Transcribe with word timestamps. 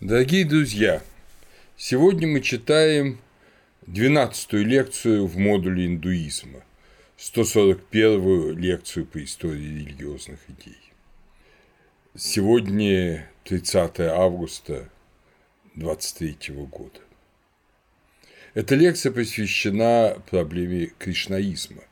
Дорогие 0.00 0.44
друзья, 0.44 1.02
сегодня 1.78 2.28
мы 2.28 2.42
читаем 2.42 3.18
12-ю 3.86 4.62
лекцию 4.62 5.26
в 5.26 5.38
модуле 5.38 5.86
индуизма, 5.86 6.62
141-ю 7.16 8.54
лекцию 8.54 9.06
по 9.06 9.24
истории 9.24 9.64
религиозных 9.64 10.38
идей. 10.50 10.78
Сегодня 12.14 13.30
30 13.44 14.00
августа 14.00 14.90
23 15.76 16.54
года. 16.66 17.00
Эта 18.52 18.74
лекция 18.74 19.12
посвящена 19.12 20.22
проблеме 20.28 20.92
кришнаизма, 20.98 21.84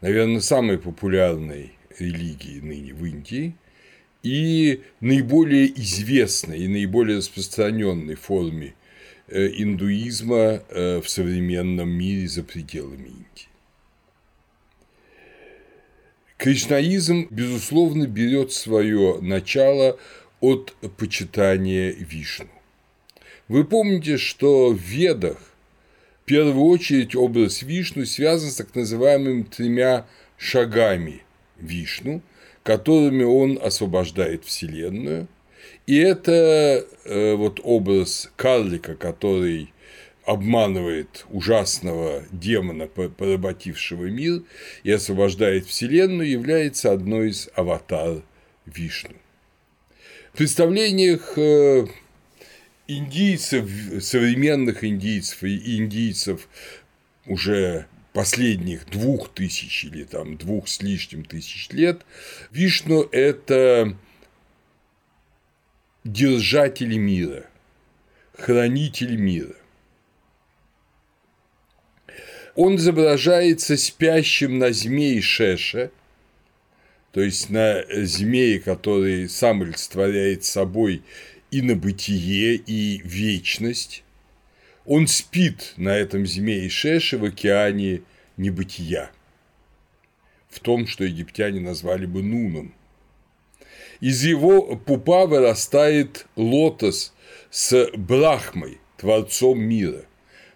наверное, 0.00 0.40
самой 0.40 0.80
популярной 0.80 1.78
религии 2.00 2.58
ныне 2.58 2.92
в 2.92 3.04
Индии– 3.04 3.54
и 4.24 4.80
наиболее 5.00 5.70
известной 5.80 6.60
и 6.60 6.68
наиболее 6.68 7.18
распространенной 7.18 8.14
форме 8.14 8.74
э, 9.28 9.48
индуизма 9.58 10.62
э, 10.70 11.00
в 11.00 11.08
современном 11.08 11.90
мире 11.90 12.26
за 12.26 12.42
пределами 12.42 13.08
Индии. 13.08 13.48
Кришнаизм, 16.38 17.28
безусловно, 17.30 18.06
берет 18.06 18.52
свое 18.52 19.18
начало 19.20 19.98
от 20.40 20.74
почитания 20.96 21.92
Вишну. 21.92 22.48
Вы 23.48 23.64
помните, 23.64 24.16
что 24.16 24.70
в 24.70 24.78
Ведах 24.78 25.38
в 26.22 26.24
первую 26.24 26.64
очередь 26.64 27.14
образ 27.14 27.60
Вишну 27.60 28.06
связан 28.06 28.50
с 28.50 28.56
так 28.56 28.74
называемыми 28.74 29.42
тремя 29.42 30.06
шагами 30.38 31.20
Вишну– 31.60 32.22
которыми 32.64 33.22
он 33.22 33.60
освобождает 33.62 34.44
Вселенную. 34.44 35.28
И 35.86 35.96
это 35.98 36.84
э, 37.04 37.34
вот 37.34 37.60
образ 37.62 38.32
карлика, 38.36 38.96
который 38.96 39.72
обманывает 40.24 41.26
ужасного 41.28 42.24
демона, 42.32 42.86
поработившего 42.86 44.06
мир, 44.06 44.42
и 44.82 44.90
освобождает 44.90 45.66
Вселенную, 45.66 46.28
является 46.28 46.92
одной 46.92 47.28
из 47.28 47.50
аватар 47.54 48.22
Вишну. 48.64 49.14
В 50.32 50.38
представлениях 50.38 51.34
э, 51.36 51.86
индийцев, 52.88 53.68
современных 54.02 54.82
индийцев 54.84 55.44
и 55.44 55.76
индийцев 55.76 56.48
уже 57.26 57.86
последних 58.14 58.86
двух 58.86 59.28
тысяч 59.28 59.84
или 59.84 60.04
там 60.04 60.36
двух 60.38 60.68
с 60.68 60.80
лишним 60.80 61.24
тысяч 61.24 61.68
лет, 61.70 62.06
Вишну– 62.52 63.02
это 63.12 63.98
держатель 66.04 66.96
мира, 66.96 67.50
хранитель 68.38 69.16
мира. 69.16 69.56
Он 72.54 72.76
изображается 72.76 73.76
спящим 73.76 74.60
на 74.60 74.72
змее 74.72 75.20
Шеше, 75.20 75.90
то 77.10 77.20
есть 77.20 77.50
на 77.50 77.82
змее, 78.06 78.60
который 78.60 79.28
сам 79.28 79.62
олицетворяет 79.62 80.44
собой 80.44 81.02
и 81.50 81.62
на 81.62 81.74
бытие, 81.74 82.54
и 82.54 83.02
вечность, 83.04 84.04
он 84.84 85.06
спит 85.06 85.74
на 85.76 85.96
этом 85.96 86.26
змее 86.26 86.68
Шеше 86.68 87.18
в 87.18 87.24
океане 87.24 88.02
небытия, 88.36 89.10
в 90.50 90.60
том, 90.60 90.86
что 90.86 91.04
египтяне 91.04 91.60
назвали 91.60 92.06
бы 92.06 92.22
Нуном. 92.22 92.74
Из 94.00 94.22
его 94.24 94.76
пупа 94.76 95.26
вырастает 95.26 96.26
лотос 96.36 97.14
с 97.50 97.90
Брахмой, 97.96 98.78
творцом 98.96 99.60
мира, 99.60 100.04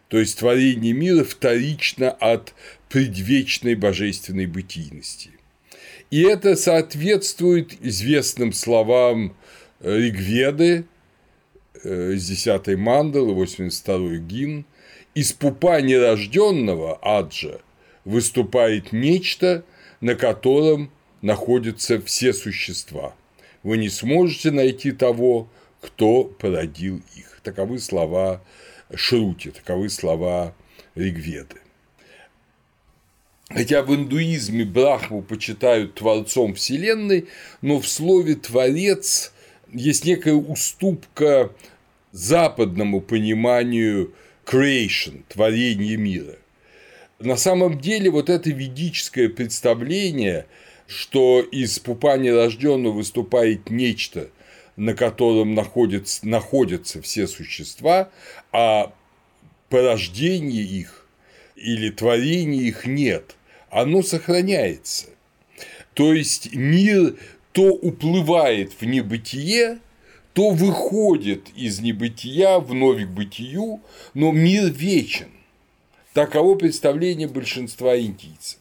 то 0.08 0.18
есть 0.18 0.38
творение 0.38 0.92
мира 0.92 1.24
вторично 1.24 2.10
от 2.10 2.54
предвечной 2.88 3.74
божественной 3.74 4.46
бытийности. 4.46 5.30
И 6.10 6.22
это 6.22 6.56
соответствует 6.56 7.74
известным 7.82 8.52
словам 8.52 9.36
Ригведы, 9.80 10.86
из 11.84 12.26
10 12.26 12.76
мандалы, 12.78 13.34
82 13.34 14.16
гимн, 14.18 14.64
из 15.14 15.32
пупа 15.32 15.80
нерожденного 15.80 16.98
Аджа 17.02 17.60
выступает 18.04 18.92
нечто, 18.92 19.64
на 20.00 20.14
котором 20.14 20.90
находятся 21.22 22.00
все 22.00 22.32
существа. 22.32 23.14
Вы 23.62 23.78
не 23.78 23.88
сможете 23.88 24.50
найти 24.50 24.92
того, 24.92 25.48
кто 25.80 26.24
породил 26.24 27.02
их. 27.16 27.40
Таковы 27.42 27.78
слова 27.78 28.42
Шрути, 28.94 29.50
таковы 29.50 29.90
слова 29.90 30.54
Ригведы. 30.94 31.56
Хотя 33.50 33.82
в 33.82 33.94
индуизме 33.94 34.64
Брахму 34.64 35.22
почитают 35.22 35.94
творцом 35.94 36.54
Вселенной, 36.54 37.28
но 37.62 37.80
в 37.80 37.88
слове 37.88 38.34
«творец» 38.34 39.32
есть 39.72 40.04
некая 40.04 40.34
уступка 40.34 41.52
западному 42.12 43.00
пониманию 43.00 44.14
creation, 44.44 45.22
творения 45.28 45.96
мира. 45.96 46.36
На 47.18 47.36
самом 47.36 47.80
деле 47.80 48.10
вот 48.10 48.30
это 48.30 48.50
ведическое 48.50 49.28
представление, 49.28 50.46
что 50.86 51.40
из 51.40 51.78
пупа 51.78 52.16
нерожденного 52.16 52.92
выступает 52.92 53.70
нечто, 53.70 54.30
на 54.76 54.94
котором 54.94 55.54
находятся, 55.54 56.26
находятся 56.26 57.02
все 57.02 57.26
существа, 57.26 58.10
а 58.52 58.94
порождения 59.68 60.62
их 60.62 61.06
или 61.56 61.90
творения 61.90 62.62
их 62.62 62.86
нет, 62.86 63.34
оно 63.70 64.02
сохраняется. 64.02 65.06
То 65.94 66.14
есть 66.14 66.54
мир 66.54 67.16
то 67.58 67.72
уплывает 67.72 68.72
в 68.80 68.84
небытие, 68.84 69.80
то 70.32 70.50
выходит 70.50 71.48
из 71.56 71.80
небытия 71.80 72.60
вновь 72.60 73.04
к 73.04 73.08
бытию, 73.08 73.80
но 74.14 74.30
мир 74.30 74.70
вечен. 74.70 75.26
Таково 76.12 76.54
представление 76.54 77.26
большинства 77.26 77.98
индийцев. 77.98 78.60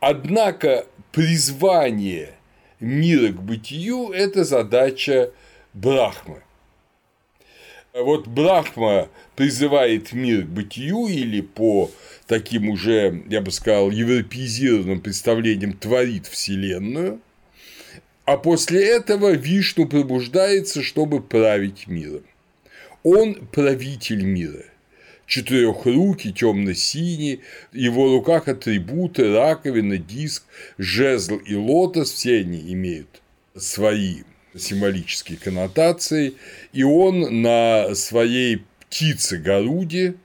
Однако 0.00 0.86
призвание 1.12 2.36
мира 2.80 3.34
к 3.34 3.42
бытию– 3.42 4.12
это 4.14 4.44
задача 4.44 5.30
Брахмы. 5.74 6.40
Вот 7.92 8.28
Брахма 8.28 9.10
призывает 9.36 10.14
мир 10.14 10.44
к 10.46 10.48
бытию 10.48 11.06
или 11.08 11.42
по 11.42 11.90
таким 12.26 12.70
уже, 12.70 13.24
я 13.28 13.42
бы 13.42 13.50
сказал, 13.50 13.90
европеизированным 13.90 15.02
представлениям 15.02 15.74
творит 15.74 16.26
Вселенную, 16.26 17.20
а 18.28 18.36
после 18.36 18.86
этого 18.86 19.32
Вишну 19.32 19.88
пробуждается, 19.88 20.82
чтобы 20.82 21.22
править 21.22 21.86
миром. 21.86 22.24
Он 23.02 23.36
правитель 23.36 24.22
мира. 24.22 24.66
Четырехрукий, 25.24 26.34
темно-синий, 26.34 27.40
в 27.72 27.76
его 27.76 28.12
руках 28.12 28.48
атрибуты, 28.48 29.32
раковина, 29.32 29.96
диск, 29.96 30.44
жезл 30.76 31.36
и 31.36 31.54
лотос, 31.54 32.12
все 32.12 32.40
они 32.40 32.70
имеют 32.74 33.22
свои 33.56 34.24
символические 34.54 35.38
коннотации, 35.38 36.34
и 36.74 36.82
он 36.82 37.40
на 37.40 37.94
своей 37.94 38.62
птице 38.80 39.38
Горуде 39.38 40.16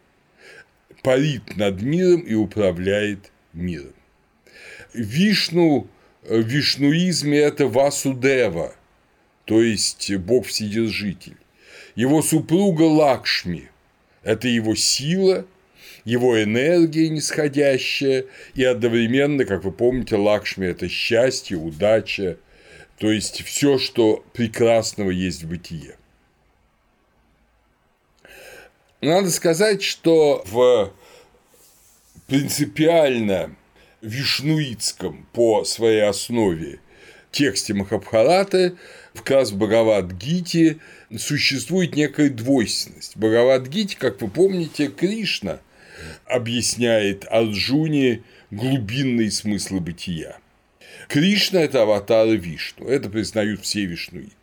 парит 1.04 1.56
над 1.56 1.82
миром 1.82 2.20
и 2.20 2.34
управляет 2.34 3.32
миром. 3.54 3.94
Вишну 4.94 5.88
в 6.26 6.42
вишнуизме 6.42 7.40
это 7.40 7.68
Васудева, 7.68 8.76
то 9.46 9.62
есть 9.62 10.16
Бог 10.16 10.46
Вседержитель. 10.46 11.38
Его 11.96 12.22
супруга 12.22 12.84
Лакшми– 12.84 13.70
это 14.24 14.48
его 14.48 14.76
сила, 14.76 15.46
его 16.06 16.42
энергия 16.42 17.10
нисходящая, 17.10 18.26
и 18.56 18.64
одновременно, 18.64 19.46
как 19.46 19.64
вы 19.64 19.72
помните, 19.72 20.16
Лакшми– 20.16 20.66
это 20.68 20.90
счастье, 20.90 21.58
удача, 21.58 22.38
то 22.98 23.12
есть 23.12 23.44
все, 23.44 23.78
что 23.78 24.26
прекрасного 24.34 25.12
есть 25.12 25.44
в 25.44 25.50
бытие. 25.50 25.98
Надо 29.02 29.30
сказать, 29.32 29.84
что 29.84 30.44
в 30.46 30.94
принципиально 32.28 33.56
вишнуитском 34.04 35.26
по 35.34 35.64
своей 35.64 36.04
основе 36.04 36.80
тексте 37.32 37.74
Махабхараты 37.74 38.76
в 39.16 39.24
Кас 39.24 39.52
Бхагават-гите 39.52 40.78
существует 41.18 41.96
некая 41.96 42.30
двойственность. 42.30 43.18
Бхагават-гите, 43.18 43.98
как 43.98 44.22
вы 44.22 44.28
помните, 44.28 44.88
Кришна 44.90 45.60
объясняет 46.26 47.26
Арджуне 47.28 48.22
глубинные 48.52 49.32
смыслы 49.32 49.80
бытия. 49.80 50.38
Кришна– 51.08 51.60
это 51.62 51.82
аватар 51.82 52.28
Вишну, 52.28 52.88
это 52.88 53.10
признают 53.10 53.62
все 53.62 53.86
вишнуиты. 53.86 54.36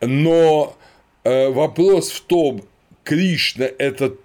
Но 0.00 0.76
Э, 1.24 1.50
вопрос 1.50 2.10
в 2.10 2.22
том, 2.22 2.66
Кришна– 3.04 3.64
это 3.78 4.16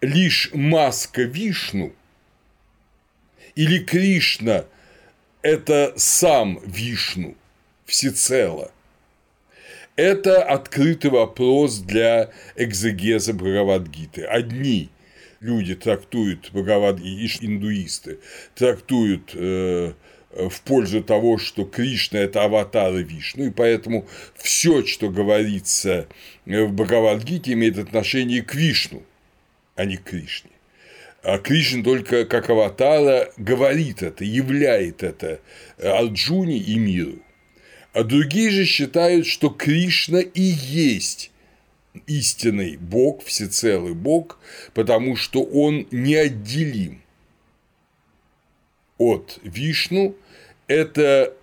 лишь 0.00 0.50
маска 0.52 1.22
Вишну, 1.22 1.92
или 3.56 3.78
Кришна– 3.78 4.66
это 5.42 5.94
сам 5.96 6.60
Вишну 6.64 7.34
всецело? 7.86 8.70
Это 9.96 10.44
открытый 10.44 11.10
вопрос 11.10 11.78
для 11.78 12.30
экзегеза 12.54 13.32
Бхагавадгиты. 13.32 14.24
Одни 14.24 14.90
люди 15.40 15.74
трактуют 15.74 16.50
Бхагавадгиты, 16.52 17.46
индуисты, 17.46 18.18
трактуют 18.54 19.30
э, 19.34 19.94
в 20.30 20.60
пользу 20.60 21.02
того, 21.02 21.38
что 21.38 21.64
Кришна– 21.64 22.18
это 22.20 22.44
аватар 22.44 22.92
Вишну, 22.92 23.46
и 23.46 23.50
поэтому 23.50 24.06
все, 24.34 24.84
что 24.84 25.08
говорится 25.08 26.08
в 26.44 26.72
Бхагавадгите, 26.72 27.54
имеет 27.54 27.78
отношение 27.78 28.42
к 28.42 28.54
Вишну, 28.54 29.02
а 29.76 29.86
не 29.86 29.96
к 29.96 30.04
Кришне. 30.04 30.50
А 31.26 31.38
Кришна 31.38 31.82
только 31.82 32.24
как 32.24 32.50
аватара 32.50 33.32
говорит 33.36 34.00
это, 34.00 34.24
являет 34.24 35.02
это 35.02 35.40
Арджуне 35.76 36.56
и 36.56 36.78
миру. 36.78 37.18
А 37.92 38.04
другие 38.04 38.50
же 38.50 38.64
считают, 38.64 39.26
что 39.26 39.50
Кришна 39.50 40.20
и 40.20 40.40
есть 40.40 41.32
истинный 42.06 42.76
Бог, 42.76 43.24
всецелый 43.24 43.92
Бог, 43.92 44.38
потому 44.72 45.16
что 45.16 45.42
он 45.42 45.88
неотделим 45.90 47.02
от 48.96 49.40
Вишну, 49.42 50.14
это 50.68 51.34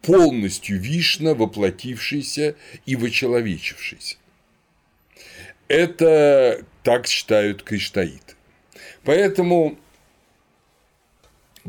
полностью 0.00 0.80
Вишна, 0.80 1.34
воплотившийся 1.34 2.56
и 2.86 2.96
вочеловечившийся. 2.96 4.16
Это 5.68 6.64
так 6.82 7.06
считают 7.06 7.62
кришнаиты. 7.62 8.29
Поэтому, 9.04 9.78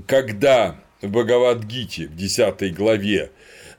когда 0.08 0.80
в 1.02 1.10
Бхагавадгите 1.10 2.08
в 2.08 2.16
10 2.16 2.76
главе 2.76 3.32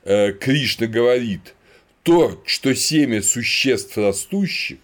Э, 0.05 0.33
Кришна 0.33 0.87
говорит, 0.87 1.55
то, 2.03 2.41
что 2.45 2.75
семя 2.75 3.21
существ 3.21 3.97
растущих, 3.97 4.79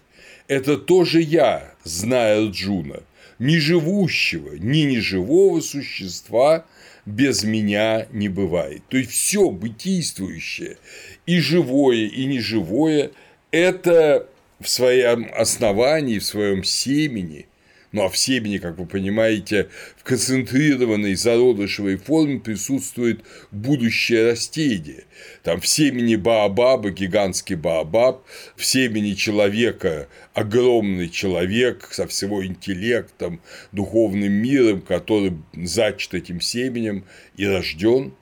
это 0.48 0.78
тоже 0.78 1.20
я, 1.20 1.74
зная 1.84 2.46
Арджуна, 2.46 3.02
ни 3.38 3.58
живущего, 3.58 4.54
ни 4.54 4.80
неживого 4.80 5.60
существа 5.60 6.64
без 7.04 7.44
меня 7.44 8.06
не 8.12 8.28
бывает. 8.28 8.82
То 8.88 8.96
есть 8.96 9.10
все 9.10 9.50
бытийствующее, 9.50 10.78
и 11.26 11.38
живое, 11.38 12.06
и 12.06 12.24
неживое, 12.24 13.10
это 13.50 14.26
в 14.58 14.68
своем 14.68 15.30
основании, 15.34 16.18
в 16.18 16.24
своем 16.24 16.64
семени 16.64 17.46
ну 17.92 18.04
а 18.04 18.08
в 18.08 18.16
семени, 18.16 18.58
как 18.58 18.78
вы 18.78 18.86
понимаете, 18.86 19.68
в 19.96 20.04
концентрированной 20.04 21.14
зародышевой 21.14 21.96
форме 21.96 22.38
присутствует 22.38 23.24
будущее 23.50 24.30
растение. 24.30 25.04
Там 25.42 25.60
в 25.60 25.66
семени 25.66 26.14
Баобаба 26.14 26.90
гигантский 26.90 27.56
Баобаб, 27.56 28.24
в 28.54 28.64
семени 28.64 29.14
человека 29.14 30.08
огромный 30.34 31.08
человек 31.08 31.88
со 31.90 32.06
всего 32.06 32.44
интеллектом, 32.46 33.40
духовным 33.72 34.32
миром, 34.32 34.82
который 34.82 35.36
зачат 35.54 36.14
этим 36.14 36.40
семенем 36.40 37.04
и 37.36 37.46
рожден. 37.46 38.14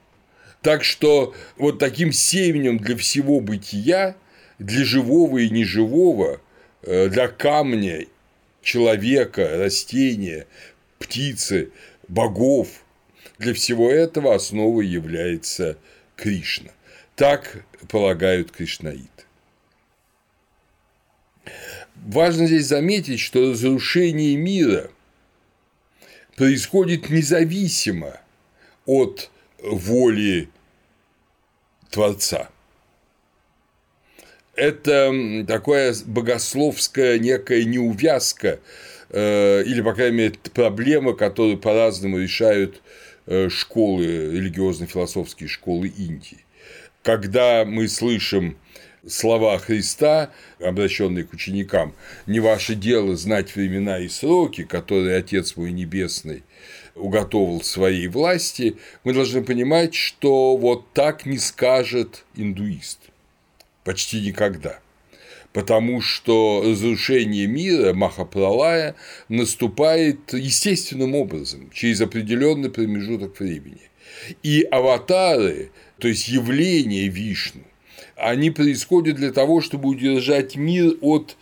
Так 0.62 0.82
что 0.82 1.34
вот 1.56 1.78
таким 1.78 2.12
семенем 2.12 2.78
для 2.78 2.96
всего 2.96 3.40
бытия, 3.40 4.16
для 4.58 4.84
живого 4.84 5.38
и 5.38 5.50
неживого, 5.50 6.40
э, 6.82 7.08
для 7.08 7.28
камня 7.28 8.06
человека, 8.62 9.56
растения, 9.56 10.46
птицы, 10.98 11.70
богов. 12.08 12.68
Для 13.38 13.54
всего 13.54 13.90
этого 13.90 14.34
основой 14.34 14.86
является 14.86 15.78
Кришна. 16.16 16.70
Так 17.14 17.64
полагают 17.88 18.50
кришнаиты. 18.50 19.08
Важно 21.94 22.46
здесь 22.46 22.66
заметить, 22.66 23.20
что 23.20 23.50
разрушение 23.50 24.36
мира 24.36 24.90
происходит 26.36 27.08
независимо 27.10 28.20
от 28.84 29.30
воли 29.58 30.48
Творца 31.90 32.50
это 34.58 35.44
такая 35.46 35.94
богословская 36.04 37.18
некая 37.18 37.64
неувязка 37.64 38.58
э, 39.10 39.62
или, 39.64 39.80
по 39.80 39.94
крайней 39.94 40.16
мере, 40.16 40.34
проблема, 40.52 41.12
которую 41.14 41.58
по-разному 41.58 42.18
решают 42.18 42.82
э, 43.26 43.48
школы, 43.48 44.04
религиозно-философские 44.04 45.48
школы 45.48 45.88
Индии. 45.88 46.44
Когда 47.02 47.64
мы 47.64 47.88
слышим 47.88 48.58
слова 49.06 49.56
Христа, 49.58 50.32
обращенные 50.60 51.24
к 51.24 51.32
ученикам, 51.32 51.94
не 52.26 52.40
ваше 52.40 52.74
дело 52.74 53.16
знать 53.16 53.54
времена 53.54 54.00
и 54.00 54.08
сроки, 54.08 54.64
которые 54.64 55.16
Отец 55.16 55.56
мой 55.56 55.70
Небесный 55.70 56.42
уготовил 56.96 57.62
своей 57.62 58.08
власти, 58.08 58.76
мы 59.04 59.14
должны 59.14 59.44
понимать, 59.44 59.94
что 59.94 60.56
вот 60.56 60.92
так 60.92 61.26
не 61.26 61.38
скажет 61.38 62.24
индуист 62.34 63.07
почти 63.88 64.20
никогда. 64.20 64.80
Потому 65.54 66.02
что 66.02 66.62
разрушение 66.62 67.46
мира 67.46 67.94
Махапралая 67.94 68.96
наступает 69.30 70.34
естественным 70.34 71.14
образом, 71.14 71.70
через 71.72 72.02
определенный 72.02 72.68
промежуток 72.68 73.40
времени. 73.40 73.88
И 74.42 74.60
аватары, 74.70 75.70
то 75.98 76.06
есть 76.06 76.28
явления 76.28 77.08
Вишну, 77.08 77.62
они 78.14 78.50
происходят 78.50 79.16
для 79.16 79.32
того, 79.32 79.62
чтобы 79.62 79.88
удержать 79.88 80.56
мир 80.56 80.98
от 81.00 81.38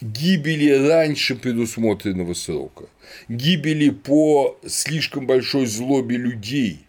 гибели 0.00 0.88
раньше 0.88 1.36
предусмотренного 1.36 2.34
срока, 2.34 2.86
гибели 3.28 3.90
по 3.90 4.58
слишком 4.66 5.28
большой 5.28 5.66
злобе 5.66 6.16
людей, 6.16 6.80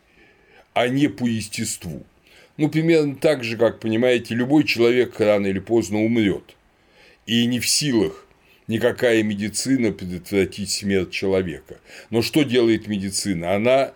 а 0.73 0.87
не 0.87 1.09
по 1.09 1.27
естеству. 1.27 2.03
Ну, 2.57 2.69
примерно 2.69 3.15
так 3.15 3.43
же, 3.43 3.57
как, 3.57 3.79
понимаете, 3.79 4.33
любой 4.33 4.63
человек 4.63 5.19
рано 5.19 5.47
или 5.47 5.59
поздно 5.59 6.03
умрет. 6.03 6.55
И 7.25 7.45
не 7.47 7.59
в 7.59 7.67
силах 7.67 8.25
никакая 8.67 9.23
медицина 9.23 9.91
предотвратить 9.91 10.69
смерть 10.69 11.11
человека. 11.11 11.77
Но 12.09 12.21
что 12.21 12.43
делает 12.43 12.87
медицина? 12.87 13.55
Она 13.55 13.93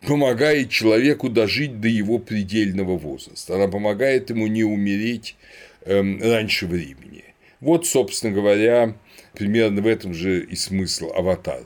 помогает 0.00 0.70
человеку 0.70 1.28
дожить 1.28 1.80
до 1.80 1.88
его 1.88 2.18
предельного 2.18 2.96
возраста. 2.96 3.56
Она 3.56 3.68
помогает 3.68 4.30
ему 4.30 4.46
не 4.46 4.64
умереть 4.64 5.36
эм, 5.84 6.20
раньше 6.22 6.66
времени. 6.66 7.24
Вот, 7.60 7.86
собственно 7.86 8.32
говоря, 8.32 8.94
примерно 9.34 9.82
в 9.82 9.86
этом 9.86 10.14
же 10.14 10.44
и 10.44 10.56
смысл 10.56 11.12
аватар. 11.14 11.62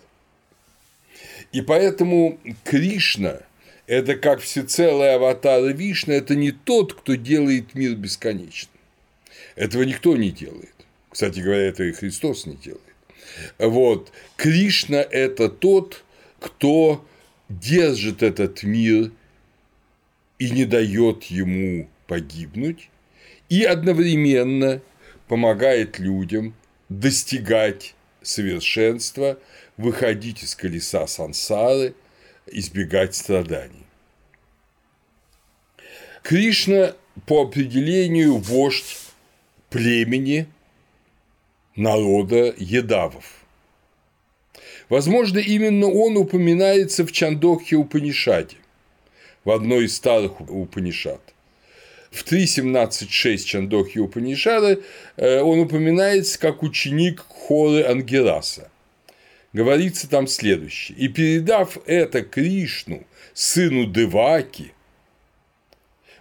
И 1.52 1.62
поэтому 1.62 2.38
Кришна 2.64 3.40
это 3.90 4.14
как 4.14 4.38
всецелый 4.40 5.16
аватар 5.16 5.64
Вишна, 5.64 6.12
это 6.12 6.36
не 6.36 6.52
тот, 6.52 6.94
кто 6.94 7.16
делает 7.16 7.74
мир 7.74 7.96
бесконечным. 7.96 8.70
Этого 9.56 9.82
никто 9.82 10.16
не 10.16 10.30
делает. 10.30 10.74
Кстати 11.10 11.40
говоря, 11.40 11.62
это 11.62 11.82
и 11.82 11.90
Христос 11.90 12.46
не 12.46 12.54
делает. 12.54 12.84
Вот. 13.58 14.12
Кришна– 14.36 15.04
это 15.10 15.48
тот, 15.48 16.04
кто 16.38 17.04
держит 17.48 18.22
этот 18.22 18.62
мир 18.62 19.10
и 20.38 20.50
не 20.50 20.66
дает 20.66 21.24
ему 21.24 21.88
погибнуть, 22.06 22.90
и 23.48 23.64
одновременно 23.64 24.80
помогает 25.26 25.98
людям 25.98 26.54
достигать 26.88 27.96
совершенства, 28.22 29.36
выходить 29.76 30.44
из 30.44 30.54
колеса 30.54 31.08
сансары– 31.08 31.94
избегать 32.46 33.14
страданий. 33.14 33.86
Кришна 36.22 36.94
по 37.26 37.42
определению 37.42 38.36
вождь 38.36 38.96
племени 39.70 40.46
народа 41.76 42.54
едавов. 42.58 43.24
Возможно, 44.88 45.38
именно 45.38 45.86
он 45.86 46.16
упоминается 46.16 47.06
в 47.06 47.12
Чандохе 47.12 47.76
Упанишаде, 47.76 48.56
в 49.44 49.50
одной 49.50 49.84
из 49.84 49.94
старых 49.96 50.40
Упанишад. 50.40 51.20
В 52.10 52.24
3.17.6 52.24 53.36
Чандохи 53.44 53.98
Упанишада 53.98 54.80
э, 55.16 55.40
он 55.40 55.60
упоминается 55.60 56.40
как 56.40 56.64
ученик 56.64 57.24
Хоры 57.28 57.84
Ангераса 57.84 58.69
говорится 59.52 60.08
там 60.08 60.26
следующее. 60.26 60.96
«И 60.98 61.08
передав 61.08 61.78
это 61.86 62.22
Кришну, 62.22 63.06
сыну 63.34 63.86
Деваки, 63.86 64.72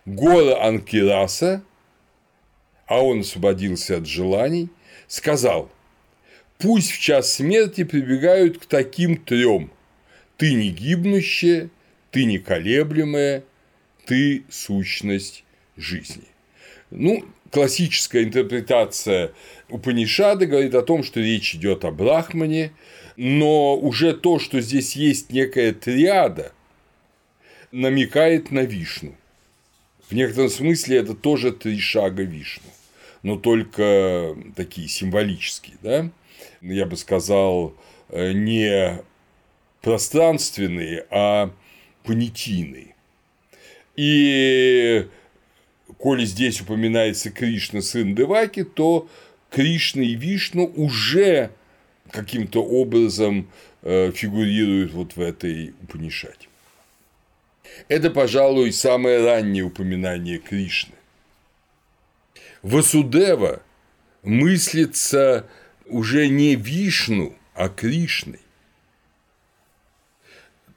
гора 0.06 0.64
Анкираса, 0.66 1.64
а 2.88 3.04
он 3.04 3.22
освободился 3.22 3.98
от 3.98 4.08
желаний, 4.08 4.70
сказал, 5.08 5.72
«Пусть 6.58 6.92
в 6.92 7.00
час 7.00 7.34
смерти 7.34 7.84
прибегают 7.84 8.58
к 8.58 8.66
таким 8.66 9.18
трем. 9.18 9.72
Ты 10.38 10.54
не 10.54 10.70
гибнущая, 10.70 11.70
ты 12.12 12.26
не 12.26 12.40
колеблемая, 12.40 13.44
ты 14.06 14.44
сущность 14.50 15.44
жизни». 15.78 16.26
Ну, 16.90 17.24
классическая 17.52 18.24
интерпретация 18.24 19.32
Упанишады 19.70 20.48
говорит 20.48 20.74
о 20.74 20.82
том, 20.82 21.04
что 21.04 21.20
речь 21.20 21.54
идет 21.54 21.86
о 21.86 21.92
Брахмане, 21.92 22.74
но 23.22 23.76
уже 23.76 24.14
то, 24.14 24.40
что 24.40 24.62
здесь 24.62 24.96
есть 24.96 25.30
некая 25.34 25.74
триада, 25.74 26.54
намекает 27.74 28.50
на 28.50 28.62
Вишну. 28.62 29.14
В 30.08 30.14
некотором 30.14 30.50
смысле 30.50 31.00
это 31.00 31.14
тоже 31.14 31.52
три 31.52 31.82
шага 31.82 32.24
Вишну, 32.24 32.70
но 33.22 33.36
только 33.36 34.38
такие 34.56 34.88
символические, 34.88 35.76
да? 35.84 36.10
Я 36.62 36.86
бы 36.86 36.96
сказал, 36.96 37.76
э, 38.08 38.32
не 38.32 39.02
пространственные, 39.82 41.06
а 41.10 41.52
понятийные. 42.06 42.96
И 43.98 45.10
коли 45.98 46.24
здесь 46.24 46.62
упоминается 46.62 47.32
Кришна, 47.32 47.82
сын 47.82 48.16
Деваки, 48.16 48.64
то 48.64 49.10
Кришна 49.50 50.04
и 50.04 50.16
Вишну 50.16 50.72
уже 50.74 51.52
каким-то 52.12 52.64
образом 52.64 53.50
э, 53.82 54.12
фигурируют 54.12 54.94
вот 54.94 55.16
в 55.16 55.22
этой 55.22 55.74
Упанишаде. 55.82 56.48
Это, 57.88 58.10
пожалуй, 58.10 58.72
самое 58.72 59.24
раннее 59.24 59.64
упоминание 59.64 60.38
Кришны. 60.38 60.94
Васудева 62.62 63.62
мыслится 64.24 65.48
уже 65.86 66.28
не 66.28 66.56
Вишну, 66.56 67.36
а 67.54 67.70
Кришной. 67.70 68.40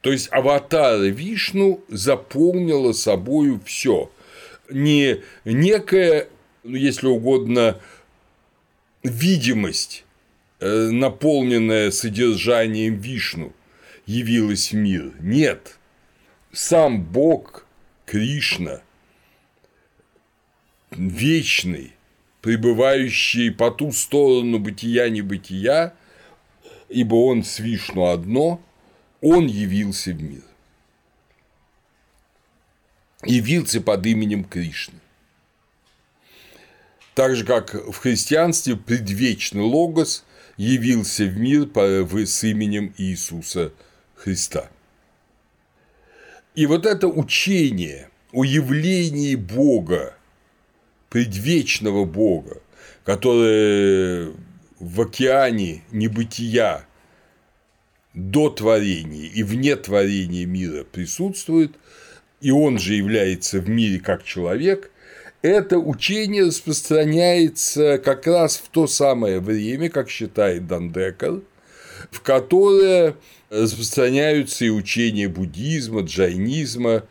То 0.01 0.11
есть 0.11 0.29
аватара 0.33 1.05
Вишну 1.05 1.83
заполнила 1.89 2.93
собою 2.93 3.61
все. 3.65 4.11
Не 4.69 5.23
некая, 5.45 6.29
ну, 6.65 6.77
если 6.77 7.07
угодно, 7.07 7.81
видимость, 9.03 10.05
наполненная 10.63 11.91
содержанием 11.91 12.97
Вишну, 12.97 13.53
явилась 14.07 14.73
в 14.73 14.77
мир. 14.77 15.13
Нет– 15.21 15.79
сам 16.53 17.03
Бог 17.03 17.67
Кришна, 18.05 18.83
вечный, 20.91 21.95
пребывающий 22.43 23.51
по 23.51 23.71
ту 23.71 23.91
сторону 23.93 24.59
бытия-небытия, 24.59 25.95
ибо 26.91 27.15
он 27.15 27.43
с 27.43 27.59
Вишну 27.59 28.07
одно, 28.07 28.61
он 29.23 29.47
явился 29.47 30.11
в 30.13 30.23
мир. 30.23 30.43
Явился 33.25 33.81
под 33.81 34.05
именем 34.05 34.45
Кришны. 34.45 34.99
Так 37.15 37.37
же, 37.37 37.45
как 37.45 37.75
в 37.75 37.97
христианстве 37.99 38.77
предвечный 38.77 39.63
Логос 39.63 40.25
явился 40.57 41.25
в 41.25 41.37
мир 41.39 41.69
с 42.27 42.45
именем 42.45 42.95
Иисуса 42.99 43.73
Христа. 44.15 44.71
И 46.55 46.67
вот 46.67 46.87
это 46.87 47.09
учение 47.09 48.11
о 48.33 48.45
явлении 48.45 49.35
Бога, 49.35 50.15
предвечного 51.09 52.05
Бога, 52.05 52.61
которое 53.05 54.33
в 54.79 55.01
океане 55.01 55.83
небытия 55.91 56.87
до 58.15 58.51
творения 58.51 59.27
и 59.27 59.43
вне 59.43 59.77
творения 59.77 60.47
мира 60.47 60.85
присутствует, 60.85 61.73
и 62.41 62.51
он 62.51 62.79
же 62.79 62.95
является 62.95 63.61
в 63.61 63.69
мире 63.69 64.01
как 64.01 64.25
человек, 64.25 64.91
это 65.43 65.79
учение 65.79 66.45
распространяется 66.45 67.99
как 67.99 68.27
раз 68.27 68.57
в 68.57 68.69
то 68.69 68.87
самое 68.87 69.41
время, 69.41 69.91
как 69.91 70.09
считает 70.09 70.67
Дандекар, 70.69 71.41
в 72.11 72.21
которое 72.21 73.17
распространяются 73.51 74.65
и 74.65 74.71
учения 74.71 75.29
буддизма, 75.29 76.03
джайнизма, 76.03 77.05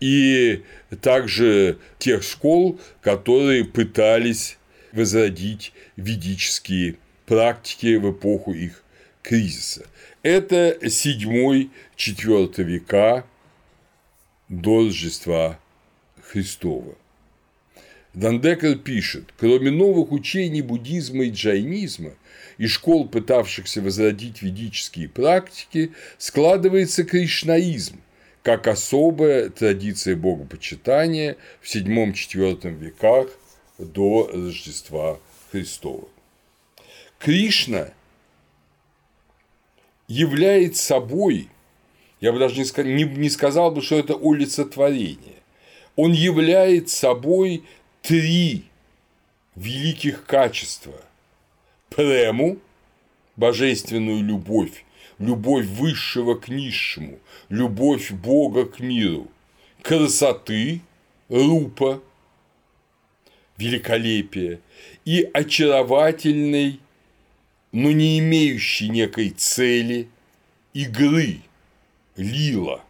и 0.00 0.62
также 1.00 1.78
тех 1.98 2.22
школ, 2.22 2.78
которые 3.00 3.64
пытались 3.64 4.58
возродить 4.92 5.72
ведические 5.96 6.98
практики 7.26 7.96
в 7.96 8.12
эпоху 8.12 8.52
их 8.52 8.84
кризиса. 9.22 9.86
Это 10.22 10.78
7-4 10.80 12.62
века 12.62 13.26
до 14.48 14.84
Рождества 14.84 15.58
Христова. 16.30 16.94
Дандекер 18.18 18.74
пишет, 18.74 19.32
кроме 19.38 19.70
новых 19.70 20.10
учений 20.10 20.60
буддизма 20.60 21.26
и 21.26 21.30
джайнизма 21.30 22.14
и 22.56 22.66
школ, 22.66 23.08
пытавшихся 23.08 23.80
возродить 23.80 24.42
ведические 24.42 25.08
практики, 25.08 25.92
складывается 26.18 27.04
кришнаизм, 27.04 28.00
как 28.42 28.66
особая 28.66 29.50
традиция 29.50 30.16
богопочитания 30.16 31.36
в 31.60 31.72
VII-IV 31.72 32.74
веках 32.74 33.28
до 33.78 34.28
Рождества 34.32 35.20
Христова. 35.52 36.08
Кришна 37.20 37.90
является 40.08 40.84
собой, 40.84 41.48
я 42.20 42.32
бы 42.32 42.40
даже 42.40 42.58
не 42.58 42.64
сказал, 42.64 42.90
не, 42.90 43.04
не 43.04 43.30
сказал 43.30 43.70
бы, 43.70 43.80
что 43.80 43.96
это 43.96 44.14
олицетворение, 44.20 45.36
он 45.94 46.12
является 46.12 46.96
собой 46.96 47.62
три 48.08 48.64
великих 49.54 50.24
качества– 50.24 50.98
прему, 51.90 52.56
божественную 53.36 54.24
любовь, 54.24 54.86
любовь 55.18 55.66
высшего 55.66 56.34
к 56.34 56.48
низшему, 56.48 57.18
любовь 57.50 58.10
Бога 58.10 58.64
к 58.64 58.80
миру, 58.80 59.30
красоты, 59.82 60.80
рупа, 61.28 62.02
великолепие 63.58 64.60
и 65.04 65.28
очаровательной, 65.34 66.80
но 67.72 67.92
не 67.92 68.20
имеющей 68.20 68.88
некой 68.88 69.28
цели 69.36 70.08
игры, 70.72 71.42
лила– 72.16 72.82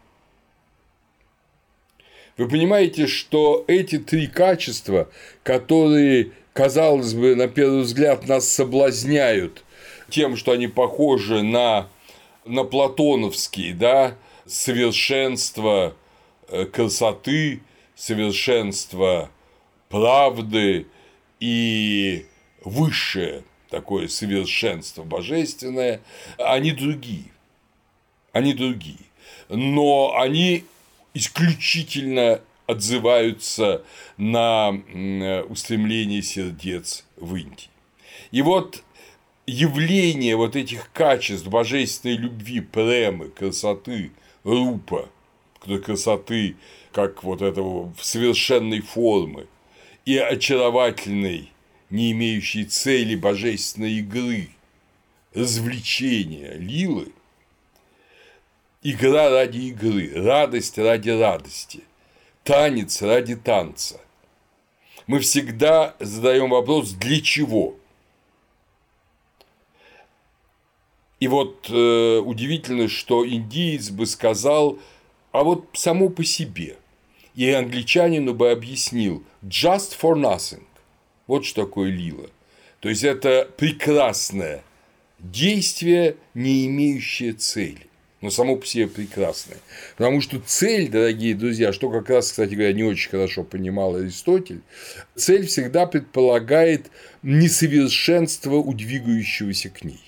вы 2.39 2.49
понимаете, 2.49 3.07
что 3.07 3.65
эти 3.67 3.99
три 3.99 4.29
качества, 4.29 5.11
которые, 5.43 6.31
казалось 6.53 7.13
бы, 7.13 7.35
на 7.35 7.49
первый 7.49 7.83
взгляд 7.83 8.27
нас 8.27 8.49
соблазняют 8.49 9.65
тем, 10.09 10.37
что 10.37 10.53
они 10.53 10.69
похожи 10.69 11.43
на, 11.43 11.89
на 12.47 12.65
платоновские, 12.65 13.75
да, 13.75 14.17
совершенство 14.47 15.95
э, 16.49 16.65
красоты, 16.65 17.61
совершенство 17.95 19.31
правды 19.89 20.87
и 21.41 22.25
высшее 22.65 23.43
такое 23.69 24.09
совершенство 24.09 25.05
божественное, 25.05 26.01
они 26.39 26.73
другие. 26.73 27.31
Они 28.33 28.55
другие. 28.55 28.99
Но 29.49 30.17
они 30.19 30.65
исключительно 31.19 32.41
отзываются 32.67 33.83
на 34.17 34.71
устремление 35.49 36.23
сердец 36.23 37.05
в 37.17 37.35
Индии. 37.35 37.71
И 38.31 38.43
вот 38.43 38.85
явление 39.47 40.37
вот 40.37 40.55
этих 40.55 40.93
качеств 40.93 41.49
божественной 41.49 42.17
любви, 42.17 42.61
премы, 42.61 43.31
красоты, 43.31 44.13
рупа, 44.45 45.09
красоты 45.85 46.57
как 46.93 47.25
вот 47.25 47.43
этого 47.43 47.93
совершенной 48.01 48.81
формы 48.81 49.47
и 50.05 50.17
очаровательной, 50.17 51.51
не 51.91 52.13
имеющей 52.13 52.65
цели 52.65 53.17
божественной 53.17 53.95
игры, 53.95 54.51
развлечения, 55.35 56.55
лилы, 56.55 57.13
Игра 58.81 59.29
ради 59.29 59.59
игры, 59.59 60.13
радость 60.15 60.79
ради 60.79 61.11
радости, 61.11 61.83
танец 62.45 63.03
ради 63.03 63.35
танца. 63.35 64.01
Мы 65.09 65.19
всегда 65.19 65.97
задаем 65.99 66.51
вопрос 66.51 66.93
«для 66.93 67.21
чего?». 67.21 67.75
И 71.19 71.27
вот 71.27 71.69
э, 71.69 72.19
удивительно, 72.19 72.87
что 72.87 73.29
индиец 73.29 73.91
бы 73.91 74.07
сказал, 74.07 74.79
а 75.33 75.43
вот 75.43 75.67
само 75.73 76.09
по 76.09 76.23
себе. 76.23 76.77
И 77.35 77.51
англичанину 77.51 78.33
бы 78.33 78.53
объяснил 78.53 79.25
just 79.43 79.99
for 80.01 80.15
nothing. 80.15 80.63
Вот 81.27 81.45
что 81.45 81.65
такое 81.65 81.91
лила. 81.91 82.29
То 82.79 82.89
есть 82.89 83.03
это 83.03 83.51
прекрасное 83.57 84.63
действие, 85.19 86.15
не 86.35 86.69
имеющее 86.69 87.33
цели 87.33 87.88
но 88.21 88.31
само 88.31 88.57
по 88.57 88.67
себе 88.67 88.89
прекрасное. 88.89 89.59
Потому 89.97 90.21
что 90.21 90.41
цель, 90.41 90.89
дорогие 90.89 91.35
друзья, 91.35 91.73
что 91.73 91.91
как 91.91 92.11
раз, 92.11 92.31
кстати 92.31 92.55
говоря, 92.55 92.73
не 92.73 92.83
очень 92.83 93.11
хорошо 93.11 93.45
понимал 93.45 93.97
Аристотель, 93.97 94.61
цель 95.15 95.47
всегда 95.47 95.87
предполагает 95.87 96.91
несовершенство 97.23 98.57
у 98.57 98.75
двигающегося 98.75 99.71
к 99.71 99.85
ней. 99.85 100.01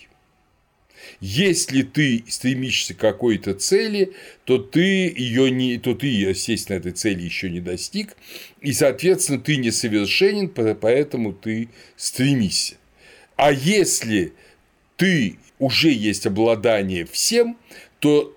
Если 1.21 1.83
ты 1.83 2.25
стремишься 2.29 2.95
к 2.95 2.99
какой-то 2.99 3.55
цели, 3.55 4.13
то 4.45 4.59
ты 4.59 4.81
ее 4.81 5.51
не, 5.51 5.79
то 5.79 5.95
ты, 5.95 6.07
естественно, 6.07 6.77
этой 6.77 6.93
цели 6.93 7.23
еще 7.23 7.51
не 7.51 7.61
достиг, 7.61 8.17
и, 8.61 8.73
соответственно, 8.73 9.39
ты 9.39 9.57
несовершенен, 9.57 10.49
поэтому 10.49 11.33
ты 11.33 11.69
стремишься. 11.97 12.77
А 13.37 13.53
если 13.53 14.33
ты 14.97 15.39
уже 15.59 15.91
есть 15.91 16.27
обладание 16.27 17.05
всем, 17.05 17.57
то 18.01 18.37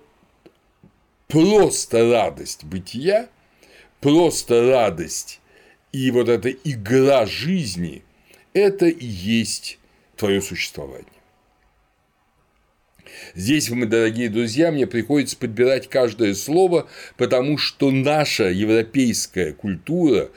просто 1.27 2.11
радость 2.11 2.63
бытия, 2.63 3.27
просто 3.99 4.67
радость 4.67 5.41
и 5.91 6.11
вот 6.11 6.29
эта 6.29 6.49
игра 6.49 7.25
жизни– 7.25 8.03
это 8.53 8.87
и 8.87 9.05
есть 9.05 9.79
твое 10.15 10.41
существование. 10.41 11.07
Здесь, 13.35 13.69
мы, 13.69 13.85
дорогие 13.85 14.29
друзья, 14.29 14.71
мне 14.71 14.87
приходится 14.87 15.37
подбирать 15.37 15.87
каждое 15.87 16.33
слово, 16.33 16.87
потому 17.15 17.57
что 17.57 17.91
наша 17.91 18.45
европейская 18.49 19.53
культура 19.53 20.29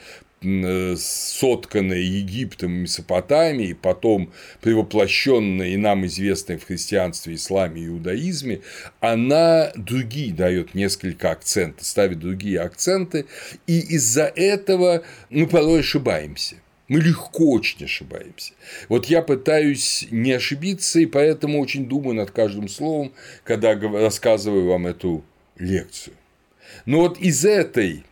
сотканная 0.97 1.99
Египтом 1.99 2.73
и 2.73 2.81
Месопотамией, 2.83 3.75
потом 3.75 4.33
превоплощенная 4.61 5.69
и 5.69 5.76
нам 5.76 6.07
известная 6.07 6.59
в 6.59 6.65
христианстве, 6.65 7.35
исламе 7.35 7.83
и 7.83 7.87
иудаизме, 7.87 8.61
она 9.00 9.73
другие 9.75 10.33
дает 10.33 10.75
несколько 10.75 11.31
акцентов, 11.31 11.87
ставит 11.87 12.19
другие 12.19 12.61
акценты, 12.61 13.26
и 13.67 13.79
из-за 13.79 14.25
этого 14.25 15.03
мы 15.31 15.47
порой 15.47 15.81
ошибаемся. 15.81 16.57
Мы 16.88 17.00
легко 17.00 17.50
очень 17.50 17.85
ошибаемся. 17.85 18.53
Вот 18.88 19.07
я 19.07 19.21
пытаюсь 19.21 20.07
не 20.11 20.33
ошибиться, 20.33 21.00
и 21.00 21.07
поэтому 21.07 21.61
очень 21.61 21.88
думаю 21.88 22.15
над 22.15 22.31
каждым 22.31 22.69
словом, 22.69 23.12
когда 23.43 23.75
рассказываю 23.75 24.67
вам 24.69 24.87
эту 24.87 25.25
лекцию. 25.59 26.15
Но 26.85 27.00
вот 27.00 27.19
из 27.19 27.45
этой 27.45 28.05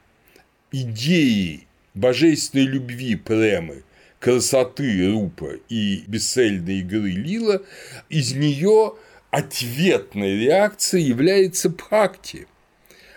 идеи 0.73 1.67
божественной 1.95 2.67
любви 2.67 3.17
Премы, 3.17 3.85
красоты 4.19 5.11
Рупа 5.11 5.53
и 5.69 6.05
бесцельной 6.07 6.81
игры 6.81 7.11
Лила, 7.11 7.63
из 8.09 8.35
нее 8.35 8.95
ответной 9.31 10.39
реакцией 10.39 11.05
является 11.05 11.71
Бхакти– 11.71 12.47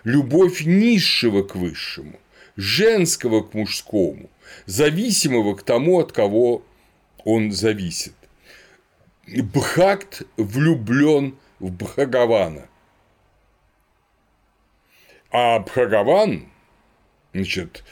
любовь 0.08 0.66
низшего 0.66 1.44
к 1.44 1.56
высшему, 1.56 2.18
женского 2.56 3.44
к 3.44 3.54
мужскому, 3.54 4.30
зависимого 4.66 5.54
к 5.54 5.64
тому, 5.64 6.00
от 6.00 6.14
кого 6.14 6.64
он 7.26 7.52
зависит. 7.52 8.14
Бхакт 9.28 10.22
влюблен 10.38 11.38
в 11.60 11.72
Бхагавана. 11.72 12.70
А 15.30 15.60
Бхагаван, 15.60 16.48
значит, 17.34 17.84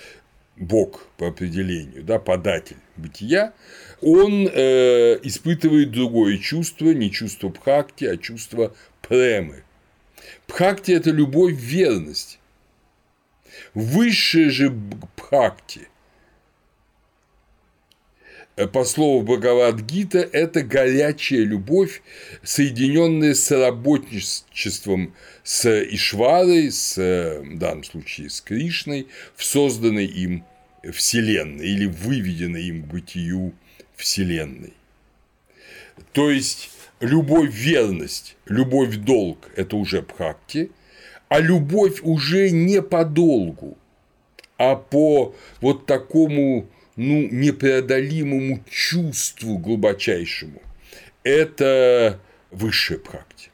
Бог 0.57 1.07
по 1.17 1.27
определению, 1.27 2.03
да, 2.03 2.17
податель 2.17 2.77
бытия, 2.95 3.53
он 4.01 4.47
э, 4.47 5.19
испытывает 5.23 5.91
другое 5.91 6.37
чувство, 6.37 6.91
не 6.91 7.11
чувство 7.11 7.49
Бхакти, 7.49 8.05
а 8.05 8.17
чувство 8.17 8.73
премы. 9.01 9.63
Бхакти– 10.47 10.91
это 10.93 11.11
любовь, 11.11 11.55
верность. 11.55 12.39
Высшее 13.73 14.49
же 14.49 14.69
Бхакти, 14.69 15.81
э, 15.81 15.85
по 18.71 18.85
слову 18.85 19.21
Бхагавадгита, 19.21 20.19
это 20.19 20.61
горячая 20.61 21.41
любовь, 21.41 22.01
соединенная 22.41 23.33
с 23.33 23.51
работничеством 23.51 25.13
с 25.43 25.69
Ишварой, 25.69 26.71
с, 26.71 26.95
в 26.95 27.57
данном 27.57 27.83
случае 27.83 28.29
с 28.29 28.39
Кришной, 28.39 29.07
в 29.35 29.43
созданной 29.43 30.05
им 30.05 30.45
Вселенной 30.89 31.67
или 31.67 31.85
выведенной 31.85 32.63
им 32.63 32.83
бытию 32.83 33.53
Вселенной. 33.95 34.73
То 36.13 36.29
есть 36.31 36.69
любовь 37.01 37.53
верность, 37.53 38.37
любовь 38.45 38.95
долг– 38.97 39.49
это 39.55 39.75
уже 39.75 40.01
бхакти, 40.01 40.71
а 41.27 41.39
любовь 41.39 41.99
уже 42.03 42.51
не 42.51 42.81
по 42.81 43.03
долгу, 43.03 43.77
а 44.57 44.75
по 44.75 45.35
вот 45.59 45.85
такому 45.85 46.67
ну, 46.95 47.27
непреодолимому 47.29 48.63
чувству 48.69 49.57
глубочайшему. 49.57 50.61
Это 51.23 52.19
высшая 52.51 52.99
бхакти. 52.99 53.49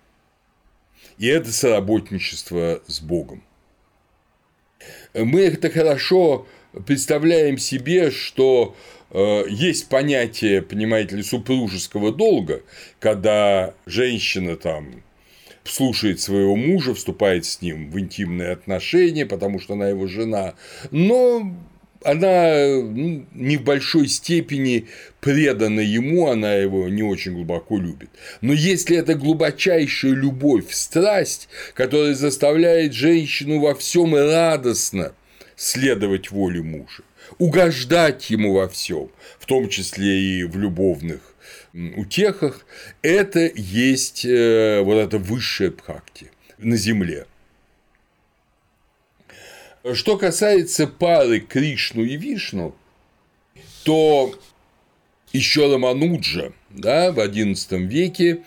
И 1.18 1.28
это 1.28 1.52
соработничество 1.52 2.82
с 2.88 3.00
Богом. 3.00 3.44
Мы 5.14 5.42
это 5.42 5.70
хорошо 5.70 6.48
представляем 6.86 7.58
себе, 7.58 8.12
что 8.12 8.76
э, 9.12 9.44
есть 9.50 9.90
понятие, 9.90 10.62
понимаете 10.62 11.18
ли, 11.18 11.24
супружеского 11.24 12.12
долга, 12.12 12.64
когда 13.00 13.74
женщина 13.86 14.56
там 14.56 15.04
слушает 15.64 16.20
своего 16.20 16.56
мужа, 16.56 16.94
вступает 16.94 17.46
с 17.46 17.62
ним 17.62 17.92
в 17.92 18.00
интимные 18.00 18.52
отношения, 18.52 19.26
потому 19.26 19.60
что 19.60 19.74
она 19.74 19.90
его 19.90 20.08
жена, 20.08 20.56
но 20.90 21.54
она 22.04 22.66
ну, 22.68 23.26
не 23.34 23.58
в 23.58 23.64
большой 23.64 24.08
степени 24.08 24.88
предана 25.20 25.80
ему, 25.80 26.28
она 26.28 26.54
его 26.54 26.90
не 26.90 27.04
очень 27.04 27.34
глубоко 27.34 27.78
любит. 27.78 28.10
Но 28.42 28.54
если 28.54 28.98
это 28.98 29.16
глубочайшая 29.16 30.14
любовь, 30.14 30.72
страсть, 30.72 31.48
которая 31.74 32.14
заставляет 32.14 32.94
женщину 32.94 33.60
во 33.60 33.76
всем 33.76 34.16
радостно 34.16 35.14
следовать 35.56 36.32
воле 36.32 36.62
мужа, 36.62 37.04
угождать 37.38 38.30
ему 38.30 38.54
во 38.54 38.68
всем, 38.68 39.10
в 39.40 39.46
том 39.46 39.70
числе 39.70 40.20
и 40.20 40.44
в 40.44 40.58
любовных 40.58 41.22
утехах, 41.74 42.66
это 43.02 43.50
есть 43.56 44.26
э, 44.26 44.82
вот 44.82 44.96
это 44.96 45.18
высшее 45.18 45.72
бхакти 45.72 46.32
на 46.58 46.76
земле. 46.76 47.26
Что 49.94 50.18
касается 50.18 50.86
пары 50.86 51.40
Кришну 51.40 52.04
и 52.04 52.16
Вишну, 52.16 52.76
то 53.84 54.40
еще 55.34 55.72
Рамануджа 55.72 56.54
да, 56.70 57.12
в 57.12 57.18
XI 57.18 57.80
веке 57.88 58.44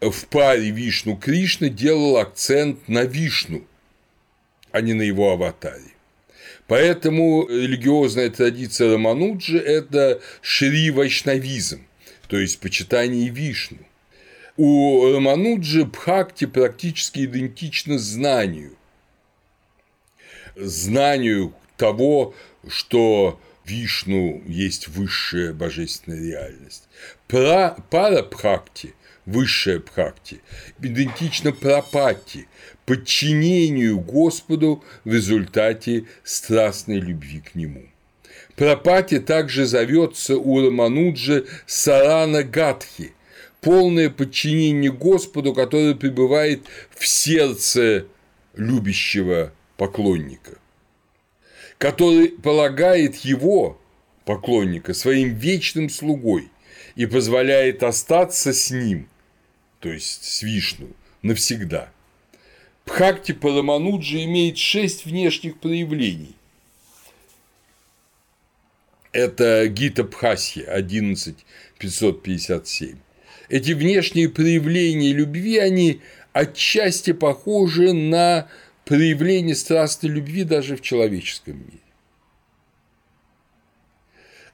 в 0.00 0.26
паре 0.26 0.70
Вишну 0.70 1.16
Кришна 1.16 1.68
делал 1.68 2.16
акцент 2.16 2.88
на 2.88 3.04
Вишну, 3.04 3.64
а 4.72 4.80
не 4.80 4.94
на 4.94 5.02
его 5.02 5.30
аватаре. 5.30 5.92
Поэтому 6.66 7.46
религиозная 7.48 8.30
традиция 8.30 8.92
Рамануджи– 8.92 9.58
это 9.58 10.20
шри 10.40 10.90
вайшнавизм, 10.90 11.86
то 12.28 12.38
есть 12.38 12.58
почитание 12.58 13.28
Вишну. 13.28 13.78
У 14.56 15.12
Рамануджи 15.12 15.84
Бхакти 15.84 16.46
практически 16.46 17.24
идентично 17.24 17.98
знанию, 17.98 18.76
знанию 20.56 21.54
того, 21.76 22.34
что 22.68 23.40
Вишну 23.64 24.42
есть 24.46 24.88
высшая 24.88 25.52
божественная 25.52 26.20
реальность. 26.20 26.88
Пра, 27.28 27.76
пара 27.90 28.26
высшая 29.24 29.78
Бхакти, 29.78 30.40
идентично 30.80 31.52
прапати, 31.52 32.48
подчинению 32.86 34.00
Господу 34.00 34.82
в 35.04 35.14
результате 35.14 36.06
страстной 36.24 36.98
любви 36.98 37.40
к 37.40 37.54
Нему. 37.54 37.84
Прапати 38.56 39.18
также 39.20 39.66
зовется 39.66 40.36
у 40.36 40.60
Рамануджи 40.60 41.46
Сарана 41.66 42.42
Гатхи, 42.42 43.12
полное 43.60 44.10
подчинение 44.10 44.92
Господу, 44.92 45.54
которое 45.54 45.94
пребывает 45.94 46.62
в 46.90 47.06
сердце 47.06 48.06
любящего 48.54 49.52
поклонника, 49.76 50.58
который 51.78 52.28
полагает 52.28 53.16
его, 53.16 53.80
поклонника, 54.24 54.94
своим 54.94 55.34
вечным 55.34 55.88
слугой 55.88 56.48
и 56.94 57.06
позволяет 57.06 57.82
остаться 57.82 58.52
с 58.52 58.70
ним, 58.70 59.08
то 59.80 59.88
есть 59.88 60.22
с 60.24 60.42
Вишну, 60.42 60.90
навсегда. 61.22 61.90
Бхакти 62.86 63.32
Парамануджа 63.32 64.22
имеет 64.24 64.58
шесть 64.58 65.06
внешних 65.06 65.58
проявлений. 65.58 66.36
Это 69.12 69.66
Гита 69.68 70.04
Бхасья, 70.04 70.64
11557. 70.64 72.96
Эти 73.48 73.72
внешние 73.72 74.28
проявления 74.30 75.12
любви, 75.12 75.58
они 75.58 76.00
отчасти 76.32 77.12
похожи 77.12 77.92
на 77.92 78.48
проявление 78.84 79.54
страстной 79.54 80.10
любви 80.10 80.44
даже 80.44 80.76
в 80.76 80.82
человеческом 80.82 81.58
мире. 81.58 81.78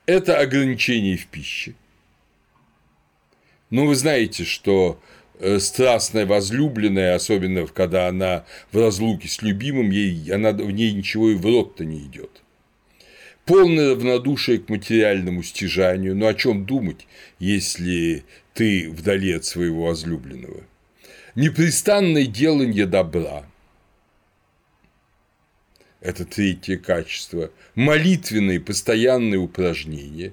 Это 0.06 0.38
ограничение 0.38 1.16
в 1.16 1.26
пище. 1.26 1.74
Но 3.70 3.86
вы 3.86 3.94
знаете, 3.94 4.44
что 4.44 5.00
э, 5.38 5.58
страстная 5.58 6.24
возлюбленная, 6.24 7.14
особенно 7.14 7.66
когда 7.66 8.08
она 8.08 8.46
в 8.72 8.78
разлуке 8.78 9.28
с 9.28 9.42
любимым, 9.42 9.90
ей, 9.90 10.32
она, 10.32 10.52
в 10.52 10.70
ней 10.70 10.92
ничего 10.92 11.30
и 11.30 11.34
в 11.34 11.44
рот-то 11.44 11.84
не 11.84 11.98
идет. 11.98 12.42
Полное 13.44 13.90
равнодушие 13.94 14.58
к 14.58 14.68
материальному 14.70 15.42
стяжанию, 15.42 16.16
но 16.16 16.28
о 16.28 16.34
чем 16.34 16.64
думать, 16.64 17.06
если 17.38 18.24
ты 18.54 18.90
вдали 18.90 19.32
от 19.32 19.44
своего 19.44 19.86
возлюбленного? 19.86 20.64
Непрестанное 21.34 22.26
делание 22.26 22.86
добра– 22.86 23.44
это 26.00 26.24
третье 26.24 26.76
качество, 26.76 27.50
молитвенные 27.74 28.60
постоянные 28.60 29.38
упражнения, 29.38 30.32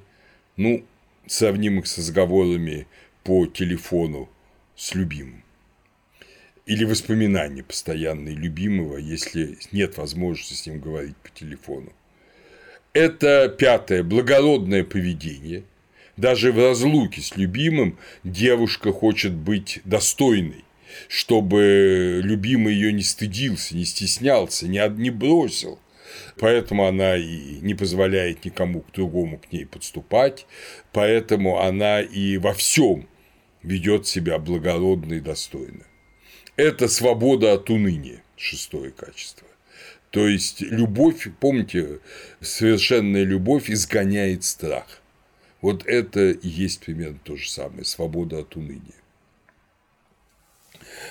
ну, 0.57 0.85
сравнимых 1.27 1.87
с 1.87 1.97
разговорами 1.97 2.87
по 3.23 3.45
телефону 3.47 4.29
с 4.75 4.93
любимым. 4.93 5.43
Или 6.65 6.83
воспоминания 6.83 7.63
постоянные 7.63 8.35
любимого, 8.35 8.97
если 8.97 9.57
нет 9.71 9.97
возможности 9.97 10.53
с 10.53 10.65
ним 10.65 10.79
говорить 10.79 11.17
по 11.17 11.29
телефону. 11.29 11.93
Это 12.93 13.49
пятое– 13.49 14.03
благородное 14.03 14.83
поведение. 14.83 15.63
Даже 16.17 16.51
в 16.51 16.57
разлуке 16.57 17.21
с 17.21 17.35
любимым 17.35 17.97
девушка 18.23 18.93
хочет 18.93 19.33
быть 19.33 19.81
достойной 19.83 20.64
чтобы 21.07 22.21
любимый 22.23 22.73
ее 22.73 22.91
не 22.91 23.03
стыдился, 23.03 23.75
не 23.75 23.85
стеснялся, 23.85 24.67
не, 24.67 24.87
не 24.97 25.09
бросил. 25.09 25.79
Поэтому 26.37 26.85
она 26.85 27.17
и 27.17 27.59
не 27.61 27.73
позволяет 27.73 28.45
никому 28.45 28.81
к 28.81 28.91
другому 28.91 29.37
к 29.37 29.51
ней 29.51 29.65
подступать, 29.65 30.45
поэтому 30.91 31.59
она 31.59 32.01
и 32.01 32.37
во 32.37 32.53
всем 32.53 33.07
ведет 33.63 34.07
себя 34.07 34.37
благородно 34.37 35.15
и 35.15 35.19
достойно. 35.19 35.85
Это 36.55 36.87
свобода 36.87 37.53
от 37.53 37.69
уныния, 37.69 38.23
шестое 38.37 38.91
качество. 38.91 39.47
То 40.11 40.27
есть 40.27 40.61
любовь, 40.61 41.27
помните, 41.39 41.99
совершенная 42.39 43.23
любовь 43.23 43.69
изгоняет 43.69 44.45
страх. 44.45 45.01
Вот 45.61 45.85
это 45.85 46.29
и 46.29 46.47
есть 46.47 46.79
примерно 46.79 47.19
то 47.23 47.35
же 47.35 47.49
самое, 47.49 47.83
свобода 47.83 48.39
от 48.39 48.55
уныния. 48.55 48.93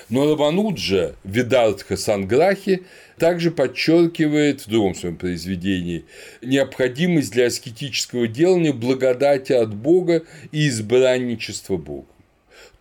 Но 0.09 0.25
Равануджа 0.25 1.15
Видартха 1.23 1.97
Санграхи 1.97 2.83
также 3.17 3.51
подчеркивает 3.51 4.61
в 4.61 4.69
другом 4.69 4.95
своем 4.95 5.17
произведении 5.17 6.05
необходимость 6.41 7.31
для 7.31 7.47
аскетического 7.47 8.27
делания 8.27 8.73
благодати 8.73 9.53
от 9.53 9.73
Бога 9.73 10.23
и 10.51 10.67
избранничества 10.67 11.77
Бога. 11.77 12.07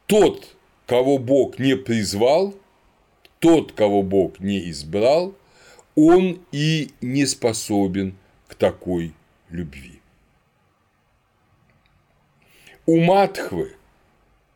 Тот, 0.07 0.49
кого 0.87 1.19
Бог 1.19 1.59
не 1.59 1.77
призвал, 1.77 2.55
тот, 3.39 3.73
кого 3.73 4.03
Бог 4.03 4.41
не 4.41 4.71
избрал, 4.71 5.35
он 5.95 6.41
и 6.53 6.91
не 7.01 7.27
способен 7.27 8.17
к 8.49 8.55
такой 8.55 9.13
любви. 9.51 10.01
У 12.87 12.99
Матхвы 13.01 13.77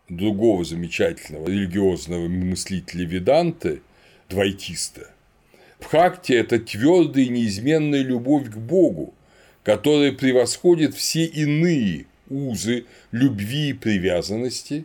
другого 0.08 0.64
замечательного 0.64 1.48
религиозного 1.48 2.28
мыслителя 2.28 3.04
Веданты, 3.04 3.82
двойтиста. 4.28 5.10
Бхакти– 5.80 6.32
это 6.34 6.58
твердая 6.58 7.24
и 7.24 7.28
неизменная 7.28 8.02
любовь 8.02 8.50
к 8.50 8.56
Богу, 8.56 9.14
которая 9.62 10.12
превосходит 10.12 10.94
все 10.94 11.24
иные 11.24 12.06
узы 12.28 12.84
любви 13.12 13.70
и 13.70 13.72
привязанности 13.72 14.84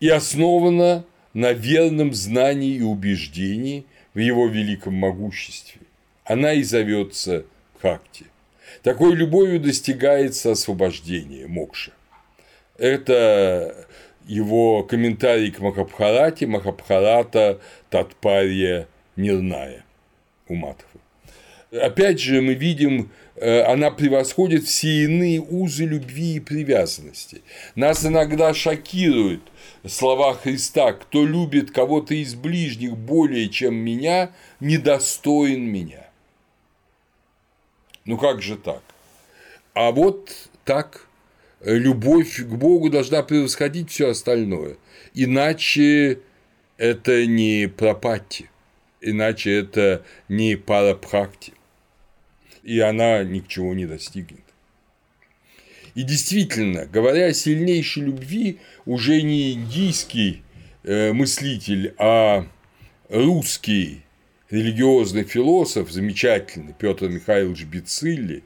и 0.00 0.08
основана 0.08 1.04
на 1.34 1.52
верном 1.52 2.12
знании 2.14 2.76
и 2.76 2.82
убеждении 2.82 3.84
в 4.14 4.18
его 4.18 4.48
великом 4.48 4.94
могуществе. 4.94 5.82
Она 6.24 6.52
и 6.54 6.62
зовется 6.62 7.44
Бхакти. 7.74 8.26
Такой 8.82 9.14
любовью 9.14 9.60
достигается 9.60 10.52
освобождение, 10.52 11.46
мокша. 11.46 11.92
Это 12.78 13.86
его 14.30 14.84
комментарий 14.84 15.50
к 15.50 15.58
Махабхарате, 15.58 16.46
Махабхарата 16.46 17.60
Татпарья 17.90 18.86
Нирная 19.16 19.84
у 20.46 20.54
Матхвы. 20.54 21.00
Опять 21.72 22.20
же, 22.20 22.40
мы 22.40 22.54
видим, 22.54 23.10
э, 23.34 23.62
она 23.62 23.90
превосходит 23.90 24.64
все 24.64 25.04
иные 25.04 25.40
узы 25.40 25.84
любви 25.84 26.36
и 26.36 26.40
привязанности. 26.40 27.42
Нас 27.74 28.06
иногда 28.06 28.54
шокируют 28.54 29.42
слова 29.84 30.34
Христа 30.34 30.92
«Кто 30.92 31.26
любит 31.26 31.72
кого-то 31.72 32.14
из 32.14 32.36
ближних 32.36 32.96
более, 32.96 33.48
чем 33.48 33.74
меня, 33.74 34.30
недостоин 34.60 35.64
меня». 35.64 36.08
Ну 38.04 38.16
как 38.16 38.42
же 38.42 38.56
так? 38.56 38.82
А 39.74 39.90
вот 39.90 40.30
так 40.64 41.08
любовь 41.62 42.40
к 42.40 42.48
Богу 42.48 42.90
должна 42.90 43.22
превосходить 43.22 43.90
все 43.90 44.10
остальное. 44.10 44.76
Иначе 45.14 46.20
это 46.78 47.26
не 47.26 47.68
пропатти, 47.68 48.48
иначе 49.00 49.58
это 49.58 50.04
не 50.28 50.56
парапракти. 50.56 51.52
И 52.62 52.78
она 52.80 53.24
ни 53.24 53.40
к 53.40 53.48
чему 53.48 53.72
не 53.74 53.86
достигнет. 53.86 54.40
И 55.94 56.02
действительно, 56.02 56.86
говоря 56.86 57.26
о 57.26 57.32
сильнейшей 57.32 58.04
любви, 58.04 58.58
уже 58.86 59.22
не 59.22 59.52
индийский 59.52 60.42
э, 60.84 61.12
мыслитель, 61.12 61.94
а 61.98 62.46
русский 63.08 64.02
религиозный 64.50 65.24
философ, 65.24 65.90
замечательный 65.90 66.74
Петр 66.78 67.08
Михайлович 67.08 67.64
Бицилли, 67.64 68.44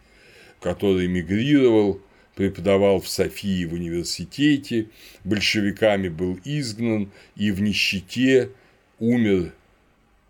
который 0.61 1.07
эмигрировал 1.07 2.01
преподавал 2.35 3.01
в 3.01 3.09
Софии 3.09 3.65
в 3.65 3.75
университете, 3.75 4.89
большевиками 5.25 6.09
был 6.09 6.39
изгнан 6.45 7.11
и 7.37 7.51
в 7.51 7.61
нищете 7.61 8.51
умер 8.99 9.53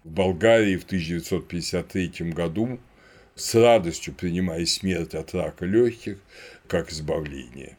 в 0.04 0.10
Болгарии 0.10 0.76
в 0.76 0.84
1953 0.84 2.30
году, 2.32 2.78
с 3.34 3.54
радостью 3.54 4.14
принимая 4.14 4.64
смерть 4.66 5.14
от 5.14 5.34
рака 5.34 5.64
легких 5.64 6.18
как 6.68 6.92
избавление 6.92 7.76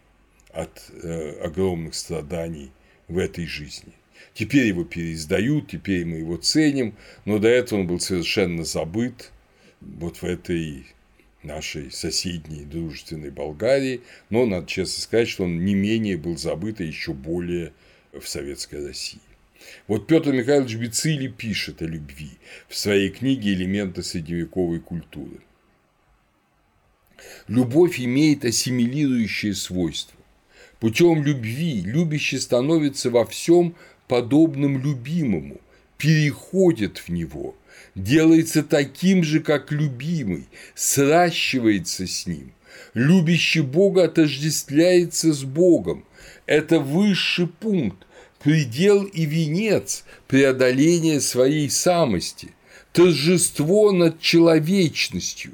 от 0.52 0.90
э, 0.92 1.40
огромных 1.42 1.96
страданий 1.96 2.72
в 3.08 3.18
этой 3.18 3.46
жизни. 3.46 3.94
Теперь 4.34 4.68
его 4.68 4.84
переиздают, 4.84 5.70
теперь 5.70 6.06
мы 6.06 6.18
его 6.18 6.38
ценим, 6.38 6.96
но 7.26 7.40
до 7.40 7.48
этого 7.48 7.80
он 7.80 7.88
был 7.88 8.00
совершенно 8.00 8.64
забыт 8.64 9.32
вот 9.82 10.18
в 10.18 10.24
этой 10.24 10.88
нашей 11.46 11.92
соседней 11.92 12.66
дружественной 12.66 13.30
Болгарии, 13.30 14.02
но 14.30 14.46
надо 14.46 14.68
честно 14.68 15.02
сказать, 15.02 15.30
что 15.30 15.44
он 15.44 15.64
не 15.64 15.76
менее 15.76 16.18
был 16.18 16.38
забыт, 16.38 16.82
а 16.82 16.84
еще 16.84 17.14
более 17.14 17.74
в 18.12 18.28
Советской 18.28 18.86
России. 18.86 19.22
Вот 19.88 20.08
Петр 20.08 20.32
Михайлович 20.32 20.76
Бицили 20.76 21.28
пишет 21.28 21.82
о 21.82 21.86
любви 21.86 22.32
в 22.68 22.76
своей 22.76 23.10
книге 23.10 23.54
«Элементы 23.54 24.04
средневековой 24.04 24.80
культуры». 24.80 25.40
Любовь 27.48 28.00
имеет 28.00 28.46
ассимилирующее 28.46 29.56
свойство. 29.56 30.20
Путем 30.80 31.24
любви 31.24 31.82
любящий 31.82 32.38
становится 32.38 33.10
во 33.10 33.26
всем 33.26 33.76
подобным 34.08 34.82
любимому, 34.82 35.60
переходит 35.98 36.98
в 37.00 37.10
него– 37.10 37.56
делается 37.96 38.62
таким 38.62 39.24
же, 39.24 39.40
как 39.40 39.72
любимый, 39.72 40.48
сращивается 40.76 42.06
с 42.08 42.28
ним. 42.28 42.54
Любящий 42.94 43.62
Бога 43.62 44.06
отождествляется 44.06 45.34
с 45.34 45.44
Богом. 45.44 46.06
Это 46.46 46.80
высший 46.80 47.48
пункт, 47.48 48.06
предел 48.44 49.04
и 49.04 49.26
венец 49.26 50.04
преодоления 50.28 51.20
своей 51.22 51.70
самости, 51.70 52.50
торжество 52.92 53.92
над 53.92 54.20
человечностью, 54.20 55.54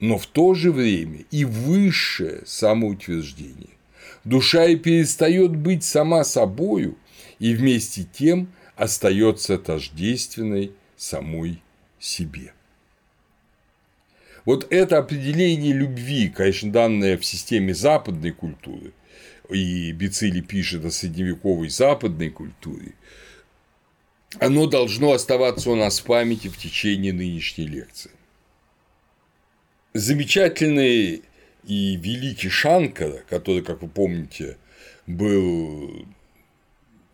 но 0.00 0.18
в 0.18 0.26
то 0.26 0.54
же 0.54 0.72
время 0.72 1.24
и 1.30 1.44
высшее 1.44 2.42
самоутверждение. 2.46 3.70
Душа 4.24 4.64
и 4.64 4.76
перестает 4.76 5.54
быть 5.54 5.84
сама 5.84 6.24
собою, 6.24 6.96
и 7.38 7.54
вместе 7.54 8.06
тем 8.10 8.48
остается 8.74 9.58
тождественной 9.58 10.72
самой 10.96 11.62
себе. 11.98 12.52
Вот 14.44 14.66
это 14.70 14.98
определение 14.98 15.72
любви, 15.72 16.28
конечно, 16.28 16.70
данное 16.70 17.16
в 17.16 17.24
системе 17.24 17.74
западной 17.74 18.32
культуры, 18.32 18.92
и 19.48 19.92
Бицили 19.92 20.40
пишет 20.40 20.84
о 20.84 20.90
средневековой 20.90 21.68
западной 21.68 22.30
культуре, 22.30 22.92
оно 24.40 24.66
должно 24.66 25.12
оставаться 25.12 25.70
у 25.70 25.76
нас 25.76 26.00
в 26.00 26.04
памяти 26.04 26.48
в 26.48 26.58
течение 26.58 27.12
нынешней 27.12 27.66
лекции. 27.66 28.10
Замечательный 29.92 31.22
и 31.64 31.96
великий 31.96 32.48
Шанкара, 32.48 33.22
который, 33.28 33.62
как 33.62 33.82
вы 33.82 33.88
помните, 33.88 34.58
был 35.06 36.06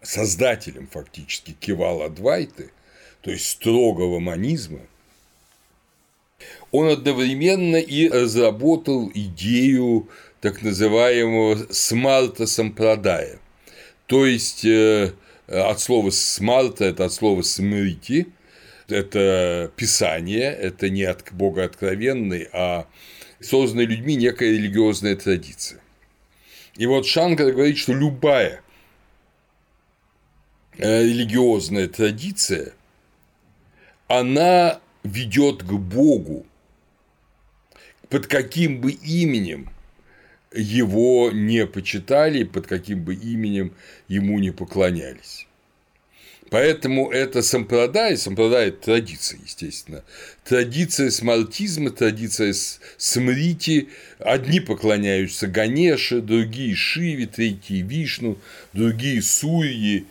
создателем 0.03 0.87
фактически 0.87 1.53
Кивала 1.53 2.07
Адвайты, 2.07 2.71
то 3.22 3.30
есть 3.30 3.46
строгого 3.46 4.18
манизма, 4.18 4.80
он 6.70 6.88
одновременно 6.88 7.76
и 7.76 8.09
разработал 8.09 9.11
идею 9.12 10.09
так 10.40 10.62
называемого 10.62 11.66
смарта 11.70 12.46
сампрадая, 12.46 13.38
то 14.06 14.26
есть 14.26 14.64
э, 14.64 15.12
от 15.46 15.80
слова 15.80 16.11
смарта, 16.11 16.85
это 16.85 17.04
от 17.04 17.12
слова 17.12 17.42
смрити, 17.42 18.28
это 18.88 19.70
писание, 19.76 20.52
это 20.52 20.88
не 20.88 21.04
от 21.04 21.33
Бога 21.33 21.64
откровенный, 21.64 22.48
а 22.52 22.87
созданная 23.40 23.87
людьми 23.87 24.16
некая 24.16 24.50
религиозная 24.50 25.16
традиция. 25.16 25.80
И 26.76 26.87
вот 26.87 27.06
Шанкар 27.06 27.52
говорит, 27.52 27.78
что 27.78 27.92
любая 27.92 28.62
э, 30.78 31.02
религиозная 31.04 31.88
традиция, 31.88 32.72
она 34.11 34.81
ведет 35.05 35.62
к 35.62 35.73
Богу, 35.73 36.44
под 38.09 38.27
каким 38.27 38.81
бы 38.81 38.90
именем 38.90 39.70
его 40.53 41.31
не 41.33 41.64
почитали, 41.64 42.42
под 42.42 42.66
каким 42.66 43.05
бы 43.05 43.14
именем 43.14 43.73
ему 44.09 44.40
не 44.40 44.51
поклонялись. 44.51 45.46
Поэтому 46.51 47.09
это 47.12 47.40
сампрадай, 47.40 48.16
сампрадай– 48.16 48.68
это 48.70 48.87
традиция, 48.87 49.38
естественно. 49.44 50.03
Традиция 50.44 51.11
смартизма, 51.11 51.90
традиция 51.90 52.53
смрити. 52.96 53.90
Одни 54.18 54.59
поклоняются 54.59 55.46
Ганеше, 55.46 56.20
другие 56.20 56.75
Шиве, 56.75 57.27
третьи 57.27 57.83
Вишну, 57.83 58.38
другие 58.73 59.23
Сурьи. 59.23 60.07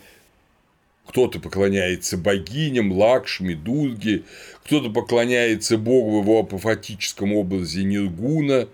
Кто-то 1.10 1.40
поклоняется 1.40 2.16
богиням, 2.16 2.92
Лакшми, 2.92 3.54
Дурге, 3.54 4.22
кто-то 4.64 4.90
поклоняется 4.90 5.76
Богу 5.76 6.20
в 6.20 6.22
его 6.22 6.38
апофатическом 6.38 7.32
образе 7.32 7.82
Ниргуна, 7.82 8.68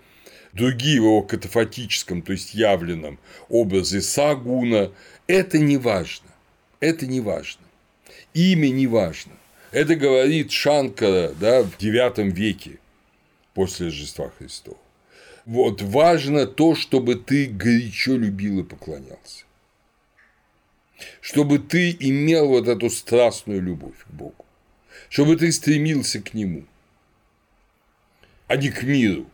другие 0.53 1.01
в 1.01 1.05
его 1.05 1.23
катафатическом, 1.23 2.21
то 2.21 2.33
есть 2.33 2.53
явленном 2.53 3.17
образе 3.49 4.03
Сагуна. 4.03 4.91
Это 5.25 5.57
не 5.57 5.77
важно. 5.77 6.27
Это 6.79 7.07
не 7.07 7.21
важно. 7.21 7.63
Имя 8.35 8.69
не 8.69 8.85
важно. 8.85 9.33
Это 9.71 9.95
говорит 9.95 10.51
Шанкара 10.51 11.33
да, 11.39 11.63
в 11.63 11.79
IX 11.79 12.29
веке 12.29 12.77
после 13.55 13.87
Рождества 13.87 14.31
Христова. 14.37 14.77
Вот 15.47 15.81
важно 15.81 16.45
то, 16.45 16.75
чтобы 16.75 17.15
ты 17.15 17.47
горячо 17.47 18.15
любил 18.15 18.59
и 18.59 18.63
поклонялся. 18.63 19.46
Чтобы 21.21 21.59
ты 21.59 21.95
имел 21.99 22.47
вот 22.47 22.67
эту 22.67 22.89
страстную 22.89 23.61
любовь 23.61 23.97
к 24.05 24.11
Богу. 24.11 24.45
Чтобы 25.09 25.35
ты 25.35 25.51
стремился 25.51 26.21
к 26.21 26.33
Нему, 26.33 26.65
а 28.47 28.55
не 28.55 28.69
к 28.69 28.83
миру. 28.83 29.29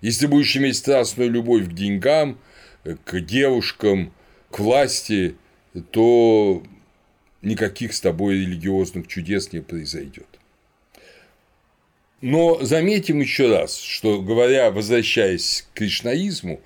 Если 0.00 0.26
будешь 0.26 0.56
иметь 0.56 0.76
страстную 0.76 1.30
любовь 1.30 1.68
к 1.68 1.72
деньгам, 1.72 2.38
к 3.04 3.20
девушкам, 3.20 4.12
к 4.50 4.58
власти, 4.58 5.36
то 5.90 6.62
никаких 7.40 7.92
с 7.92 8.00
тобой 8.00 8.36
религиозных 8.36 9.08
чудес 9.08 9.52
не 9.52 9.60
произойдет. 9.60 10.26
Но 12.20 12.64
заметим 12.64 13.20
еще 13.20 13.48
раз, 13.48 13.76
что 13.76 14.22
говоря, 14.22 14.70
возвращаясь 14.70 15.66
к 15.72 15.78
кришнаизму, 15.78 16.60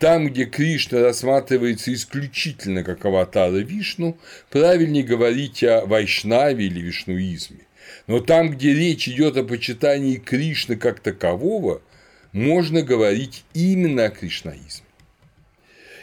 там, 0.00 0.28
где 0.28 0.46
Кришна 0.46 1.00
рассматривается 1.02 1.92
исключительно 1.92 2.82
как 2.82 3.04
аватара 3.04 3.58
Вишну, 3.58 4.18
правильнее 4.48 5.04
говорить 5.04 5.62
о 5.62 5.84
Вайшнаве 5.84 6.66
или 6.66 6.80
вишнуизме. 6.80 7.66
Но 8.06 8.20
там, 8.20 8.50
где 8.50 8.74
речь 8.74 9.08
идет 9.08 9.36
о 9.36 9.44
почитании 9.44 10.16
Кришны 10.16 10.76
как 10.76 11.00
такового, 11.00 11.82
можно 12.32 12.82
говорить 12.82 13.44
именно 13.52 14.06
о 14.06 14.10
кришнаизме. 14.10 14.86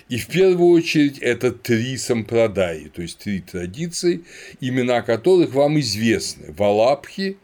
И 0.09 0.17
в 0.17 0.27
первую 0.27 0.69
очередь 0.69 1.17
это 1.17 1.51
три 1.51 1.97
сампрадаи, 1.97 2.89
то 2.89 3.01
есть 3.01 3.17
три 3.17 3.41
традиции, 3.41 4.21
имена 4.61 5.01
которых 5.01 5.53
вам 5.53 5.79
известны– 5.79 6.53
Валабхи, 6.57 7.37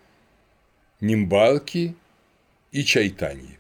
Нимбарки 1.02 1.96
и 2.72 2.84
Чайтаньи. 2.84 3.58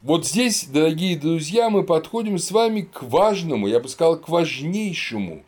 Вот 0.00 0.24
здесь, 0.24 0.66
дорогие 0.66 1.18
друзья, 1.18 1.70
мы 1.70 1.82
подходим 1.82 2.38
с 2.38 2.52
вами 2.52 2.82
к 2.82 3.02
важному, 3.02 3.66
я 3.66 3.80
бы 3.80 3.88
сказал, 3.88 4.16
к 4.16 4.28
важнейшему 4.28 5.42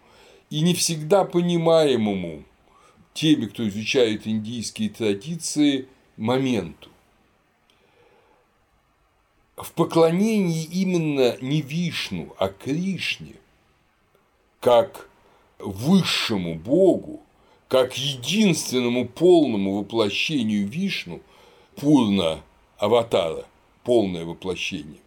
и 0.50 0.62
не 0.62 0.74
всегда 0.74 1.24
понимаемому 1.24 2.42
теми, 3.14 3.46
кто 3.46 3.68
изучает 3.68 4.26
индийские 4.26 4.90
традиции, 4.90 5.86
моменту. 6.16 6.90
В 9.56 9.70
поклонении 9.70 10.64
именно 10.64 11.36
не 11.40 11.62
Вишну, 11.62 12.34
а 12.36 12.48
Кришне, 12.48 13.36
как 14.58 15.08
высшему 15.60 16.56
Богу, 16.56 17.22
как 17.68 17.96
единственному 17.96 19.06
полному 19.06 19.78
воплощению 19.78 20.66
Вишну, 20.66 21.20
Пурна 21.76 22.40
Аватара, 22.78 23.46
полное 23.84 24.24
воплощение, 24.24 25.00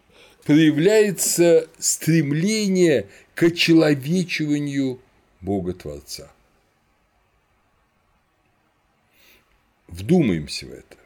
проявляется 0.44 1.68
стремление 1.78 3.08
к 3.36 3.44
очеловечиванию 3.44 5.00
Бога-творца. 5.42 6.32
Вдумаемся 9.88 10.66
в 10.66 10.72
это. 10.72 10.98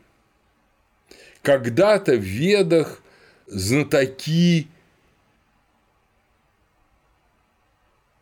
Когда-то 1.41 2.15
в 2.15 2.21
Ведах 2.21 3.01
знатоки 3.47 4.67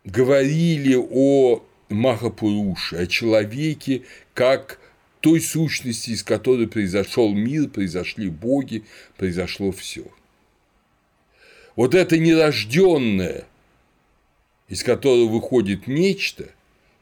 говорили 0.03 0.95
о 0.95 1.63
Махапуруше, 1.89 2.97
о 2.97 3.07
человеке, 3.07 4.03
как 4.33 4.79
той 5.25 5.41
сущности, 5.41 6.11
из 6.11 6.21
которой 6.21 6.67
произошел 6.67 7.33
мир, 7.33 7.67
произошли 7.67 8.29
боги, 8.29 8.83
произошло 9.17 9.71
все. 9.71 10.03
Вот 11.75 11.95
это 11.95 12.19
нерожденное, 12.19 13.45
из 14.67 14.83
которого 14.83 15.27
выходит 15.27 15.87
нечто, 15.87 16.51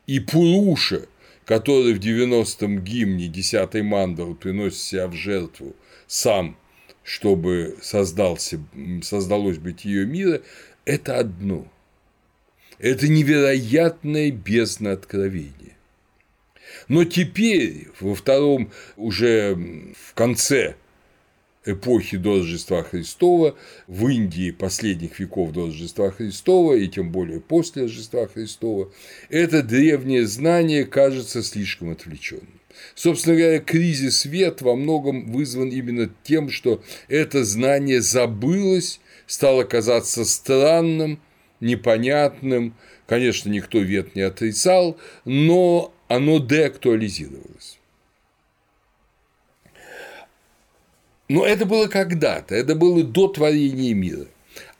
и 0.08 0.22
Пуруша, 0.22 1.06
который 1.44 1.94
в 1.96 2.00
90-м 2.00 2.82
гимне 2.82 3.28
10-й 3.28 3.82
мандалы 3.82 4.36
приносит 4.36 4.80
себя 4.80 5.08
в 5.10 5.16
жертву 5.16 5.76
сам 6.08 6.56
чтобы 7.04 7.76
создался, 7.82 8.58
создалось 9.02 9.58
бытие 9.58 10.06
мира, 10.06 10.42
это 10.86 11.20
одно. 11.20 11.68
Это 12.80 13.10
невероятное 13.10 14.32
бездна 14.32 14.94
откровения. 14.94 15.76
Но 16.88 17.06
теперь, 17.06 17.88
во 18.00 18.16
втором, 18.16 18.72
уже 18.98 19.56
в 19.56 20.14
конце 20.14 20.76
эпохи 21.66 22.18
до 22.18 22.40
Рождества 22.40 22.84
Христова, 22.84 23.56
в 23.88 24.08
Индии 24.08 24.52
последних 24.52 25.20
веков 25.20 25.52
до 25.52 25.68
Рождества 25.68 26.12
Христова, 26.12 26.74
и 26.74 26.88
тем 26.88 27.12
более 27.12 27.40
после 27.40 27.84
Рождества 27.84 28.28
Христова, 28.28 28.92
это 29.30 29.64
древнее 29.64 30.28
знание 30.28 30.86
кажется 30.86 31.42
слишком 31.44 31.92
отвлеченным. 31.92 32.60
Собственно 32.96 33.36
говоря, 33.36 33.60
кризис 33.60 34.26
вет 34.26 34.62
во 34.62 34.76
многом 34.76 35.32
вызван 35.32 35.70
именно 35.70 36.10
тем, 36.24 36.50
что 36.50 36.84
это 37.08 37.44
знание 37.44 38.02
забылось, 38.02 39.00
стало 39.28 39.64
казаться 39.64 40.26
странным, 40.26 41.20
непонятным. 41.60 42.76
Конечно, 43.08 43.50
никто 43.50 43.80
вет 43.80 44.16
не 44.16 44.22
отрицал, 44.22 44.98
но 45.24 45.94
оно 46.16 46.40
деактуализировалось. 46.40 47.80
Но 51.30 51.46
это 51.46 51.66
было 51.66 51.88
когда-то, 51.88 52.56
это 52.56 52.76
было 52.76 53.04
до 53.04 53.28
творения 53.28 53.94
мира. 53.94 54.28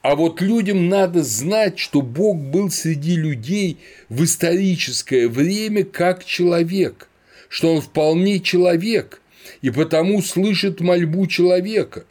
А 0.02 0.16
вот 0.16 0.42
людям 0.42 0.90
надо 0.90 1.24
знать, 1.24 1.80
что 1.80 2.02
Бог 2.02 2.38
был 2.38 2.70
среди 2.70 3.16
людей 3.16 3.78
в 4.10 4.24
историческое 4.24 5.28
время 5.28 5.84
как 5.86 6.26
человек– 6.26 7.10
что 7.54 7.72
он 7.72 7.82
вполне 7.82 8.40
человек, 8.40 9.22
и 9.62 9.70
потому 9.70 10.24
слышит 10.24 10.82
мольбу 10.82 11.28
человека, 11.28 12.04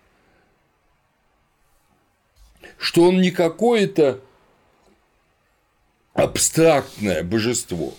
что 2.78 3.08
он 3.08 3.20
не 3.20 3.32
какое-то 3.32 4.20
абстрактное 6.14 7.24
божество, 7.24 7.92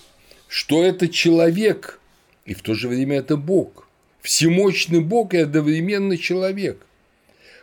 что 0.53 0.83
это 0.83 1.09
человек, 1.09 1.99
и 2.45 2.53
в 2.53 2.61
то 2.61 2.75
же 2.75 2.87
время 2.87 3.17
это 3.17 3.37
Бог. 3.37 3.87
Всемощный 4.21 4.99
Бог 4.99 5.33
и 5.33 5.39
одновременно 5.39 6.15
человек. 6.15 6.85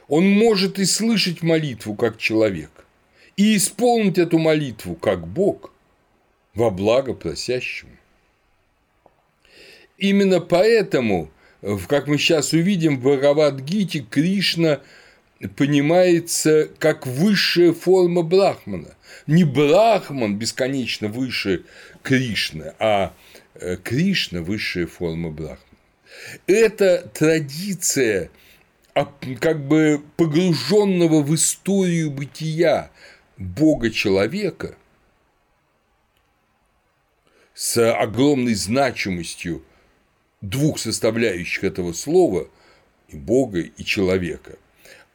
Он 0.09 0.29
может 0.29 0.81
и 0.81 0.85
слышать 0.85 1.41
молитву 1.41 1.95
как 1.95 2.19
человек, 2.19 2.85
и 3.37 3.57
исполнить 3.57 4.19
эту 4.19 4.39
молитву 4.39 4.97
как 4.97 5.25
Бог 5.25 5.73
во 6.55 6.71
благо 6.71 7.15
просящему. 7.15 7.93
Именно 9.97 10.41
поэтому, 10.41 11.31
как 11.87 12.09
мы 12.09 12.19
сейчас 12.19 12.53
увидим, 12.53 12.99
в 12.99 13.03
Бхагавадгите 13.03 14.01
Кришна 14.01 14.81
понимается 15.57 16.69
как 16.81 17.07
высшая 17.07 17.73
форма 17.73 18.23
Брахмана. 18.23 18.97
Не 19.27 19.45
Брахман 19.45 20.37
бесконечно 20.37 21.09
выше 21.09 21.65
Кришны, 22.03 22.75
а 22.79 23.15
э, 23.55 23.77
Кришна– 23.77 24.41
высшая 24.43 24.87
форма 24.87 25.31
Брахмана. 25.31 25.59
Это 26.47 27.09
традиция 27.15 28.31
как 29.41 29.67
бы 29.67 30.03
погруженного 30.17 31.23
в 31.23 31.35
историю 31.35 32.11
бытия 32.11 32.91
Бога-человека 33.39 34.75
с 37.55 37.93
огромной 37.93 38.55
значимостью 38.55 39.65
двух 40.41 40.79
составляющих 40.79 41.65
этого 41.65 41.93
слова– 41.93 42.49
и 43.13 43.17
Бога, 43.17 43.61
и 43.61 43.85
человека. 43.85 44.57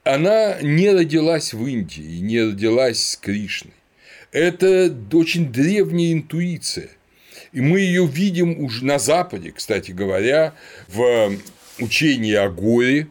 Она 0.04 0.62
не 0.62 0.92
родилась 0.92 1.54
в 1.54 1.66
Индии, 1.66 2.20
не 2.20 2.42
родилась 2.42 3.04
с 3.04 3.18
Кришной. 3.18 3.74
Это 4.32 4.96
очень 5.14 5.52
древняя 5.52 6.14
интуиция. 6.14 6.90
И 7.52 7.62
мы 7.62 7.80
ее 7.80 8.06
видим 8.06 8.60
уже 8.60 8.84
на 8.84 9.00
Западе, 9.00 9.52
кстати 9.52 9.92
говоря, 9.92 10.54
в 10.88 11.32
учении 11.80 12.34
о 12.34 12.50
горе, 12.50 13.08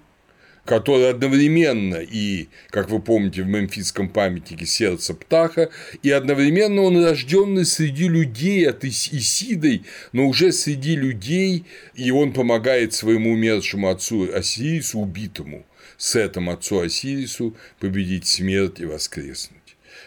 который 0.64 1.10
одновременно 1.10 1.96
и, 1.96 2.48
как 2.70 2.90
вы 2.90 3.00
помните, 3.00 3.42
в 3.42 3.46
мемфисском 3.46 4.08
памятнике 4.08 4.66
сердце 4.66 5.14
птаха, 5.14 5.70
и 6.02 6.10
одновременно 6.10 6.82
он 6.82 7.02
рожденный 7.02 7.66
среди 7.66 8.08
людей 8.08 8.68
от 8.68 8.84
Исидой, 8.84 9.84
но 10.12 10.26
уже 10.26 10.52
среди 10.52 10.96
людей, 10.96 11.64
и 11.94 12.10
он 12.10 12.32
помогает 12.32 12.94
своему 12.94 13.32
умершему 13.32 13.88
отцу 13.88 14.30
Осирису, 14.34 15.00
убитому 15.00 15.66
Сетом 15.96 16.50
отцу 16.50 16.80
Осирису, 16.80 17.56
победить 17.78 18.26
смерть 18.26 18.80
и 18.80 18.84
воскреснуть. 18.84 19.60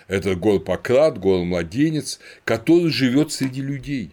Это 0.07 0.35
гор-пократ, 0.35 1.17
гор-младенец, 1.17 2.19
который 2.45 2.91
живет 2.91 3.31
среди 3.31 3.61
людей. 3.61 4.11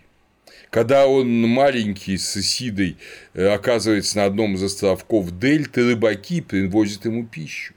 Когда 0.70 1.06
он 1.06 1.42
маленький 1.42 2.18
с 2.18 2.36
Исидой 2.36 2.96
э, 3.32 3.46
оказывается 3.46 4.16
на 4.16 4.24
одном 4.24 4.54
из 4.54 4.62
островков 4.64 5.38
Дельты, 5.38 5.86
рыбаки 5.86 6.40
привозят 6.40 7.04
ему 7.04 7.24
пищу. 7.24 7.74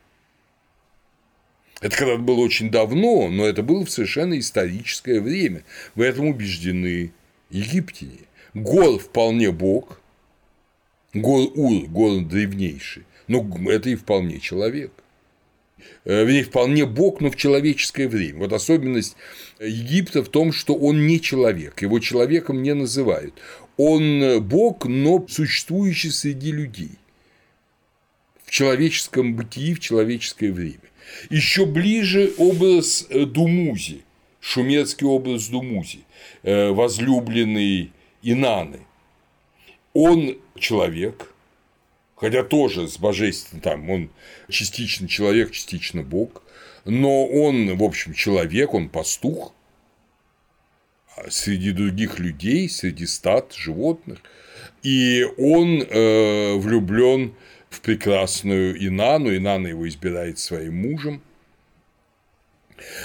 Это 1.79 1.95
когда 1.95 2.17
было 2.17 2.39
очень 2.39 2.71
давно, 2.71 3.29
но 3.29 3.45
это 3.45 3.61
было 3.61 3.85
в 3.85 3.91
совершенно 3.91 4.39
историческое 4.39 5.21
время. 5.21 5.63
В 5.93 6.01
этом 6.01 6.25
убеждены 6.25 7.11
египтяне. 7.51 8.21
Гор 8.55 8.97
вполне 8.97 9.51
бог, 9.51 10.01
гор 11.13 11.51
Ур, 11.53 11.85
гор 11.85 12.21
древнейший, 12.21 13.03
но 13.27 13.45
это 13.69 13.91
и 13.91 13.95
вполне 13.95 14.39
человек. 14.39 14.91
Э, 16.05 16.23
вернее, 16.23 16.43
вполне 16.43 16.85
бог, 16.85 17.21
но 17.21 17.29
в 17.29 17.35
человеческое 17.35 18.07
время. 18.07 18.39
Вот 18.39 18.53
особенность 18.53 19.15
Египта 19.59 20.23
в 20.23 20.29
том, 20.29 20.51
что 20.51 20.75
он 20.75 21.07
не 21.07 21.21
человек, 21.21 21.81
его 21.81 21.99
человеком 21.99 22.63
не 22.63 22.73
называют. 22.73 23.33
Он 23.77 24.41
бог, 24.41 24.85
но 24.85 25.25
существующий 25.27 26.09
среди 26.09 26.51
людей 26.51 26.97
в 28.47 28.51
человеческом 28.51 29.35
бытии, 29.35 29.73
в 29.73 29.79
человеческое 29.79 30.51
время. 30.51 30.79
Еще 31.29 31.65
ближе 31.65 32.33
образ 32.37 33.05
э, 33.09 33.25
Думузи, 33.25 34.01
шумерский 34.39 35.05
образ 35.05 35.47
Думузи, 35.47 35.99
э, 36.43 36.69
возлюбленный 36.69 37.91
Инаны. 38.23 38.79
Он 39.93 40.37
человек, 40.57 41.33
хотя 42.17 42.43
тоже 42.43 42.87
с 42.87 42.97
божественным, 42.97 43.61
там, 43.61 43.89
он 43.89 44.09
частично 44.49 45.07
человек, 45.07 45.51
частично 45.51 46.03
бог, 46.03 46.43
но 46.83 47.25
он, 47.25 47.77
в 47.77 47.83
общем, 47.83 48.13
человек, 48.13 48.73
он 48.73 48.89
пастух. 48.89 49.53
А 51.15 51.29
среди 51.29 51.71
других 51.71 52.19
людей, 52.19 52.69
среди 52.69 53.05
стад, 53.05 53.53
животных, 53.55 54.19
и 54.83 55.25
он 55.37 55.81
э, 55.81 56.55
влюблен 56.55 57.33
в 57.69 57.81
прекрасную 57.81 58.85
Инану, 58.85 59.35
Инана 59.35 59.67
его 59.67 59.87
избирает 59.87 60.39
своим 60.39 60.77
мужем, 60.77 61.21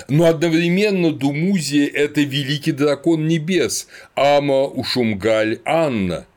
но 0.08 0.26
одновременно 0.26 1.12
Думузия– 1.12 1.88
это 1.94 2.20
великий 2.20 2.72
дракон 2.72 3.26
небес, 3.26 3.88
Ама 4.14 4.64
Ушумгаль 4.64 5.60
Анна– 5.64 6.26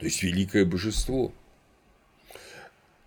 то 0.00 0.06
есть 0.06 0.22
великое 0.22 0.64
божество. 0.64 1.32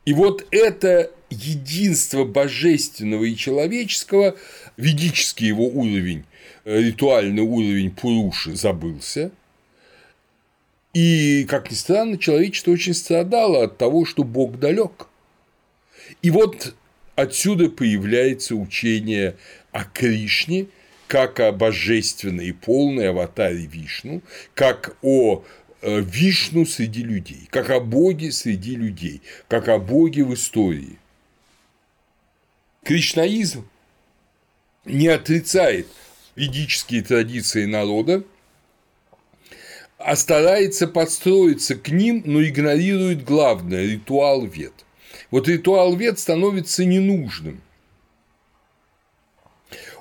И 0.06 0.14
вот 0.14 0.46
это 0.52 1.12
единство 1.30 2.24
божественного 2.24 3.24
и 3.24 3.36
человеческого, 3.36 4.36
ведический 4.78 5.48
его 5.48 5.66
уровень, 5.66 6.26
э, 6.66 6.80
ритуальный 6.82 7.42
уровень 7.42 7.90
Пуруши 7.90 8.56
забылся, 8.56 9.32
и, 10.94 11.46
как 11.50 11.72
ни 11.72 11.76
странно, 11.76 12.20
человечество 12.20 12.72
очень 12.72 12.94
страдало 12.94 13.64
от 13.64 13.78
того, 13.78 14.06
что 14.06 14.24
Бог 14.24 14.60
далек. 14.60 15.08
И 16.22 16.30
вот 16.30 16.76
отсюда 17.16 17.70
появляется 17.70 18.56
учение 18.56 19.36
о 19.72 19.86
Кришне, 19.86 20.68
как 21.08 21.40
о 21.40 21.52
божественной 21.52 22.48
и 22.48 22.52
полной 22.52 23.10
аватаре 23.10 23.66
Вишну, 23.66 24.22
как 24.54 24.96
о 25.02 25.44
Вишну 25.84 26.66
среди 26.66 27.04
людей, 27.04 27.48
как 27.50 27.70
о 27.70 27.80
Боге 27.80 28.32
среди 28.32 28.76
людей, 28.76 29.22
как 29.48 29.68
о 29.68 29.80
Боге 29.80 30.24
в 30.24 30.34
истории. 30.34 30.98
Кришнаизм 32.84 33.68
не 34.86 35.08
отрицает 35.10 35.88
ведические 36.36 37.02
традиции 37.02 37.66
народа, 37.66 38.24
а 39.98 40.16
старается 40.16 40.88
подстроиться 40.88 41.76
к 41.76 41.90
ним, 41.90 42.24
но 42.26 42.44
игнорирует 42.44 43.24
главное– 43.24 43.86
ритуал 43.86 44.46
вет. 44.46 44.74
Вот 45.32 45.48
ритуал 45.48 45.96
вет 45.96 46.20
становится 46.20 46.86
ненужным. 46.86 47.62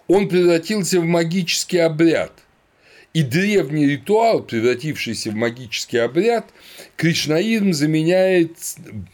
Он 0.09 0.29
превратился 0.29 1.01
в 1.01 1.05
магический 1.05 1.79
обряд, 1.79 2.33
и 3.15 3.23
древний 3.23 3.87
ритуал, 3.87 4.43
превратившийся 4.43 5.31
в 5.31 5.35
магический 5.35 5.99
обряд, 5.99 6.47
кришнаизм 6.97 7.73
заменяет 7.73 8.57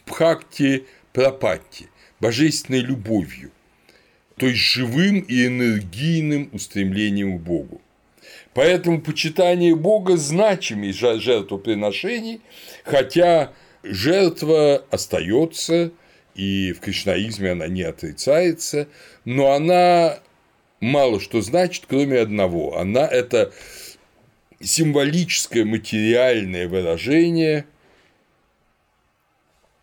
бхакти 0.07 0.85
прапатти, 1.13 1.87
божественной 2.21 2.81
любовью, 2.81 3.51
то 4.37 4.47
есть 4.47 4.61
живым 4.61 5.21
и 5.21 5.47
энергийным 5.47 6.51
устремлением 6.53 7.39
к 7.39 7.43
Богу. 7.43 7.81
Поэтому 8.55 9.01
почитание 9.01 9.75
Бога 9.75 10.17
значимее 10.17 10.93
жертвоприношений, 10.93 12.41
хотя 12.85 13.53
жертва 13.83 14.85
остается, 14.91 15.93
и 16.35 16.73
в 16.73 16.81
кришнаизме 16.81 17.53
она 17.53 17.67
не 17.67 17.83
отрицается, 17.83 18.89
но 19.25 19.53
она 19.53 20.21
мало 20.81 21.21
что 21.21 21.41
значит, 21.41 21.85
кроме 21.89 22.19
одного. 22.19 22.79
Она– 22.79 23.07
это 23.11 23.53
символическое 24.61 25.65
материальное 25.65 26.69
выражение 26.69 27.65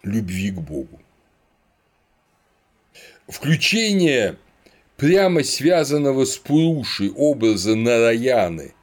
любви 0.03 0.51
к 0.51 0.59
Богу. 0.59 1.01
Включение 3.28 4.38
прямо 4.97 5.43
связанного 5.43 6.26
с 6.26 6.38
Пурушей 6.38 7.09
образа 7.09 7.76
Нараяны 7.76 8.73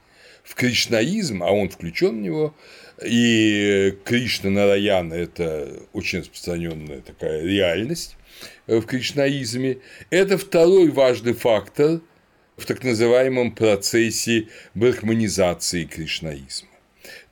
в 0.43 0.55
кришнаизм, 0.55 1.41
а 1.43 1.51
он 1.51 1.69
включен 1.69 2.17
в 2.17 2.21
него, 2.21 2.55
и 3.03 3.97
Кришна 4.03 4.49
Нараяна– 4.49 5.13
это 5.15 5.81
очень 5.93 6.19
распространенная 6.19 7.01
такая 7.01 7.41
реальность 7.41 8.17
в 8.67 8.81
кришнаизме. 8.81 9.79
Это 10.09 10.37
второй 10.37 10.89
важный 10.89 11.33
фактор 11.33 12.01
в 12.57 12.65
так 12.65 12.83
называемом 12.83 13.51
процессе 13.51 14.47
брахманизации 14.73 15.85
кришнаизма. 15.85 16.69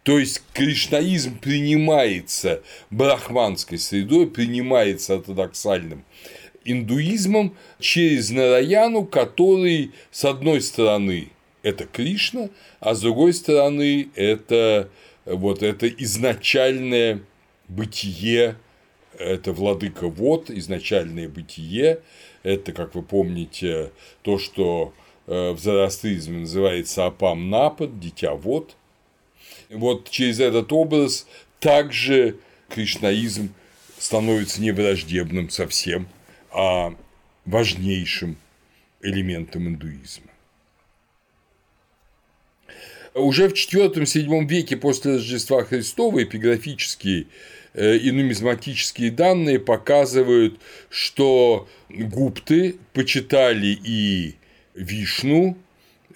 То 0.04 0.18
есть 0.18 0.42
кришнаизм 0.54 1.38
принимается 1.38 2.64
брахманской 2.90 3.78
средой, 3.78 4.28
принимается 4.28 5.16
ортодоксальным 5.16 6.04
индуизмом 6.66 7.56
через 7.80 8.30
Нараяну, 8.32 9.06
который, 9.06 9.92
с 10.12 10.26
одной 10.26 10.62
стороны, 10.62 11.30
это 11.64 11.86
Кришна, 11.86 12.50
а 12.80 12.96
с 12.96 13.02
другой 13.02 13.34
стороны, 13.34 14.10
это 14.16 14.90
вот 15.26 15.62
это 15.64 15.88
изначальное 15.88 17.22
бытие, 17.68 18.56
это 19.18 19.54
владыка 19.54 20.08
вот, 20.08 20.50
изначальное 20.50 21.30
бытие, 21.30 22.00
это, 22.44 22.72
как 22.74 22.96
вы 22.96 23.04
помните, 23.04 23.92
то, 24.24 24.40
что 24.40 24.94
в 25.28 25.58
зороастризме 25.58 26.40
называется 26.40 27.06
Апам 27.06 27.50
Напад, 27.50 28.00
дитя 28.00 28.34
вот. 28.34 28.76
Вот 29.70 30.10
через 30.10 30.40
этот 30.40 30.72
образ 30.74 31.28
также 31.60 32.38
кришнаизм 32.70 33.54
становится 33.98 34.62
не 34.62 34.72
враждебным 34.72 35.50
совсем, 35.50 36.08
а 36.52 36.96
важнейшим 37.46 38.38
элементом 39.02 39.68
индуизма. 39.68 40.28
Уже 43.14 43.50
в 43.50 43.54
IV-VII 43.54 44.46
веке 44.46 44.78
после 44.78 45.16
Рождества 45.16 45.64
Христова 45.66 46.24
эпиграфические 46.24 47.28
э, 47.74 47.98
и 47.98 48.12
нумизматические 48.12 49.12
данные 49.12 49.60
показывают, 49.60 50.60
что 50.90 51.68
гупты 51.90 52.78
почитали 52.94 53.78
и 53.84 54.36
Вишну, 54.76 55.58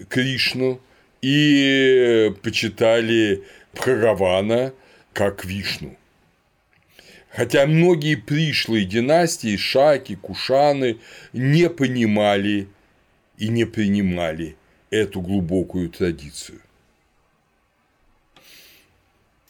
Кришну, 0.10 0.80
и 1.22 2.34
почитали 2.43 3.43
Бхагавана 3.74 4.74
как 5.14 5.45
Вишну. 5.45 5.95
Хотя 7.30 7.66
многие 7.66 8.16
пришлые 8.16 8.86
династии, 8.86 9.58
шаки, 9.58 10.16
кушаны, 10.16 10.97
не 11.34 11.70
понимали 11.70 12.68
и 13.38 13.49
не 13.49 13.66
принимали 13.66 14.56
эту 14.89 15.20
глубокую 15.20 15.89
традицию. 15.89 16.62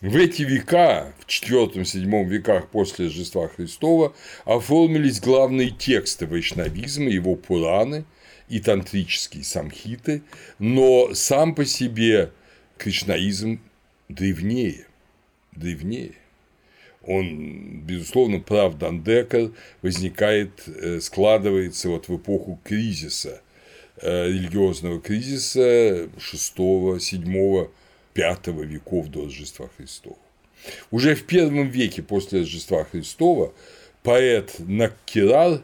В 0.02 0.16
эти 0.18 0.44
века, 0.44 1.14
в 1.20 1.28
IV-VII 1.28 2.26
веках 2.26 2.70
после 2.70 3.06
Рождества 3.06 3.48
Христова, 3.48 4.16
оформились 4.46 5.20
главные 5.20 5.72
тексты 5.72 6.26
вайшнавизма, 6.26 7.10
его 7.10 7.36
пураны 7.36 8.06
и 8.50 8.60
тантрические 8.60 9.44
самхиты, 9.44 10.22
но 10.60 11.14
сам 11.14 11.56
по 11.56 11.66
себе 11.66 12.32
кришнаизм 12.78 13.60
древнее, 14.10 14.86
древнее 15.52 16.14
он, 17.08 17.82
безусловно, 17.82 18.40
прав 18.40 18.78
Дандекер, 18.78 19.52
возникает, 19.82 20.64
э, 20.68 21.00
складывается 21.00 21.90
вот 21.90 22.08
в 22.08 22.18
эпоху 22.18 22.60
кризиса, 22.64 23.42
э, 24.02 24.28
религиозного 24.28 25.00
кризиса 25.00 26.10
6, 26.18 27.00
7, 27.00 27.70
5 28.14 28.64
веков 28.64 29.10
до 29.10 29.26
Рождества 29.26 29.70
Христова. 29.78 30.18
Уже 30.90 31.16
в 31.16 31.24
первом 31.26 31.70
веке 31.70 32.02
после 32.02 32.40
Рождества 32.40 32.86
Христова 32.86 33.54
поэт 34.02 34.56
Наккирар, 34.60 35.62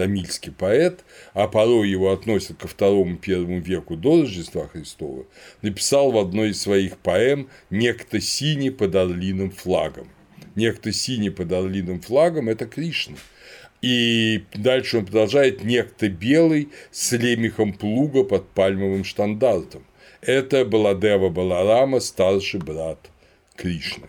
тамильский 0.00 0.50
поэт, 0.50 1.04
а 1.34 1.46
порой 1.46 1.90
его 1.90 2.10
относят 2.10 2.56
ко 2.56 2.66
второму 2.66 3.18
первому 3.18 3.60
веку 3.60 3.96
до 3.96 4.22
Рождества 4.22 4.66
Христова, 4.66 5.26
написал 5.60 6.10
в 6.10 6.16
одной 6.16 6.50
из 6.50 6.62
своих 6.62 6.96
поэм 6.96 7.50
«Некто 7.68 8.18
синий 8.18 8.70
под 8.70 8.94
орлиным 8.94 9.50
флагом», 9.50 10.08
некто 10.54 10.90
синий 10.90 11.28
под 11.28 11.52
орлиным 11.52 12.00
флагом– 12.00 12.48
это 12.48 12.64
Кришна. 12.64 13.16
И 13.82 14.44
дальше 14.54 14.96
он 14.98 15.04
продолжает 15.04 15.64
некто 15.64 16.08
белый 16.08 16.70
с 16.90 17.12
лемехом 17.12 17.74
плуга 17.74 18.24
под 18.24 18.48
пальмовым 18.48 19.04
штандартом. 19.04 19.84
Это 20.22 20.64
Баладева 20.64 21.28
Баларама, 21.28 22.00
старший 22.00 22.60
брат 22.60 23.10
Кришны. 23.54 24.08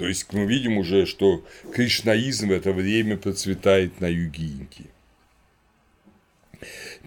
То 0.00 0.08
есть 0.08 0.32
мы 0.32 0.46
видим 0.46 0.78
уже, 0.78 1.04
что 1.04 1.44
кришнаизм 1.74 2.48
в 2.48 2.52
это 2.52 2.72
время 2.72 3.18
процветает 3.18 4.00
на 4.00 4.06
юге 4.06 4.44
Индии. 4.44 4.86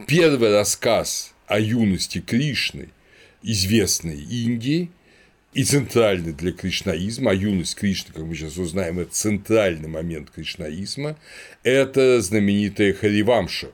Первый 0.05 0.51
рассказ 0.51 1.33
о 1.47 1.59
юности 1.59 2.21
Кришны, 2.21 2.89
известной 3.41 4.21
Индии– 4.21 4.91
и 5.55 5.63
центральный 5.63 6.33
для 6.33 6.51
кришнаизма, 6.51 7.31
а 7.31 7.33
юность 7.33 7.75
Кришны, 7.75 8.13
как 8.13 8.25
мы 8.25 8.35
сейчас 8.35 8.57
узнаем, 8.57 8.99
это 8.99 9.11
центральный 9.11 9.89
момент 9.89 10.29
кришнаизма, 10.29 11.15
это 11.63 12.21
знаменитая 12.21 12.93
Харивамша. 12.93 13.71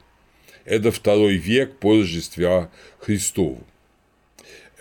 Это 0.63 0.91
второй 0.91 1.35
век 1.35 1.77
по 1.77 1.95
Рождестве 1.95 2.69
Христову. 2.99 3.65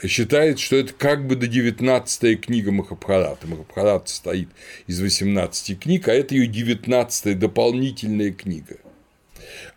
Считается, 0.06 0.64
что 0.64 0.76
это 0.76 0.92
как 0.92 1.26
бы 1.26 1.34
до 1.34 1.48
19 1.48 2.40
книга 2.40 2.70
Махабхарата. 2.70 3.48
Махабхарата 3.48 4.08
состоит 4.08 4.48
из 4.86 5.00
18 5.00 5.80
книг, 5.80 6.06
а 6.06 6.12
это 6.12 6.36
ее 6.36 6.46
19 6.46 7.36
дополнительная 7.36 8.30
книга. 8.30 8.76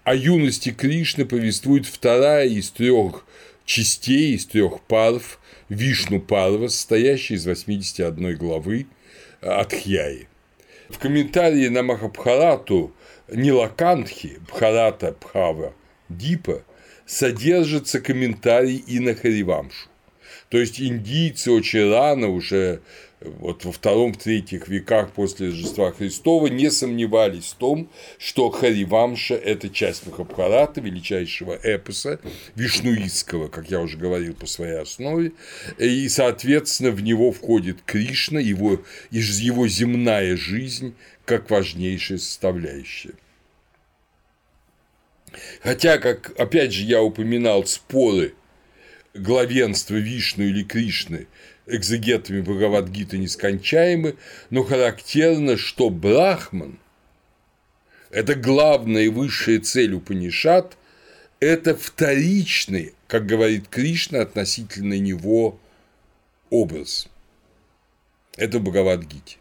О 0.03 0.13
юности 0.13 0.72
Кришны 0.72 1.26
повествует 1.26 1.88
вторая 1.88 2.47
из 2.47 2.69
трех 2.69 3.26
частей, 3.65 4.36
из 4.36 4.45
трех 4.45 4.82
парв 4.82 5.39
Вишну 5.69 6.19
Парва, 6.19 6.67
состоящий 6.67 7.34
из 7.34 7.47
81 7.47 8.38
главы 8.38 8.86
Адхьяи. 9.41 10.28
В 10.89 10.99
комментарии 10.99 11.67
на 11.69 11.82
Махабхарату 11.82 12.93
Нилакантхи, 13.32 14.39
Бхарата 14.47 15.15
Бхава 15.19 15.74
Дипа, 16.09 16.63
содержится 17.07 18.01
комментарий 18.01 18.84
и 18.86 18.99
на 18.99 19.15
Харивамшу. 19.15 19.91
То 20.52 20.58
есть 20.58 20.82
индийцы 20.82 21.49
очень 21.49 21.89
рано 21.89 22.28
уже 22.28 22.82
вот 23.22 23.64
во 23.64 23.72
втором-третьих 23.72 24.68
веках 24.68 25.12
после 25.12 25.47
Рождества 25.47 25.93
Христова 25.93 26.47
не 26.47 26.70
сомневались 26.70 27.54
в 27.54 27.56
том, 27.56 27.89
что 28.18 28.49
Харивамша– 28.49 29.36
это 29.36 29.70
часть 29.70 30.06
Махабхарата, 30.06 30.82
величайшего 30.82 31.58
эпоса 31.64 32.20
вишнуистского, 32.56 33.47
как 33.47 33.72
я 33.72 33.80
уже 33.80 33.97
говорил, 33.97 34.34
по 34.34 34.45
своей 34.45 34.82
основе, 34.82 35.32
и, 35.78 36.10
соответственно, 36.10 36.91
в 36.91 37.02
него 37.02 37.32
входит 37.32 37.82
Кришна, 37.86 38.41
его, 38.41 38.82
его 39.10 39.68
земная 39.70 40.36
жизнь 40.36 40.95
как 41.24 41.49
важнейшая 41.49 42.18
составляющая. 42.18 43.14
Хотя, 45.62 45.97
как 45.97 46.38
опять 46.38 46.74
же 46.74 46.84
я 46.84 47.02
упоминал, 47.02 47.66
споры 47.66 48.34
главенства 49.14 49.95
Вишну 49.95 50.43
или 50.43 50.64
Кришны 50.64 51.28
экзегетами 51.68 52.41
Бхагавадгиты 52.41 53.18
нескончаемы, 53.18 54.16
но 54.49 54.64
характерно, 54.64 55.57
что 55.57 55.89
Брахман– 55.89 56.80
это 58.12 58.36
главная 58.36 59.03
и 59.03 59.09
высшая 59.09 59.59
цель 59.59 59.93
Упанишат, 59.93 60.78
это 61.39 61.76
вторичный, 61.76 62.93
как 63.07 63.26
говорит 63.26 63.68
Кришна, 63.70 64.22
относительно 64.22 64.99
него 64.99 65.59
образ. 66.49 67.07
Это 68.38 68.59
Бхагавадгите. 68.59 69.38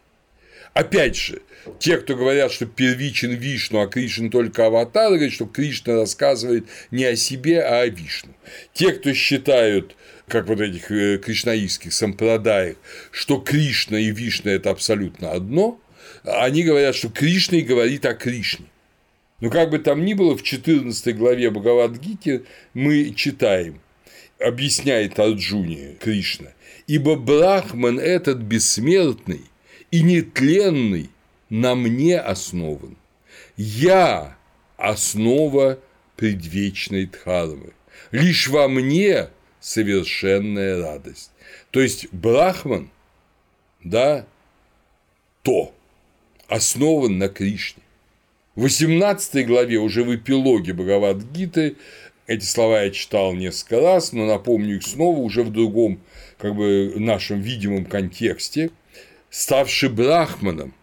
Опять 0.73 1.17
же, 1.17 1.43
те, 1.79 1.99
кто 1.99 2.17
говорят, 2.17 2.53
что 2.53 2.67
первичен 2.67 3.33
Вишну, 3.33 3.81
а 3.81 3.87
Кришна 3.87 4.31
только 4.31 4.67
аватар, 4.67 5.11
говорят, 5.11 5.33
что 5.33 5.47
Кришна 5.47 5.95
рассказывает 5.95 6.67
не 6.91 7.05
о 7.05 7.17
себе, 7.17 7.61
а 7.61 7.81
о 7.81 7.87
Вишну. 7.87 8.33
Те, 8.73 8.93
кто 8.93 9.13
считают, 9.13 9.97
как 10.27 10.47
вот 10.47 10.61
этих 10.61 10.91
э, 10.91 11.19
кришнаистских 11.19 11.93
сампрадаях, 11.93 12.77
что 13.11 13.39
Кришна 13.39 13.99
и 13.99 14.11
Вишна– 14.11 14.51
это 14.53 14.71
абсолютно 14.71 15.33
одно, 15.33 15.81
они 16.25 16.63
говорят, 16.63 16.95
что 16.95 17.09
Кришна 17.09 17.59
и 17.59 17.63
говорит 17.63 18.05
о 18.07 18.15
Кришне. 18.15 18.67
Но 19.41 19.49
как 19.51 19.71
бы 19.71 19.79
там 19.79 20.05
ни 20.05 20.15
было, 20.15 20.37
в 20.37 20.43
14 20.43 21.17
главе 21.17 21.51
Бхагавадгите 21.51 22.43
мы 22.75 23.13
читаем, 23.15 23.81
объясняет 24.39 25.19
Арджуне 25.19 25.97
Кришна, 26.01 26.53
ибо 26.87 27.17
Брахман 27.17 27.99
этот 27.99 28.39
бессмертный 28.39 29.43
и 29.91 30.03
нетленный 30.03 31.11
на 31.51 31.75
мне 31.75 32.19
основан. 32.19 32.97
Я– 33.57 34.37
основа 34.77 35.79
предвечной 36.17 37.07
Дхармы. 37.07 37.75
Лишь 38.13 38.49
во 38.49 38.69
мне 38.69 39.29
совершенная 39.61 40.81
радость. 40.81 41.31
То 41.71 41.81
есть 41.81 42.11
Брахман, 42.13 42.91
да, 43.85 44.27
то 45.43 45.75
основан 46.49 47.19
на 47.19 47.29
Кришне. 47.29 47.83
В 48.55 48.63
18 48.63 49.47
главе, 49.47 49.79
уже 49.79 50.03
в 50.03 50.15
эпилоге 50.15 50.73
Бхагавадгиты, 50.73 51.77
эти 52.27 52.45
слова 52.45 52.83
я 52.83 52.91
читал 52.91 53.33
несколько 53.35 53.81
раз, 53.81 54.13
но 54.13 54.27
напомню 54.27 54.77
их 54.77 54.83
снова 54.83 55.19
уже 55.19 55.43
в 55.43 55.51
другом 55.51 56.01
как 56.39 56.55
бы 56.55 56.95
нашем 56.97 57.41
видимом 57.41 57.85
контексте, 57.85 58.71
ставший 59.31 59.89
брахманом, 59.89 60.75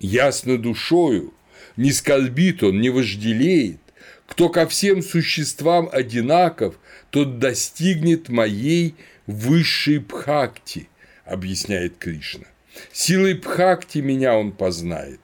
ясно 0.00 0.58
душою, 0.58 1.34
не 1.76 1.92
скорбит 1.92 2.62
он, 2.62 2.80
не 2.80 2.90
вожделеет, 2.90 3.80
кто 4.26 4.48
ко 4.48 4.66
всем 4.68 5.02
существам 5.02 5.88
одинаков, 5.90 6.78
тот 7.10 7.38
достигнет 7.38 8.28
моей 8.28 8.94
высшей 9.26 10.00
пхакти, 10.00 10.88
объясняет 11.24 11.96
Кришна. 11.98 12.44
Силой 12.92 13.34
пхакти 13.34 13.98
меня 13.98 14.36
он 14.36 14.52
познает, 14.52 15.20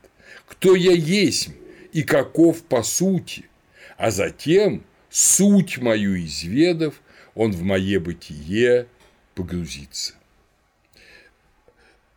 кто 0.46 0.74
я 0.74 0.92
есть 0.92 1.50
и 1.92 2.02
каков 2.02 2.62
по 2.64 2.82
сути, 2.82 3.44
а 3.96 4.10
затем, 4.10 4.82
суть 5.10 5.78
мою 5.78 6.18
изведав, 6.18 6.94
он 7.34 7.52
в 7.52 7.62
мое 7.62 8.00
бытие 8.00 8.86
погрузится. 9.34 10.14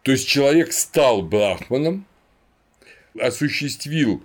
То 0.01 0.11
есть 0.11 0.27
человек 0.27 0.71
стал 0.71 1.21
брахманом, 1.21 2.06
осуществил 3.19 4.23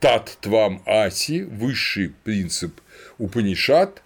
тат 0.00 0.38
твам 0.40 0.82
аси, 0.86 1.42
высший 1.42 2.10
принцип 2.24 2.80
Упанишат, 3.18 4.02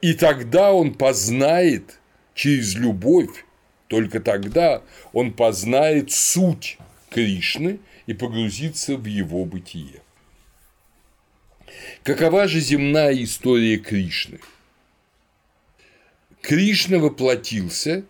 и 0.00 0.12
тогда 0.14 0.72
он 0.72 0.94
познает 0.94 1.98
через 2.34 2.74
любовь, 2.74 3.44
только 3.88 4.20
тогда 4.20 4.82
он 5.12 5.32
познает 5.32 6.10
суть 6.10 6.78
Кришны 7.10 7.78
и 8.06 8.14
погрузится 8.14 8.96
в 8.96 9.04
его 9.04 9.44
бытие. 9.44 10.02
Какова 12.02 12.46
же 12.48 12.60
земная 12.60 13.14
история 13.22 13.78
Кришны? 13.78 14.40
Кришна 16.40 16.98
воплотился 16.98 18.04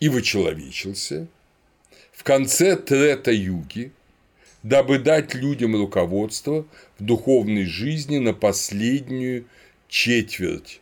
и 0.00 0.08
вочеловечился 0.08 1.28
в 2.12 2.24
конце 2.24 2.76
Трета-юги, 2.76 3.92
дабы 4.62 4.98
дать 4.98 5.34
людям 5.34 5.76
руководство 5.76 6.66
в 6.98 7.04
духовной 7.04 7.64
жизни 7.64 8.18
на 8.18 8.32
последнюю 8.32 9.46
четверть 9.88 10.80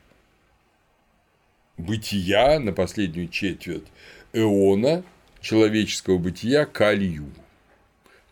бытия, 1.76 2.58
на 2.58 2.72
последнюю 2.72 3.28
четверть 3.28 3.86
эона 4.32 5.04
человеческого 5.40 6.18
бытия 6.18 6.66
Кали-югу. 6.66 7.42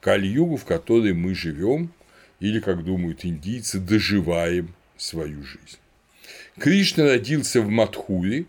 Кали-югу, 0.00 0.56
в 0.56 0.64
которой 0.64 1.12
мы 1.12 1.34
живем, 1.34 1.92
или, 2.40 2.60
как 2.60 2.84
думают 2.84 3.24
индийцы, 3.24 3.78
доживаем 3.78 4.74
свою 4.96 5.42
жизнь. 5.42 5.78
Кришна 6.58 7.04
родился 7.04 7.60
в 7.60 7.68
Мадхуре, 7.68 8.46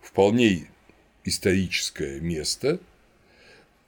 вполне 0.00 0.68
историческое 1.24 2.20
место, 2.20 2.78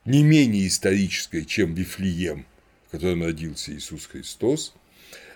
не 0.04 0.22
менее 0.22 0.66
историческое, 0.66 1.44
чем 1.44 1.74
Вифлеем, 1.74 2.46
в 2.86 2.92
котором 2.92 3.24
родился 3.24 3.72
Иисус 3.74 4.06
Христос. 4.06 4.74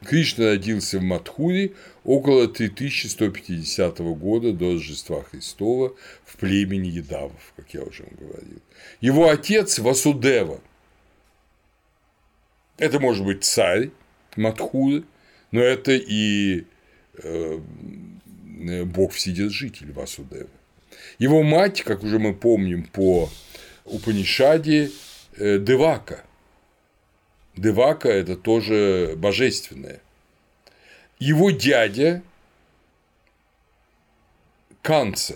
Кришна 0.05 0.47
родился 0.47 0.99
в 0.99 1.03
Мадхуре 1.03 1.73
около 2.05 2.49
3150 2.49 3.99
года 3.99 4.53
до 4.53 4.73
Рождества 4.73 5.23
Христова 5.23 5.95
в 6.25 6.37
племени 6.37 6.89
Едавов, 6.89 7.53
как 7.57 7.73
я 7.73 7.83
уже 7.83 8.03
вам 8.03 8.15
говорил. 8.19 8.59
Его 9.01 9.29
отец 9.29 9.79
Васудева. 9.79 10.61
Это 12.79 12.99
может 12.99 13.25
быть 13.25 13.45
царь 13.45 13.91
Мадхуры, 14.37 15.05
но 15.53 15.61
это 15.61 15.93
и 15.93 16.65
э, 17.15 17.59
бог 18.85 19.13
Вседержитель 19.13 19.93
Васудева. 19.93 20.49
Его 21.19 21.43
мать, 21.43 21.83
как 21.83 22.03
уже 22.03 22.19
мы 22.19 22.35
помним 22.35 22.85
по 22.85 23.31
Упанишаде, 23.85 24.91
э, 25.37 25.59
Девака. 25.59 26.25
Девака– 27.57 28.09
это 28.11 28.37
тоже 28.37 29.15
божественное. 29.17 30.01
Его 31.19 31.51
дядя 31.51 32.23
Канца. 34.81 35.35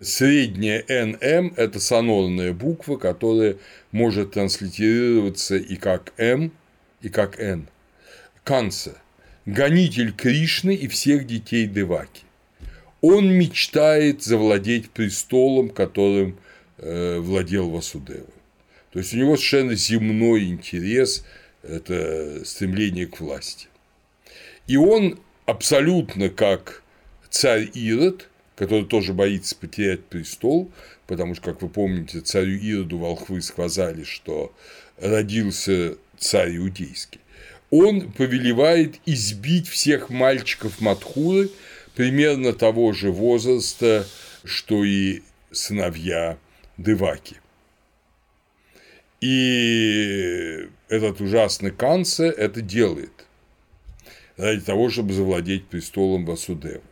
Средняя 0.00 0.84
НМ– 0.88 1.54
это 1.56 1.80
сонорная 1.80 2.52
буква, 2.52 2.96
которая 2.96 3.56
может 3.92 4.32
транслитерироваться 4.32 5.56
и 5.56 5.76
как 5.76 6.12
М, 6.18 6.52
и 7.00 7.08
как 7.08 7.40
Н. 7.40 7.66
Канца– 8.44 8.94
гонитель 9.46 10.12
Кришны 10.12 10.74
и 10.74 10.88
всех 10.88 11.26
детей 11.26 11.66
Деваки 11.66 12.25
он 13.00 13.30
мечтает 13.30 14.22
завладеть 14.22 14.90
престолом, 14.90 15.68
которым 15.68 16.38
э, 16.78 17.18
владел 17.18 17.70
Васудева. 17.70 18.26
То 18.92 18.98
есть 18.98 19.12
у 19.12 19.18
него 19.18 19.36
совершенно 19.36 19.74
земной 19.74 20.44
интерес– 20.44 21.24
это 21.62 22.44
стремление 22.44 23.06
к 23.06 23.20
власти. 23.20 23.68
И 24.66 24.76
он 24.76 25.18
абсолютно 25.44 26.30
как 26.30 26.82
царь 27.28 27.68
Ирод, 27.74 28.28
который 28.54 28.86
тоже 28.86 29.12
боится 29.12 29.54
потерять 29.54 30.04
престол, 30.04 30.70
потому 31.06 31.34
что, 31.34 31.44
как 31.44 31.62
вы 31.62 31.68
помните, 31.68 32.20
царю 32.20 32.56
Ироду 32.56 32.98
волхвы 32.98 33.42
сказали, 33.42 34.04
что 34.04 34.54
родился 34.98 35.96
царь 36.18 36.56
иудейский. 36.56 37.20
Он 37.70 38.10
повелевает 38.12 38.96
избить 39.04 39.68
всех 39.68 40.08
мальчиков 40.08 40.80
Матхуры– 40.80 41.50
примерно 41.96 42.52
того 42.52 42.92
же 42.92 43.10
возраста, 43.10 44.06
что 44.44 44.84
и 44.84 45.22
сыновья 45.50 46.38
Деваки. 46.76 47.40
И 49.22 50.68
этот 50.88 51.22
ужасный 51.22 51.70
Канце 51.70 52.26
это 52.28 52.60
делает 52.60 53.26
ради 54.36 54.60
того, 54.60 54.90
чтобы 54.90 55.14
завладеть 55.14 55.66
престолом 55.66 56.26
Васудева. 56.26 56.82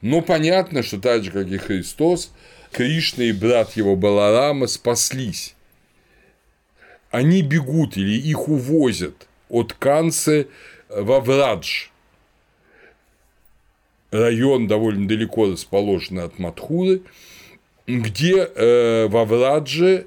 Но 0.00 0.20
понятно, 0.20 0.82
что 0.82 1.00
так 1.00 1.22
же, 1.22 1.30
как 1.30 1.46
и 1.46 1.58
Христос, 1.58 2.32
Кришна 2.72 3.24
и 3.24 3.32
брат 3.32 3.76
его 3.76 3.94
Баларама 3.94 4.66
спаслись. 4.66 5.54
Они 7.12 7.42
бегут 7.42 7.96
или 7.96 8.18
их 8.18 8.48
увозят 8.48 9.28
от 9.48 9.74
Канцы 9.74 10.48
во 10.88 11.20
Врадж, 11.20 11.91
район 14.12 14.68
довольно 14.68 15.08
далеко 15.08 15.50
расположенный 15.50 16.24
от 16.24 16.38
Матхуры, 16.38 17.02
где 17.86 18.44
э, 18.44 19.08
во 19.08 19.24
Врадже 19.24 20.06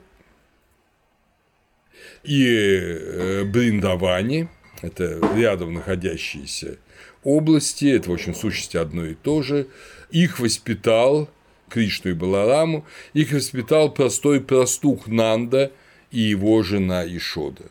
и 2.24 2.46
э, 2.48 3.44
Бриндаване, 3.44 4.50
это 4.82 5.20
рядом 5.36 5.74
находящиеся 5.74 6.78
области, 7.24 7.86
это, 7.86 8.12
в 8.12 8.14
общем, 8.14 8.36
сущности 8.36 8.78
одно 8.78 9.06
и 9.06 9.16
то 9.16 9.42
же, 9.42 9.68
их 10.12 10.40
воспитал 10.40 11.28
Кришну 11.70 12.12
и 12.12 12.14
Балараму, 12.14 12.86
их 13.14 13.32
воспитал 13.32 13.92
простой 13.92 14.40
простух 14.40 15.08
Нанда 15.08 15.72
и 16.12 16.20
его 16.20 16.62
жена 16.62 17.04
Ишода. 17.06 17.64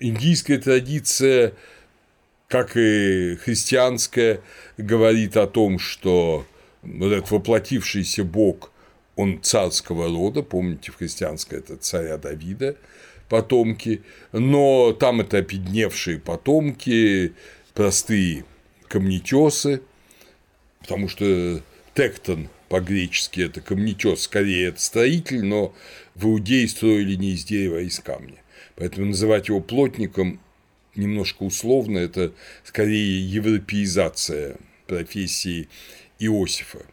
Индийская 0.00 0.58
традиция 0.58 1.54
как 2.50 2.76
и 2.76 3.36
христианская, 3.36 4.40
говорит 4.76 5.36
о 5.36 5.46
том, 5.46 5.78
что 5.78 6.44
вот 6.82 7.12
этот 7.12 7.30
воплотившийся 7.30 8.24
Бог, 8.24 8.72
он 9.14 9.40
царского 9.40 10.08
рода, 10.08 10.42
помните, 10.42 10.90
в 10.90 10.96
христианской 10.96 11.60
это 11.60 11.76
царя 11.76 12.18
Давида, 12.18 12.74
потомки, 13.28 14.02
но 14.32 14.92
там 14.92 15.20
это 15.20 15.36
обедневшие 15.36 16.18
потомки, 16.18 17.34
простые 17.72 18.44
камнетесы, 18.88 19.82
потому 20.80 21.08
что 21.08 21.62
тектон 21.94 22.48
по-гречески 22.68 23.42
это 23.42 23.60
камнетес, 23.60 24.22
скорее 24.22 24.68
это 24.70 24.80
строитель, 24.80 25.44
но 25.44 25.72
в 26.16 26.26
Иудее 26.26 26.66
строили 26.66 27.14
не 27.14 27.34
из 27.34 27.44
дерева, 27.44 27.78
а 27.78 27.82
из 27.82 28.00
камня. 28.00 28.42
Поэтому 28.74 29.06
называть 29.06 29.46
его 29.46 29.60
плотником 29.60 30.40
немножко 31.00 31.42
условно, 31.42 31.98
это 31.98 32.32
скорее 32.64 33.28
европеизация 33.28 34.56
профессии 34.86 35.68
Иосифа. 36.18 36.84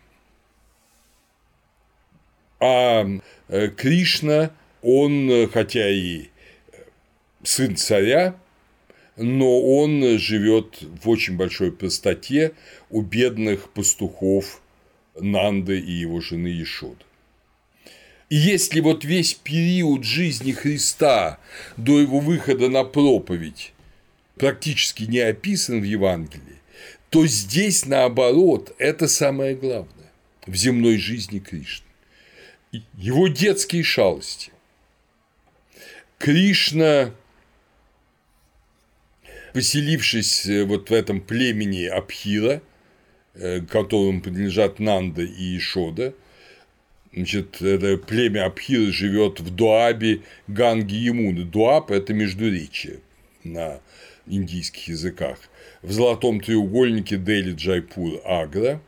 А 2.60 3.06
э, 3.50 3.68
Кришна, 3.70 4.52
он, 4.82 5.50
хотя 5.52 5.90
и 5.90 6.28
сын 7.44 7.76
царя, 7.76 8.36
но 9.16 9.62
он 9.62 10.18
живет 10.20 10.82
в 10.82 11.10
очень 11.10 11.36
большой 11.36 11.72
простоте 11.72 12.54
у 12.90 13.02
бедных 13.02 13.70
пастухов 13.70 14.62
Нанды 15.20 15.80
и 15.80 15.92
его 15.92 16.22
жены 16.22 16.62
Ишода. 16.62 17.04
И 18.30 18.36
если 18.36 18.82
вот 18.82 19.06
весь 19.06 19.34
период 19.34 20.04
жизни 20.04 20.52
Христа 20.52 21.40
до 21.78 22.00
его 22.00 22.20
выхода 22.20 22.70
на 22.70 22.84
проповедь 22.84 23.74
практически 24.38 25.04
не 25.04 25.20
описан 25.20 25.82
в 25.82 25.84
Евангелии, 25.84 26.62
то 27.10 27.26
здесь, 27.26 27.86
наоборот, 27.86 28.76
это 28.78 29.08
самое 29.08 29.56
главное 29.56 30.12
в 30.46 30.56
земной 30.56 30.98
жизни 30.98 31.40
Кришны. 31.40 31.86
Его 32.98 33.28
детские 33.28 33.84
шалости. 33.84 34.52
Кришна, 36.18 37.14
поселившись 39.54 40.46
э, 40.48 40.64
вот 40.64 40.90
в 40.90 40.94
этом 40.94 41.22
племени 41.22 41.86
Абхира, 41.86 42.62
э, 43.36 43.62
которому 43.62 44.22
принадлежат 44.22 44.80
Нанда 44.80 45.22
и 45.22 45.58
Ишода, 45.58 46.14
Значит, 47.18 47.64
это 47.64 47.98
племя 47.98 48.46
Абхира 48.46 48.92
живет 48.92 49.40
в 49.40 49.50
Дуабе 49.50 50.22
Ганги 50.48 50.94
Ямуны. 50.94 51.46
Дуаб– 51.46 51.90
это 51.92 52.14
междуречие 52.14 53.00
на 53.44 53.80
индийских 54.28 54.88
языках. 54.88 55.38
В 55.82 55.92
золотом 55.92 56.42
треугольнике 56.42 57.18
Дели 57.18 57.54
Джайпур 57.54 58.22
Агра, 58.26 58.82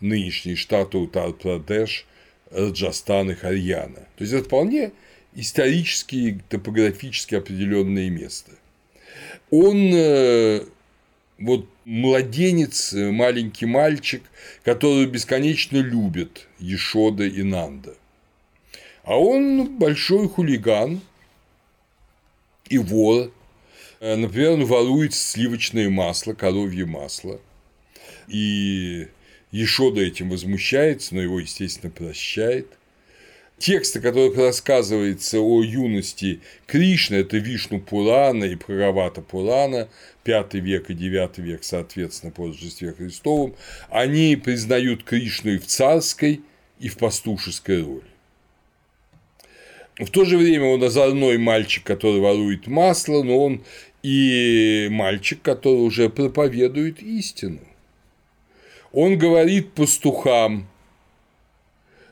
нынешний 0.00 0.56
штат 0.56 0.94
Утар-Прадеш, 0.94 2.06
Раджастан 2.50 3.30
и 3.30 3.34
Харьяна. 3.34 4.06
То 4.16 4.24
есть 4.24 4.32
это 4.32 4.44
вполне 4.44 4.92
исторически, 5.34 6.40
топографически 6.48 7.34
определенное 7.34 8.10
место. 8.10 8.52
Он 9.50 9.92
э, 9.92 10.64
вот 11.38 11.66
младенец, 11.84 12.92
маленький 12.92 13.66
мальчик, 13.66 14.22
который 14.64 15.06
бесконечно 15.06 15.78
любит 15.78 16.48
Ешода 16.58 17.24
и 17.24 17.42
Нанда. 17.42 17.94
А 19.04 19.18
он 19.18 19.78
большой 19.78 20.28
хулиган 20.28 21.00
и 22.68 22.78
вор. 22.78 23.30
Э, 24.04 24.16
например, 24.16 24.50
он 24.50 24.66
ворует 24.66 25.14
сливочное 25.14 25.88
масло, 25.88 26.34
коровье 26.34 26.84
масло. 26.84 27.40
И 28.28 29.08
Ешода 29.50 30.02
этим 30.02 30.28
возмущается, 30.28 31.14
но 31.14 31.22
его, 31.22 31.40
естественно, 31.40 31.90
прощает. 31.90 32.66
Тексты, 33.56 34.02
которых 34.02 34.36
рассказывается 34.36 35.40
о 35.40 35.62
юности 35.62 36.40
Кришны, 36.66 37.14
это 37.14 37.38
Вишну 37.38 37.80
Пурана 37.80 38.44
и 38.44 38.56
Праравата 38.56 39.22
Пурана, 39.22 39.88
5 40.24 40.52
век 40.54 40.90
и 40.90 40.94
9 40.94 41.38
век, 41.38 41.64
соответственно, 41.64 42.30
по 42.30 42.48
Рождестве 42.48 42.92
Христовом, 42.92 43.54
они 43.88 44.36
признают 44.36 45.04
Кришну 45.04 45.52
и 45.52 45.58
в 45.58 45.66
царской, 45.66 46.42
и 46.78 46.90
в 46.90 46.98
пастушеской 46.98 47.82
роли. 47.82 48.14
В 49.98 50.10
то 50.10 50.24
же 50.24 50.36
время 50.36 50.66
он 50.66 50.82
озорной 50.82 51.38
мальчик, 51.38 51.84
который 51.84 52.20
ворует 52.20 52.66
масло, 52.66 53.22
но 53.22 53.38
он 53.38 53.64
и 54.04 54.88
мальчик, 54.90 55.40
который 55.40 55.80
уже 55.80 56.10
проповедует 56.10 57.02
истину. 57.02 57.60
Он 58.92 59.16
говорит 59.16 59.72
пастухам, 59.72 60.68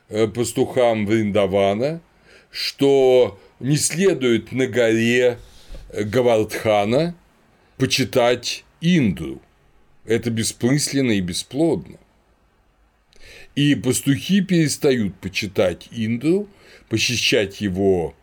э, 0.09 0.27
пастухам 0.27 1.05
Вриндавана, 1.05 2.01
что 2.49 3.39
не 3.59 3.77
следует 3.77 4.51
на 4.51 4.65
горе 4.65 5.37
Гавардхана 5.93 7.15
почитать 7.77 8.65
Индру. 8.81 9.39
Это 10.05 10.31
бессмысленно 10.31 11.11
и 11.11 11.21
бесплодно. 11.21 11.99
И 13.53 13.75
пастухи 13.75 14.41
перестают 14.41 15.13
почитать 15.19 15.89
Индру, 15.91 16.49
посещать 16.89 17.61
его 17.61 18.15
э, 18.17 18.22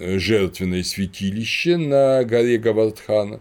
жертвенное 0.00 0.82
святилище 0.82 1.76
на 1.76 2.24
горе 2.24 2.58
Гавардхана, 2.58 3.40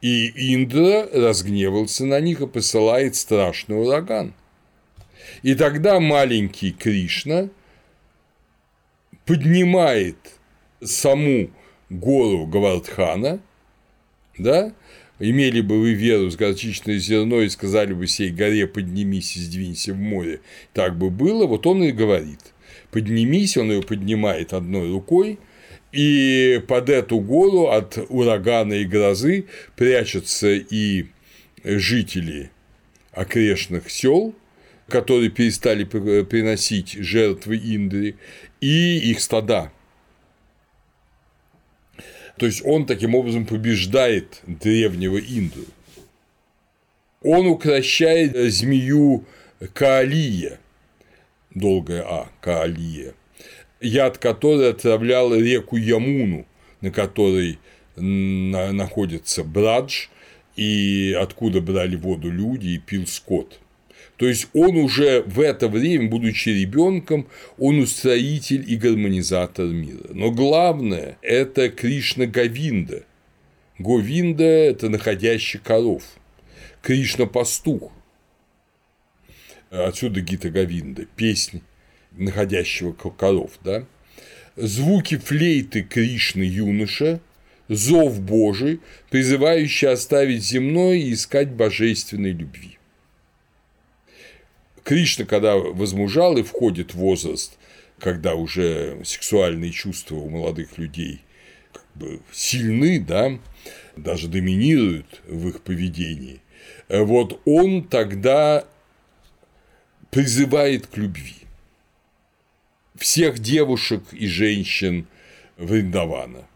и 0.00 0.54
Индра 0.54 1.08
разгневался 1.12 2.06
на 2.06 2.20
них 2.20 2.40
и 2.40 2.46
посылает 2.46 3.16
страшный 3.16 3.80
ураган. 3.80 4.34
И 5.42 5.54
тогда 5.54 6.00
маленький 6.00 6.72
Кришна 6.72 7.48
поднимает 9.24 10.16
саму 10.82 11.50
гору 11.88 12.46
Гавардхана, 12.46 13.40
да, 14.38 14.72
имели 15.18 15.60
бы 15.60 15.80
вы 15.80 15.92
веру 15.92 16.30
с 16.30 16.36
горчичное 16.36 16.98
зерно 16.98 17.42
и 17.42 17.48
сказали 17.48 17.92
бы 17.92 18.06
сей 18.06 18.30
горе 18.30 18.66
поднимись 18.66 19.36
и 19.36 19.40
сдвинься 19.40 19.92
в 19.92 19.98
море, 19.98 20.40
так 20.72 20.96
бы 20.96 21.10
было, 21.10 21.46
вот 21.46 21.66
он 21.66 21.82
и 21.82 21.92
говорит, 21.92 22.40
поднимись, 22.90 23.56
он 23.56 23.70
ее 23.70 23.82
поднимает 23.82 24.52
одной 24.52 24.90
рукой– 24.90 25.38
и 25.92 26.62
под 26.68 26.88
эту 26.88 27.20
гору 27.20 27.68
от 27.68 27.98
урагана 28.08 28.74
и 28.74 28.84
грозы 28.84 29.46
прячутся 29.76 30.52
и 30.52 31.06
жители 31.64 32.50
окрестных 33.12 33.90
сел, 33.90 34.34
которые 34.88 35.30
перестали 35.30 35.84
приносить 35.84 36.92
жертвы 36.92 37.56
Индри, 37.56 38.16
и 38.60 38.98
их 39.10 39.20
стада. 39.20 39.72
То 42.36 42.46
есть 42.46 42.62
он 42.64 42.86
таким 42.86 43.14
образом 43.14 43.46
побеждает 43.46 44.40
древнего 44.46 45.18
Индру. 45.18 45.66
Он 47.22 47.46
укращает 47.46 48.34
змею 48.50 49.26
Каалия, 49.74 50.58
долгое 51.54 52.02
А, 52.02 52.30
Каалия, 52.40 53.14
яд 53.80 54.18
которой 54.18 54.70
отравлял 54.70 55.34
реку 55.34 55.76
Ямуну, 55.76 56.46
на 56.80 56.90
которой 56.90 57.58
находится 57.96 59.44
Брадж, 59.44 60.06
и 60.56 61.16
откуда 61.18 61.60
брали 61.60 61.96
воду 61.96 62.30
люди 62.30 62.68
и 62.68 62.78
пил 62.78 63.06
скот. 63.06 63.60
То 64.16 64.26
есть 64.28 64.48
он 64.52 64.76
уже 64.76 65.22
в 65.22 65.40
это 65.40 65.68
время, 65.68 66.10
будучи 66.10 66.50
ребенком, 66.50 67.26
он 67.56 67.78
устроитель 67.78 68.70
и 68.70 68.76
гармонизатор 68.76 69.66
мира. 69.66 70.10
Но 70.10 70.30
главное– 70.30 71.16
это 71.22 71.70
Кришна 71.70 72.26
Говинда. 72.26 73.04
Говинда– 73.78 74.44
это 74.44 74.90
находящий 74.90 75.58
коров. 75.58 76.02
Кришна– 76.82 77.24
пастух. 77.26 77.92
Отсюда 79.70 80.20
Гита 80.20 80.50
Говинда– 80.50 81.06
песнь 81.16 81.62
находящего 82.20 82.92
коров, 82.92 83.52
да, 83.64 83.86
звуки 84.56 85.16
флейты 85.16 85.82
Кришны 85.82 86.42
юноша, 86.42 87.20
зов 87.68 88.20
Божий, 88.20 88.80
призывающий 89.10 89.88
оставить 89.88 90.44
земное 90.44 90.96
и 90.96 91.12
искать 91.12 91.50
божественной 91.50 92.32
любви. 92.32 92.78
Кришна, 94.84 95.24
когда 95.24 95.56
возмужал 95.56 96.36
и 96.36 96.42
входит 96.42 96.94
в 96.94 96.98
возраст, 96.98 97.58
когда 97.98 98.34
уже 98.34 99.00
сексуальные 99.04 99.70
чувства 99.70 100.16
у 100.16 100.28
молодых 100.28 100.78
людей 100.78 101.20
как 101.72 101.84
бы 101.94 102.20
сильны, 102.32 102.98
да, 102.98 103.38
даже 103.96 104.28
доминируют 104.28 105.20
в 105.28 105.48
их 105.48 105.60
поведении, 105.60 106.40
вот 106.88 107.40
он 107.44 107.84
тогда 107.84 108.64
призывает 110.10 110.86
к 110.88 110.96
любви 110.96 111.39
всех 113.00 113.38
девушек 113.38 114.02
и 114.12 114.26
женщин 114.26 115.06
Вриндавана, 115.56 116.46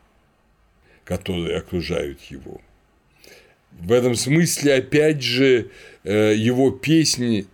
которые 1.05 1.57
окружают 1.57 2.20
его. 2.24 2.61
В 3.72 3.90
этом 3.90 4.14
смысле, 4.14 4.74
опять 4.74 5.22
же, 5.22 5.70
э, 6.05 6.34
его 6.36 6.70
песни, 6.70 7.47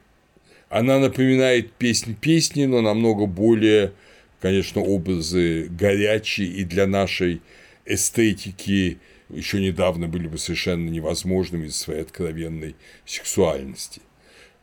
она 0.69 0.99
напоминает 0.99 1.73
песнь 1.73 2.15
песни, 2.15 2.67
но 2.67 2.83
намного 2.83 3.27
более, 3.27 3.93
конечно, 4.41 4.83
образы 4.83 5.69
горячие 5.71 6.49
и 6.49 6.65
для 6.65 6.87
нашей 6.87 7.41
эстетики 7.87 8.99
еще 9.29 9.61
недавно 9.61 10.09
были 10.09 10.27
бы 10.27 10.37
совершенно 10.37 10.89
невозможными 10.89 11.69
из 11.69 11.77
своей 11.77 12.03
откровенной 12.03 12.75
сексуальности. 13.07 14.03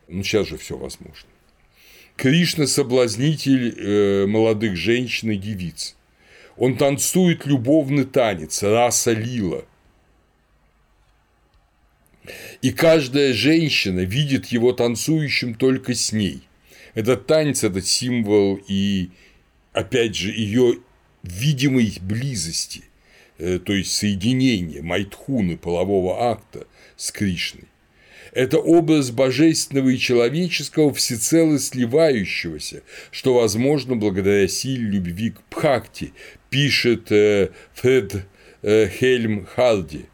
Ну, 0.06 0.22
сейчас 0.22 0.46
же 0.46 0.58
все 0.58 0.76
возможно. 0.76 1.27
Кришна– 2.18 2.66
соблазнитель 2.66 3.74
э, 3.78 4.26
молодых 4.26 4.74
женщин 4.74 5.30
и 5.30 5.36
девиц. 5.36 5.94
Он 6.56 6.76
танцует 6.76 7.46
любовный 7.46 8.04
танец, 8.04 8.64
раса 8.64 9.12
лила. 9.12 9.62
И 12.60 12.72
каждая 12.72 13.32
женщина 13.32 14.00
видит 14.00 14.46
его 14.46 14.72
танцующим 14.72 15.54
только 15.54 15.94
с 15.94 16.12
ней. 16.12 16.42
Этот 16.94 17.28
танец– 17.28 17.62
это 17.62 17.80
символ 17.80 18.60
и, 18.66 19.10
опять 19.72 20.16
же, 20.16 20.32
ее 20.32 20.80
видимой 21.22 21.98
близости, 22.00 22.82
э, 23.38 23.60
то 23.60 23.72
есть 23.72 23.92
соединения 23.94 24.82
майтхуны, 24.82 25.56
полового 25.56 26.32
акта 26.32 26.66
с 26.96 27.12
Кришной. 27.12 27.68
Это 28.38 28.58
образ 28.58 29.10
божественного 29.10 29.88
и 29.88 29.98
человеческого 29.98 30.94
всецело 30.94 31.58
сливающегося, 31.58 32.84
что 33.10 33.34
возможно 33.34 33.96
благодаря 33.96 34.46
силе 34.46 34.90
любви 34.90 35.30
к 35.30 35.42
Пхакти, 35.50 36.12
пишет 36.48 37.10
э, 37.10 37.50
Фред 37.74 38.26
э, 38.62 38.88
Хельм 38.90 39.44
Харди. 39.44 40.04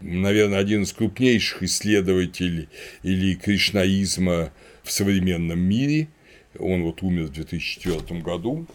наверное, 0.00 0.58
один 0.58 0.82
из 0.82 0.92
крупнейших 0.92 1.62
исследователей 1.62 2.68
или 3.04 3.36
кришнаизма 3.36 4.52
в 4.82 4.90
современном 4.90 5.60
мире. 5.60 6.08
Он 6.58 6.82
вот 6.82 7.04
умер 7.04 7.26
в 7.26 7.32
2004 7.34 8.20
году. 8.22 8.66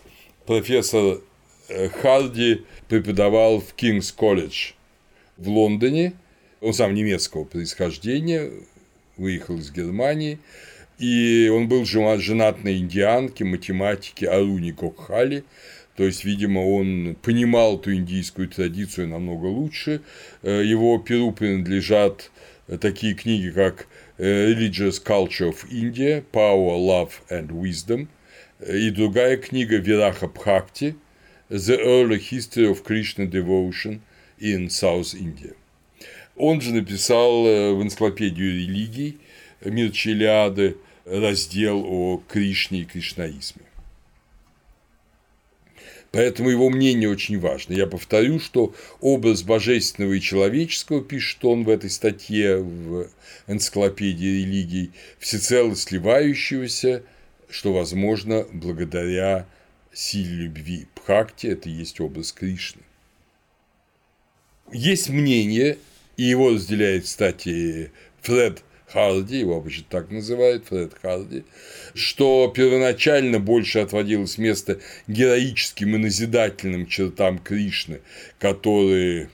Профессор 0.45 1.20
э, 1.68 1.89
Харди 1.89 2.62
преподавал 2.88 3.60
в 3.60 3.74
Кингс 3.74 4.14
колледж 4.14 4.72
в 5.36 5.49
Лондоне. 5.49 6.14
Он 6.62 6.74
сам 6.74 6.93
немецкого 6.93 7.43
происхождения, 7.43 8.49
выехал 9.18 9.57
из 9.57 9.72
Германии. 9.72 10.39
И 10.99 11.49
он 11.53 11.68
был 11.68 11.86
женат 11.86 12.64
на 12.64 12.78
индианке, 12.78 13.43
математике 13.43 14.28
Аруни 14.28 14.72
Гокхали, 14.72 15.43
то 15.95 16.03
есть, 16.03 16.24
видимо, 16.24 16.59
он 16.59 17.16
понимал 17.22 17.78
эту 17.78 17.93
индийскую 17.93 18.47
традицию 18.47 19.09
намного 19.09 19.45
лучше. 19.45 20.01
Э, 20.41 20.64
его 20.64 20.97
перу 20.97 21.32
принадлежат 21.32 22.32
такие 22.80 23.14
книги, 23.14 23.51
как 23.51 23.88
э, 24.18 24.53
Religious 24.53 25.03
Culture 25.03 25.49
of 25.49 25.70
India, 25.70 26.24
Power, 26.32 26.78
Love 26.80 27.11
and 27.30 27.49
Wisdom, 27.49 28.07
и 28.68 28.89
другая 28.89 29.38
книга 29.38 29.78
Вираха 29.78 30.28
Бхакти, 30.28 30.95
The 31.49 31.78
Early 31.80 32.20
History 32.20 32.72
of 32.72 32.84
Krishna 32.84 33.28
Devotion 33.28 34.01
in 34.39 34.70
South 34.70 35.14
India. 35.14 35.53
Он 36.36 36.62
же 36.62 36.74
написал 36.74 37.46
э, 37.46 37.74
в 37.74 37.84
энциклопедию 37.84 38.52
религий 38.52 39.20
Мир 39.62 39.92
Челиады 39.92 40.78
раздел 41.06 41.84
о 41.86 42.22
Кришне 42.28 42.82
и 42.82 42.86
кришнаизме. 42.86 43.64
Поэтому 46.12 46.50
его 46.50 46.70
мнение 46.70 47.10
очень 47.10 47.40
важно. 47.40 47.74
Я 47.74 47.88
повторю, 47.88 48.40
что 48.40 48.76
образ 49.02 49.42
божественного 49.42 50.14
и 50.14 50.22
человеческого, 50.22 51.04
пишет 51.04 51.44
он 51.44 51.64
в 51.64 51.70
этой 51.70 51.90
статье 51.90 52.60
в 52.60 53.08
энциклопедии 53.48 54.44
религий, 54.44 54.92
всецело 55.18 55.76
сливающегося, 55.76 57.02
что 57.50 57.74
возможно 57.74 58.46
благодаря 58.54 59.48
силе 59.92 60.44
любви. 60.46 60.86
Бхакти– 60.96 61.48
это 61.48 61.68
и 61.68 61.74
есть 61.74 62.00
образ 62.00 62.32
Кришны. 62.32 62.84
Есть 64.72 65.10
мнение, 65.10 65.80
и 66.18 66.24
его 66.24 66.49
разделяет, 66.49 67.05
кстати, 67.05 67.91
Фред 68.22 68.64
Харди, 68.88 69.39
его 69.39 69.57
обычно 69.57 69.86
так 69.89 70.11
называют, 70.11 70.66
Фред 70.66 70.93
Харди, 71.01 71.43
что 71.95 72.51
первоначально 72.55 73.39
больше 73.39 73.80
отводилось 73.80 74.38
место 74.38 74.80
героическим 75.07 75.95
и 75.95 75.97
назидательным 75.97 76.86
чертам 76.86 77.39
Кришны, 77.39 78.01
которые 78.38 79.30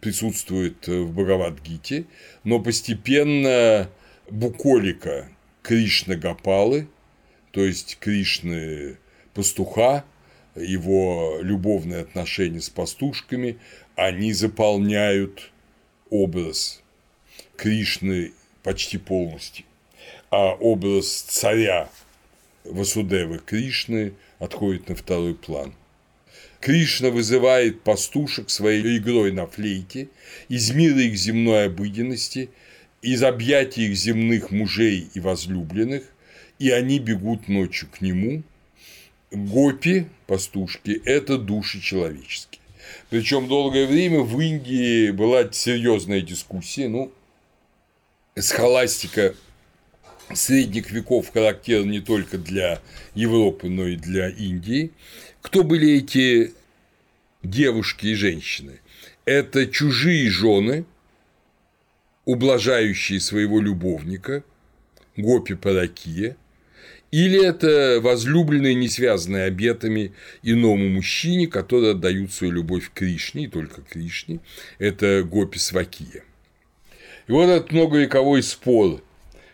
присутствуют 0.00 0.86
в 0.86 1.12
Бхагавадгите, 1.12 2.04
но 2.44 2.60
постепенно 2.60 3.88
буколика 4.30 5.28
Кришна 5.62 6.16
Гапалы, 6.16 6.88
то 7.52 7.64
есть 7.64 7.98
Кришны 8.00 8.96
пастуха, 9.34 10.04
его 10.54 11.38
любовные 11.40 12.00
отношения 12.00 12.60
с 12.60 12.68
пастушками, 12.68 13.58
они 13.94 14.32
заполняют 14.32 15.50
образ 16.10 16.82
Кришны 17.56 18.32
почти 18.62 18.98
полностью. 18.98 19.64
А 20.30 20.54
образ 20.54 21.22
царя 21.22 21.88
Васудевы 22.64 23.38
Кришны 23.38 24.14
отходит 24.38 24.88
на 24.88 24.94
второй 24.94 25.34
план. 25.34 25.74
Кришна 26.60 27.08
вызывает 27.08 27.82
пастушек 27.82 28.50
своей 28.50 28.98
игрой 28.98 29.32
на 29.32 29.46
флейте 29.46 30.08
из 30.48 30.70
мира 30.72 31.00
их 31.00 31.16
земной 31.16 31.66
обыденности, 31.66 32.50
из 33.00 33.22
объятий 33.22 33.86
их 33.86 33.96
земных 33.96 34.50
мужей 34.50 35.08
и 35.14 35.20
возлюбленных, 35.20 36.04
и 36.58 36.70
они 36.70 36.98
бегут 36.98 37.48
ночью 37.48 37.88
к 37.90 38.02
нему. 38.02 38.42
Гопи, 39.30 40.06
пастушки, 40.26 41.00
это 41.04 41.38
души 41.38 41.80
человеческие. 41.80 42.59
Причем 43.10 43.48
долгое 43.48 43.86
время 43.86 44.20
в 44.20 44.40
Индии 44.40 45.10
была 45.10 45.50
серьезная 45.50 46.20
дискуссия, 46.20 46.88
ну, 46.88 47.12
схоластика 48.38 49.34
средних 50.32 50.92
веков 50.92 51.32
характерна 51.32 51.90
не 51.90 52.00
только 52.00 52.38
для 52.38 52.80
Европы, 53.14 53.68
но 53.68 53.88
и 53.88 53.96
для 53.96 54.28
Индии. 54.28 54.92
Кто 55.42 55.64
были 55.64 55.98
эти 55.98 56.54
девушки 57.42 58.06
и 58.06 58.14
женщины? 58.14 58.80
Это 59.24 59.66
чужие 59.66 60.30
жены, 60.30 60.84
ублажающие 62.24 63.18
своего 63.18 63.60
любовника, 63.60 64.44
гопи 65.16 65.54
паракия, 65.54 66.36
или 67.10 67.44
это 67.44 68.00
возлюбленные, 68.00 68.74
не 68.74 68.88
связанные 68.88 69.44
обетами 69.44 70.12
иному 70.42 70.88
мужчине, 70.88 71.46
которые 71.48 71.92
отдают 71.92 72.32
свою 72.32 72.52
любовь 72.52 72.90
Кришне, 72.94 73.44
и 73.44 73.48
только 73.48 73.82
Кришне, 73.82 74.40
это 74.78 75.22
гопи 75.24 75.58
свакия. 75.58 76.22
И 77.26 77.32
вот 77.32 77.48
этот 77.48 77.72
многовековой 77.72 78.42
спор, 78.42 79.02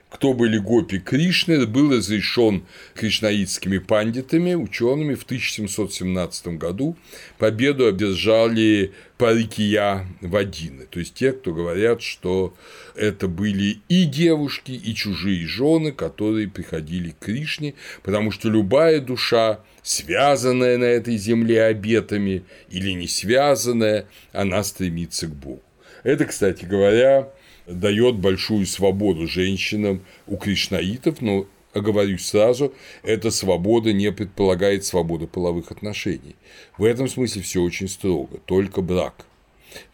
кто 0.08 0.34
были 0.34 0.58
гопи 0.58 0.98
Кришны, 0.98 1.66
был 1.66 1.92
разрешен 1.92 2.64
кришнаитскими 2.94 3.78
пандитами, 3.78 4.54
учеными 4.54 5.14
в 5.14 5.24
1717 5.24 6.48
году. 6.58 6.96
Победу 7.38 7.86
одержали 7.86 8.92
парикия 9.18 10.06
Вадины, 10.20 10.86
то 10.88 11.00
есть 11.00 11.14
те, 11.14 11.32
кто 11.32 11.52
говорят, 11.52 12.02
что 12.02 12.54
это 12.94 13.28
были 13.28 13.78
и 13.88 14.04
девушки, 14.04 14.72
и 14.72 14.94
чужие 14.94 15.46
жены, 15.46 15.90
которые 15.90 16.48
приходили 16.48 17.10
к 17.10 17.24
Кришне, 17.24 17.74
потому 18.02 18.30
что 18.30 18.48
любая 18.48 19.00
душа, 19.00 19.60
связанная 19.82 20.78
на 20.78 20.84
этой 20.84 21.16
земле 21.16 21.64
обетами 21.64 22.44
или 22.70 22.92
не 22.92 23.08
связанная, 23.08 24.06
она 24.32 24.62
стремится 24.62 25.26
к 25.26 25.34
Богу. 25.34 25.62
Это, 26.04 26.26
кстати 26.26 26.64
говоря, 26.64 27.30
дает 27.66 28.16
большую 28.16 28.66
свободу 28.66 29.26
женщинам 29.26 30.04
у 30.26 30.36
кришнаитов, 30.36 31.20
но 31.20 31.46
оговорюсь 31.72 32.26
сразу, 32.26 32.72
эта 33.02 33.30
свобода 33.30 33.92
не 33.92 34.10
предполагает 34.12 34.84
свободу 34.84 35.26
половых 35.26 35.70
отношений. 35.70 36.36
В 36.78 36.84
этом 36.84 37.08
смысле 37.08 37.42
все 37.42 37.62
очень 37.62 37.88
строго, 37.88 38.38
только 38.46 38.80
брак. 38.80 39.26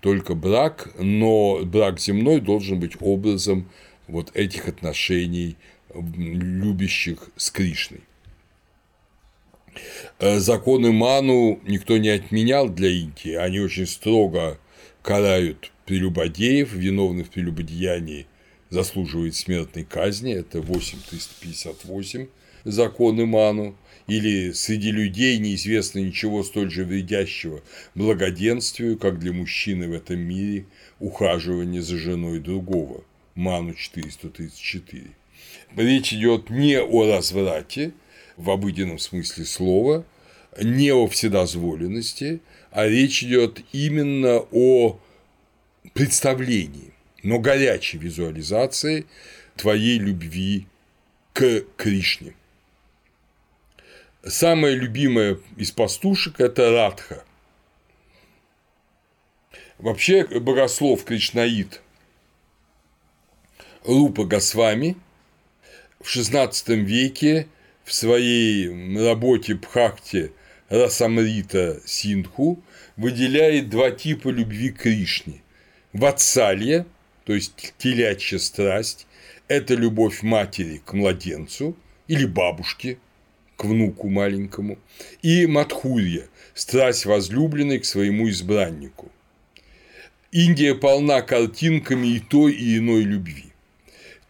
Только 0.00 0.34
брак, 0.34 0.90
но 0.98 1.60
брак 1.64 1.98
земной 1.98 2.40
должен 2.40 2.78
быть 2.78 2.92
образом 3.00 3.68
вот 4.06 4.30
этих 4.34 4.68
отношений 4.68 5.56
любящих 5.94 7.30
с 7.36 7.50
Кришной. 7.50 8.00
Э, 10.18 10.38
законы 10.38 10.92
Ману 10.92 11.60
никто 11.66 11.96
не 11.96 12.10
отменял 12.10 12.68
для 12.68 12.90
Индии, 12.90 13.34
они 13.34 13.58
очень 13.60 13.86
строго 13.86 14.58
карают 15.02 15.71
прелюбодеев, 15.86 16.72
виновных 16.72 17.28
в 17.28 17.30
прелюбодеянии, 17.30 18.26
заслуживает 18.70 19.34
смертной 19.34 19.84
казни, 19.84 20.32
это 20.32 20.60
8358 20.60 22.28
законы 22.64 23.26
Ману, 23.26 23.76
или 24.06 24.52
среди 24.52 24.90
людей 24.90 25.38
неизвестно 25.38 26.00
ничего 26.00 26.42
столь 26.42 26.70
же 26.70 26.84
вредящего 26.84 27.62
благоденствию, 27.94 28.98
как 28.98 29.18
для 29.18 29.32
мужчины 29.32 29.88
в 29.88 29.92
этом 29.92 30.18
мире 30.18 30.66
ухаживание 30.98 31.82
за 31.82 31.96
женой 31.96 32.40
другого, 32.40 33.04
Ману 33.34 33.74
434. 33.74 35.06
Речь 35.76 36.12
идет 36.12 36.50
не 36.50 36.80
о 36.80 37.06
разврате 37.06 37.92
в 38.36 38.50
обыденном 38.50 38.98
смысле 38.98 39.44
слова, 39.44 40.04
не 40.60 40.92
о 40.92 41.06
вседозволенности, 41.06 42.40
а 42.70 42.86
речь 42.86 43.22
идет 43.22 43.62
именно 43.72 44.42
о 44.50 45.00
представлении, 45.94 46.92
но 47.22 47.38
горячей 47.38 47.98
визуализации 47.98 49.06
твоей 49.56 49.98
любви 49.98 50.66
к 51.32 51.64
Кришне. 51.76 52.34
Самая 54.24 54.74
любимая 54.74 55.38
из 55.56 55.72
пастушек– 55.72 56.36
это 56.40 56.70
Радха. 56.70 57.24
Вообще, 59.78 60.24
богослов 60.24 61.04
Кришнаид 61.04 61.82
Рупа 63.84 64.24
Госвами 64.24 64.96
в 65.98 66.06
XVI 66.06 66.76
веке 66.76 67.48
в 67.84 67.92
своей 67.92 68.68
работе 68.96 69.54
Бхакти 69.54 70.32
Расамрита 70.68 71.80
Синдху 71.84 72.62
выделяет 72.96 73.70
два 73.70 73.90
типа 73.90 74.28
любви 74.28 74.70
к 74.70 74.82
Кришне 74.82 75.42
Ватсалья, 75.92 76.86
то 77.24 77.34
есть 77.34 77.74
телячья 77.78 78.38
страсть, 78.38 79.06
это 79.48 79.74
любовь 79.74 80.22
матери 80.22 80.80
к 80.84 80.92
младенцу 80.92 81.76
или 82.08 82.24
бабушке 82.24 82.98
к 83.56 83.64
внуку 83.64 84.08
маленькому, 84.08 84.78
и 85.22 85.46
Матхурья– 85.46 86.26
страсть 86.54 87.06
возлюбленной 87.06 87.78
к 87.78 87.84
своему 87.84 88.28
избраннику. 88.28 89.10
Индия 90.30 90.74
полна 90.74 91.20
картинками 91.20 92.08
и 92.08 92.20
той, 92.20 92.54
и 92.54 92.78
иной 92.78 93.02
любви. 93.02 93.52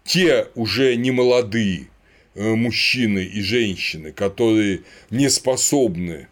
Те 0.05 0.49
уже 0.55 0.97
не 0.97 1.13
молодые 1.13 1.87
э, 2.35 2.55
мужчины 2.55 3.25
и 3.25 3.41
женщины, 3.41 4.11
которые 4.11 4.81
не 5.11 5.31
способны 5.31 6.27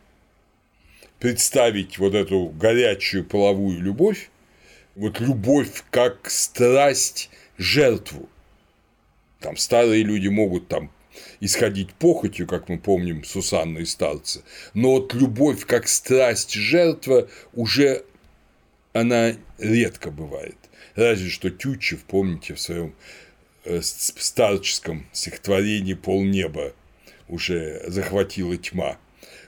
представить 1.21 1.99
вот 1.99 2.15
эту 2.15 2.47
горячую 2.49 3.25
половую 3.25 3.81
любовь, 3.81 4.31
вот 4.95 5.21
любовь 5.21 5.85
как 5.91 6.31
страсть 6.31 7.31
жертву. 7.59 8.29
Там 9.41 9.57
старые 9.57 10.03
люди 10.03 10.29
могут 10.29 10.69
там 10.69 10.91
исходить 11.41 11.93
похотью, 11.95 12.47
как 12.47 12.69
мы 12.69 12.79
помним 12.79 13.25
Сусанна 13.25 13.79
и 13.79 13.85
старца, 13.85 14.43
но 14.75 14.93
вот 14.93 15.15
любовь 15.15 15.67
как 15.67 15.89
страсть 15.89 16.53
жертва 16.53 17.29
уже 17.53 18.05
она 18.93 19.35
редко 19.59 20.11
бывает. 20.11 20.57
Разве 20.95 21.31
что 21.31 21.51
Тютчев, 21.51 22.05
помните, 22.05 22.55
в 22.55 22.61
своем 22.61 22.95
э, 23.65 23.81
старческом 23.83 25.07
стихотворении 25.13 25.95
«Полнеба» 25.95 26.75
уже 27.29 27.83
захватила 27.89 28.57
тьма 28.57 28.99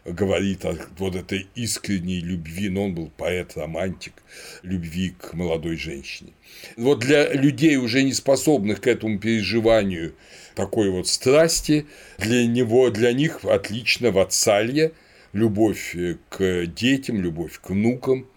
говорит 0.05 0.65
о 0.65 0.77
вот 0.99 1.15
этой 1.15 1.47
искренней 1.55 2.21
любви, 2.21 2.69
но 2.69 2.85
он 2.85 2.95
был 2.95 3.11
поэт-романтик, 3.17 4.15
любви 4.63 5.15
к 5.19 5.35
молодой 5.35 5.77
женщине. 5.77 6.33
Вот 6.77 7.01
для 7.01 7.33
людей, 7.33 7.77
уже 7.77 8.03
не 8.03 8.13
способных 8.13 8.81
к 8.81 8.87
этому 8.87 9.19
переживанию 9.19 10.15
такой 10.55 10.91
вот 10.91 11.09
страсти, 11.09 11.87
для 12.19 12.47
него, 12.47 12.91
для 12.91 13.13
них 13.13 13.45
отлично 13.45 14.11
ватсалье, 14.11 14.93
любовь 15.33 15.97
к 16.29 16.67
детям, 16.67 17.21
любовь 17.21 17.59
к 17.61 17.71
внукам, 17.71 18.29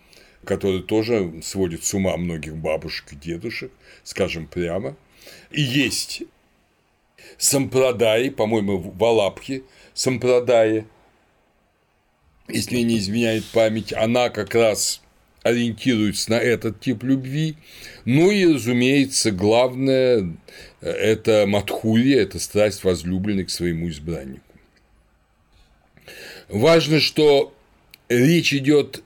который 0.43 0.84
тоже 0.84 1.41
сводит 1.43 1.84
с 1.84 1.93
ума 1.93 2.16
многих 2.18 2.55
бабушек 2.55 3.13
и 3.13 3.16
дедушек, 3.16 3.72
скажем 4.03 4.47
прямо. 4.47 4.95
И 5.51 5.61
есть 5.61 6.24
сампрадаи, 7.38 8.30
по-моему, 8.30 8.78
в 8.78 9.03
Алапхе 9.03 9.63
сампрадаи, 9.93 10.86
если 12.48 12.78
не 12.80 12.98
изменяет 12.98 13.46
память, 13.46 13.93
она 13.93 14.30
как 14.30 14.56
раз 14.56 15.02
ориентируется 15.43 16.32
на 16.32 16.36
этот 16.36 16.80
тип 16.80 17.04
любви. 17.04 17.56
Ну 18.06 18.32
и, 18.32 18.52
разумеется, 18.52 19.32
главное– 19.32 20.36
это 20.82 21.46
матхурия, 21.48 22.24
это 22.24 22.39
страсть 22.39 22.84
возлюбленной 22.84 23.46
к 23.46 23.52
своему 23.52 23.89
избраннику. 23.89 24.41
Важно, 26.50 27.00
что 27.00 27.56
речь 28.10 28.54
идет 28.54 29.04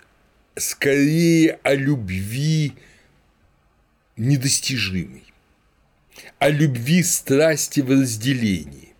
скорее 0.56 1.60
о 1.64 1.74
любви 1.74 2.74
недостижимой, 4.18 5.24
о 6.38 6.50
любви 6.50 7.04
страсти 7.04 7.80
в 7.82 7.90
разделении, 7.90 8.94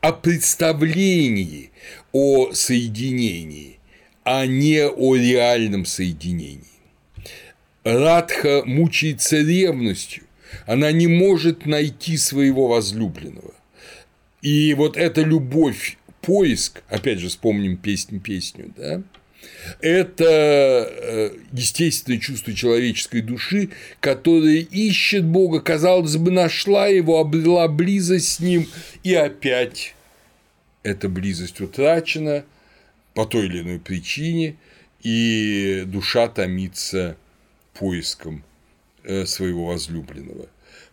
о 0.00 0.12
представлении 0.12 1.70
о 2.12 2.52
соединении, 2.52 3.78
а 4.24 4.46
не 4.46 4.86
о 4.86 5.16
реальном 5.16 5.84
соединении. 5.84 6.66
Радха 7.84 8.62
мучается 8.64 9.38
ревностью, 9.38 10.24
она 10.66 10.92
не 10.92 11.06
может 11.08 11.66
найти 11.66 12.16
своего 12.16 12.68
возлюбленного. 12.68 13.54
И 14.42 14.74
вот 14.74 14.96
эта 14.96 15.22
любовь, 15.22 15.96
поиск, 16.20 16.82
опять 16.88 17.18
же 17.18 17.28
вспомним 17.28 17.76
песню 17.76 18.20
песню, 18.20 18.72
да, 18.76 19.02
это 19.80 20.24
э, 20.24 21.30
естественное 21.52 22.18
чувство 22.18 22.52
человеческой 22.52 23.22
души, 23.22 23.70
которое 24.00 24.58
ищет 24.58 25.24
Бога, 25.24 25.60
казалось 25.60 26.16
бы, 26.16 26.30
нашла 26.30 26.86
его, 26.86 27.18
обрела 27.18 27.68
близость 27.68 28.34
с 28.34 28.40
ним 28.40 28.68
и 29.02 29.14
опять 29.14 29.94
эта 30.82 31.08
близость 31.08 31.60
утрачена 31.60 32.44
по 33.14 33.26
той 33.26 33.46
или 33.46 33.60
иной 33.60 33.78
причине, 33.78 34.56
и 35.02 35.84
душа 35.86 36.28
томится 36.28 37.16
поиском 37.74 38.44
э, 39.04 39.26
своего 39.26 39.66
возлюбленного. 39.66 40.48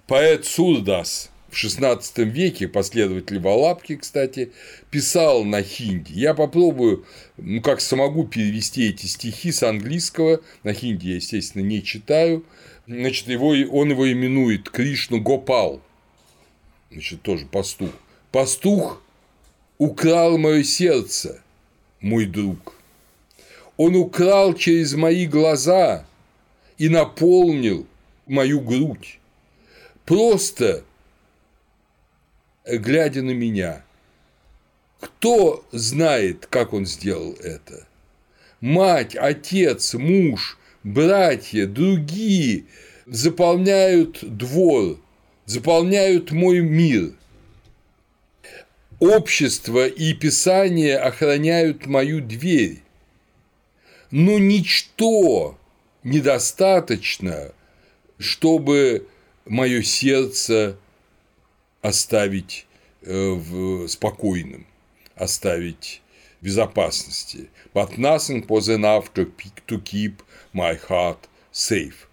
Поэт 0.08 0.46
Сурдас 0.46 1.30
в 1.50 1.54
XVI 1.54 2.02
веке, 2.24 2.68
последователь 2.68 3.40
Валапки, 3.40 3.96
кстати, 3.96 4.52
писал 4.92 5.44
на 5.44 5.62
хинди. 5.62 6.14
Я 6.14 6.34
попробую, 6.34 7.06
ну 7.38 7.62
как 7.62 7.82
смогу, 7.82 8.26
перевести 8.26 8.90
эти 8.90 9.06
стихи 9.06 9.52
с 9.52 9.64
английского. 9.64 10.42
На 10.64 10.74
хинди 10.74 11.10
я, 11.10 11.16
естественно, 11.16 11.64
не 11.64 11.84
читаю. 11.84 12.44
Значит, 12.88 13.28
его, 13.28 13.50
он 13.50 13.92
его 13.92 14.12
именует 14.12 14.70
Кришну 14.70 15.22
Гопал. 15.22 15.82
Значит, 16.92 17.22
тоже 17.22 17.46
пастух. 17.46 17.92
Пастух 18.32 19.02
украл 19.80 20.38
мое 20.38 20.64
сердце, 20.64 21.42
мой 22.02 22.28
друг. 22.28 22.76
Он 23.78 23.96
украл 23.96 24.54
через 24.54 24.94
мои 24.94 25.26
глаза 25.26 26.06
и 26.78 26.90
наполнил 26.90 27.88
мою 28.28 28.62
грудь. 28.62 29.20
Просто 30.06 30.84
глядя 32.66 33.24
на 33.24 33.32
меня. 33.32 33.84
Кто 35.00 35.66
знает, 35.72 36.46
как 36.48 36.74
он 36.74 36.86
сделал 36.86 37.34
это? 37.42 37.88
Мать, 38.60 39.16
отец, 39.16 39.94
муж, 39.94 40.58
братья, 40.84 41.66
другие 41.66 42.66
заполняют 43.06 44.20
двор, 44.22 45.00
заполняют 45.46 46.32
мой 46.32 46.60
мир. 46.60 47.14
Общество 49.00 49.88
и 49.88 50.14
Писание 50.14 50.97
охраняют 50.97 51.86
мою 51.86 52.20
дверь. 52.20 52.82
Но 54.12 54.38
ничто 54.39 55.58
недостаточно, 56.04 57.54
чтобы 58.18 59.08
мое 59.45 59.84
сердце 59.84 60.78
оставить 61.82 62.68
э, 63.04 63.32
в 63.32 63.88
спокойным, 63.88 64.68
оставить 65.16 66.02
в 66.41 66.45
безопасности. 66.45 67.50
But 67.74 67.97
nothing 67.97 68.45
was 68.47 68.68
enough 68.68 69.14
to 69.14 69.82
keep 69.82 70.22
my 70.54 70.78
heart 70.89 71.30
safe. 71.54 72.08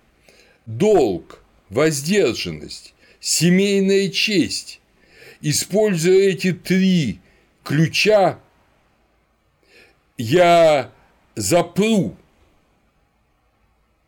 Долг, 0.66 1.42
воздержанность, 1.68 2.94
семейная 3.18 4.08
честь 4.08 4.80
Используя 5.40 6.30
эти 6.30 6.52
три 6.52 7.20
ключа, 7.62 8.38
я 10.16 10.92
запру 11.34 12.16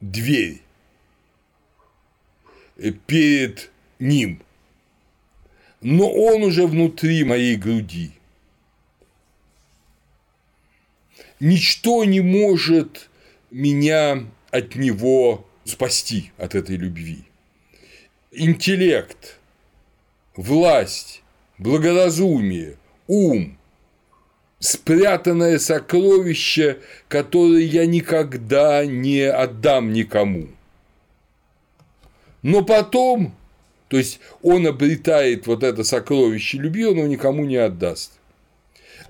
дверь 0.01 0.63
перед 3.07 3.71
ним, 3.99 4.43
но 5.81 6.11
он 6.11 6.45
уже 6.45 6.67
внутри 6.67 7.25
моей 7.25 7.57
груди. 7.57 8.13
Ничто 11.41 12.05
не 12.05 12.21
может 12.21 13.11
меня 13.51 14.27
от 14.51 14.75
него 14.75 15.47
спасти, 15.65 16.33
от 16.37 16.55
этой 16.55 16.77
любви. 16.77 17.25
Интеллект, 18.33 19.38
власть, 20.39 21.23
благоразумие, 21.59 22.77
ум, 23.09 23.59
спрятанное 24.61 25.59
сокровище, 25.59 26.79
которое 27.09 27.65
я 27.65 27.87
никогда 27.87 28.87
не 28.87 29.23
отдам 29.23 29.93
никому. 29.93 30.47
Но 32.43 32.65
потом, 32.65 33.35
то 33.89 33.97
есть 33.97 34.21
он 34.41 34.69
обретает 34.69 35.49
вот 35.49 35.65
это 35.65 35.83
сокровище 35.83 36.59
любви, 36.59 36.87
он 36.87 36.99
его 36.99 37.09
никому 37.09 37.45
не 37.45 37.57
отдаст. 37.57 38.13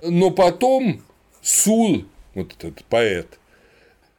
Но 0.01 0.31
потом 0.31 1.03
Сур, 1.43 2.05
вот 2.33 2.53
этот 2.57 2.83
поэт, 2.85 3.37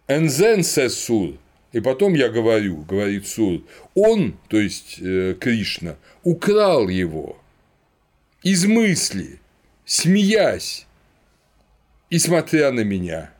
Энзен 0.06 0.62
Сур, 0.62 1.34
и 1.72 1.80
потом 1.80 2.14
я 2.14 2.28
говорю, 2.28 2.78
говорит 2.78 3.26
Сур, 3.26 3.62
он, 3.94 4.36
то 4.48 4.58
есть 4.58 4.96
э, 5.00 5.36
Кришна, 5.38 5.96
украл 6.24 6.88
его 6.88 7.38
из 8.42 8.64
мысли, 8.66 9.38
смеясь 9.84 10.86
и 12.08 12.18
смотря 12.18 12.72
на 12.72 12.80
меня. 12.80 13.32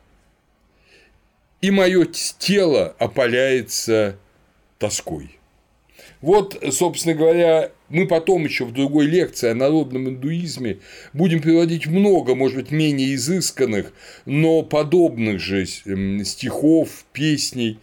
И 1.59 1.71
мое 1.71 2.05
тело 2.05 2.95
опаляется 2.97 4.17
тоской. 4.79 5.37
Вот, 6.21 6.63
собственно 6.71 7.15
говоря, 7.15 7.71
мы 7.89 8.07
потом 8.07 8.45
еще 8.45 8.65
в 8.65 8.71
другой 8.71 9.07
лекции 9.07 9.49
о 9.49 9.55
народном 9.55 10.07
индуизме 10.07 10.77
будем 11.13 11.41
приводить 11.41 11.87
много, 11.87 12.35
может 12.35 12.57
быть, 12.57 12.71
менее 12.71 13.15
изысканных, 13.15 13.91
но 14.25 14.61
подобных 14.61 15.39
же 15.39 15.65
стихов, 15.65 17.05
песней, 17.11 17.79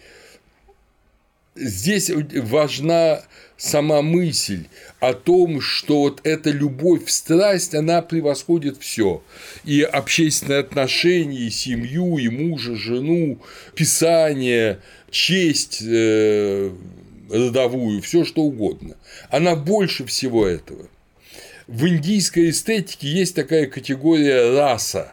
здесь 1.59 2.11
важна 2.11 3.23
сама 3.57 4.03
мысль 4.03 4.65
о 5.01 5.13
том, 5.13 5.61
что 5.61 6.03
вот 6.03 6.21
эта 6.25 6.51
любовь 6.51 7.09
страсть, 7.11 7.75
она 7.75 8.03
превосходит 8.03 8.79
все. 8.79 9.23
И 9.65 9.83
общественные 9.83 10.61
отношения, 10.61 11.41
и 11.41 11.51
семью, 11.51 12.19
и 12.19 12.29
мужа, 12.29 12.77
жену, 12.77 13.41
писание, 13.75 14.79
честь 15.11 15.83
э, 15.83 16.71
родовую, 17.31 18.01
все 18.01 18.25
что 18.25 18.43
угодно. 18.43 18.97
Она 19.31 19.57
больше 19.57 20.07
всего 20.07 20.47
этого. 20.47 20.87
В 21.67 21.87
индийской 21.87 22.51
эстетике 22.51 23.09
есть 23.09 23.35
такая 23.35 23.67
категория 23.67 24.57
раса, 24.57 25.13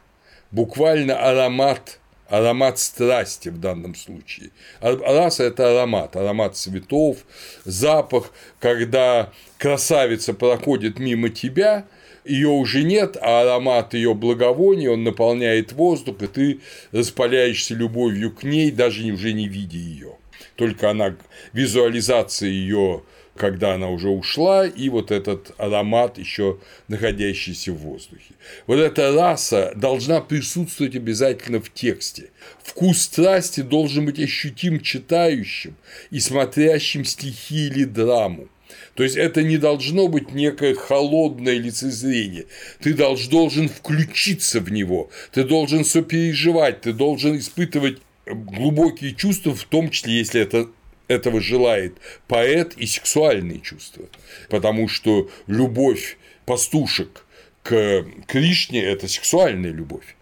буквально 0.52 1.18
аромат 1.18 2.00
аромат 2.28 2.80
страсти 2.80 3.50
в 3.50 3.60
данном 3.60 3.96
случае. 3.96 4.52
Раса– 4.82 5.44
это 5.46 5.72
аромат, 5.72 6.16
аромат 6.16 6.56
цветов, 6.56 7.18
запах, 7.64 8.32
когда 8.60 9.32
красавица 9.58 10.34
проходит 10.34 11.00
мимо 11.00 11.30
тебя, 11.30 11.86
ее 12.26 12.50
уже 12.50 12.84
нет, 12.84 13.18
а 13.22 13.42
аромат 13.42 13.94
ее 13.94 14.16
благовония, 14.16 14.92
он 14.92 15.04
наполняет 15.04 15.74
воздух, 15.74 16.22
и 16.24 16.28
ты 16.28 16.60
распаляешься 16.92 17.76
любовью 17.76 18.32
к 18.32 18.44
ней, 18.44 18.72
даже 18.72 19.04
уже 19.12 19.34
не 19.34 19.48
видя 19.48 19.78
ее. 19.78 20.18
Только 20.56 20.90
она, 20.90 21.16
визуализация 21.54 22.50
ее 22.50 23.04
когда 23.36 23.74
она 23.74 23.90
уже 23.90 24.10
ушла, 24.10 24.66
и 24.66 24.90
вот 24.90 25.12
этот 25.12 25.52
аромат 25.58 26.18
еще 26.18 26.58
находящийся 26.88 27.74
в 27.74 27.78
воздухе. 27.78 28.34
Вот 28.66 28.78
эта 28.78 29.14
раса 29.14 29.74
должна 29.76 30.22
присутствовать 30.22 30.96
обязательно 30.96 31.60
в 31.60 31.72
тексте. 31.72 32.30
Вкус 32.64 33.02
страсти 33.02 33.62
должен 33.62 34.06
быть 34.06 34.20
ощутим 34.20 34.80
читающим 34.80 35.76
и 36.12 36.20
смотрящим 36.20 37.04
стихи 37.04 37.68
или 37.68 37.84
драму. 37.84 38.48
То 38.96 39.04
есть 39.04 39.18
это 39.18 39.44
не 39.44 39.58
должно 39.58 40.08
быть 40.08 40.32
некое 40.32 40.74
холодное 40.74 41.58
лицезрение. 41.58 42.46
Ты 42.80 42.94
должен 42.94 43.68
включиться 43.68 44.62
в 44.62 44.72
него, 44.72 45.10
ты 45.32 45.44
должен 45.44 45.84
сопереживать, 45.84 46.82
ты 46.82 46.94
должен 46.94 47.38
испытывать 47.38 47.98
глубокие 48.26 49.14
чувства, 49.14 49.54
в 49.54 49.66
том 49.66 49.90
числе, 49.90 50.18
если 50.18 50.42
это 50.42 50.70
этого 51.08 51.42
желает 51.42 51.98
поэт 52.28 52.74
и 52.78 52.86
сексуальные 52.86 53.62
чувства, 53.62 54.06
потому 54.50 54.88
что 54.88 55.30
любовь 55.48 56.18
пастушек 56.46 57.26
к 57.64 58.06
Кришне– 58.28 58.84
это 58.84 59.08
сексуальная 59.08 59.72
любовь. 59.72 60.16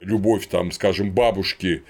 Любовь, 0.00 0.46
там, 0.48 0.70
скажем, 0.70 1.12
бабушки 1.12 1.82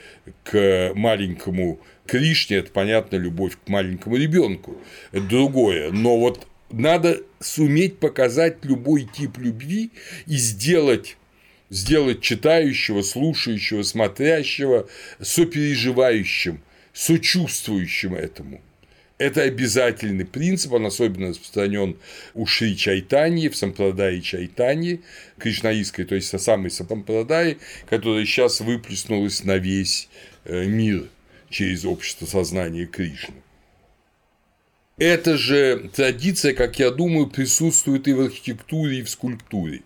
к 0.45 0.93
маленькому 0.95 1.81
Кришне– 2.07 2.57
это, 2.59 2.71
понятно, 2.71 3.17
любовь 3.17 3.57
к 3.65 3.69
маленькому 3.69 4.17
ребенку. 4.17 4.77
Это 5.13 5.25
другое. 5.25 5.91
Но 5.91 6.19
вот 6.19 6.47
надо 6.71 7.21
суметь 7.41 7.99
показать 7.99 8.65
любой 8.65 9.09
тип 9.13 9.39
любви 9.39 9.91
и 10.27 10.37
сделать 10.37 11.17
сделать 11.71 12.21
читающего, 12.21 13.03
слушающего, 13.03 13.83
смотрящего 13.83 14.87
сопереживающим– 15.21 16.61
сочувствующим 16.95 18.15
этому. 18.15 18.63
Это 19.19 19.43
обязательный 19.43 20.25
принцип, 20.25 20.73
он 20.73 20.87
особенно 20.87 21.29
распространен 21.29 21.97
у 22.35 22.47
Шри 22.47 22.77
Чайтани, 22.77 23.49
в 23.49 23.57
Сампрадай 23.57 24.21
Чайтани, 24.21 25.03
кришнаистской, 25.39 26.05
то 26.05 26.15
есть 26.15 26.39
самой 26.41 26.71
Сампрадай, 26.71 27.59
которая 27.89 28.25
сейчас 28.25 28.61
выплеснулась 28.61 29.45
на 29.45 29.57
весь 29.59 30.09
э, 30.45 30.65
мир 30.65 31.09
через 31.49 31.85
общество 31.85 32.27
сознания 32.27 32.87
Кришны. 32.87 33.37
Эта 34.97 35.37
же 35.37 35.91
традиция, 35.95 36.55
как 36.55 36.79
я 36.79 36.91
думаю, 36.91 37.29
присутствует 37.29 38.07
и 38.09 38.13
в 38.13 38.21
архитектуре, 38.21 38.99
и 38.99 39.03
в 39.03 39.11
скульптуре. 39.11 39.83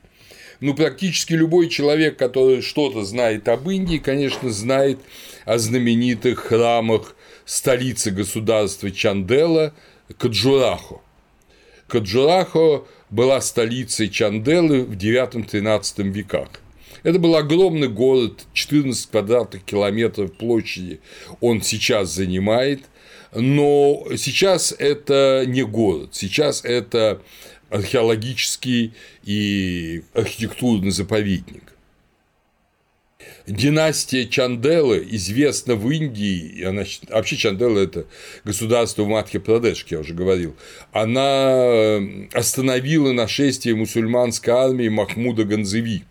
Ну, 0.61 0.75
практически 0.75 1.35
любой 1.35 1.69
человек, 1.69 2.17
который 2.17 2.63
что-то 2.63 3.05
знает 3.05 3.49
об 3.49 3.69
Индии, 3.71 3.99
конечно, 3.99 4.51
знает 4.51 4.99
о 5.45 5.59
знаменитых 5.59 6.41
храмах 6.41 7.15
столицы 7.45 8.11
государства 8.11 8.91
Чандела 8.91 9.73
Каджурахо. 10.19 11.01
Каджурахо 11.87 12.87
была 13.09 13.41
столицей 13.41 14.09
Чанделы 14.09 14.85
в 14.85 14.97
9-13 14.97 16.11
веках. 16.11 16.49
Это 17.05 17.19
был 17.19 17.37
огромный 17.37 17.89
город, 17.89 18.45
14 18.53 19.11
квадратных 19.11 19.65
километров 19.65 20.33
площади 20.33 21.01
он 21.41 21.63
сейчас 21.63 22.13
занимает, 22.13 22.83
но 23.33 24.05
сейчас 24.17 24.75
это 24.77 25.45
не 25.47 25.63
город, 25.63 26.11
сейчас 26.13 26.65
это 26.65 27.23
археологический 27.71 28.93
и 29.25 30.03
архитектурный 30.14 30.91
заповедник. 30.91 31.75
Династия 33.47 34.27
Чанделы 34.27 35.07
известна 35.12 35.75
в 35.75 35.91
Индии, 35.91 36.62
она, 36.62 36.85
вообще 37.09 37.37
Чандела– 37.37 37.79
это 37.81 38.07
государство 38.45 39.05
в 39.05 39.09
Мадхья-Прадеш, 39.09 39.87
я 39.89 40.01
уже 40.01 40.12
говорил, 40.12 40.55
она 40.93 41.51
э, 41.51 42.29
остановила 42.33 43.12
нашествие 43.12 43.75
мусульманской 43.75 44.53
армии 44.53 44.89
Махмуда 44.89 45.45
Ганзеви. 45.45 46.05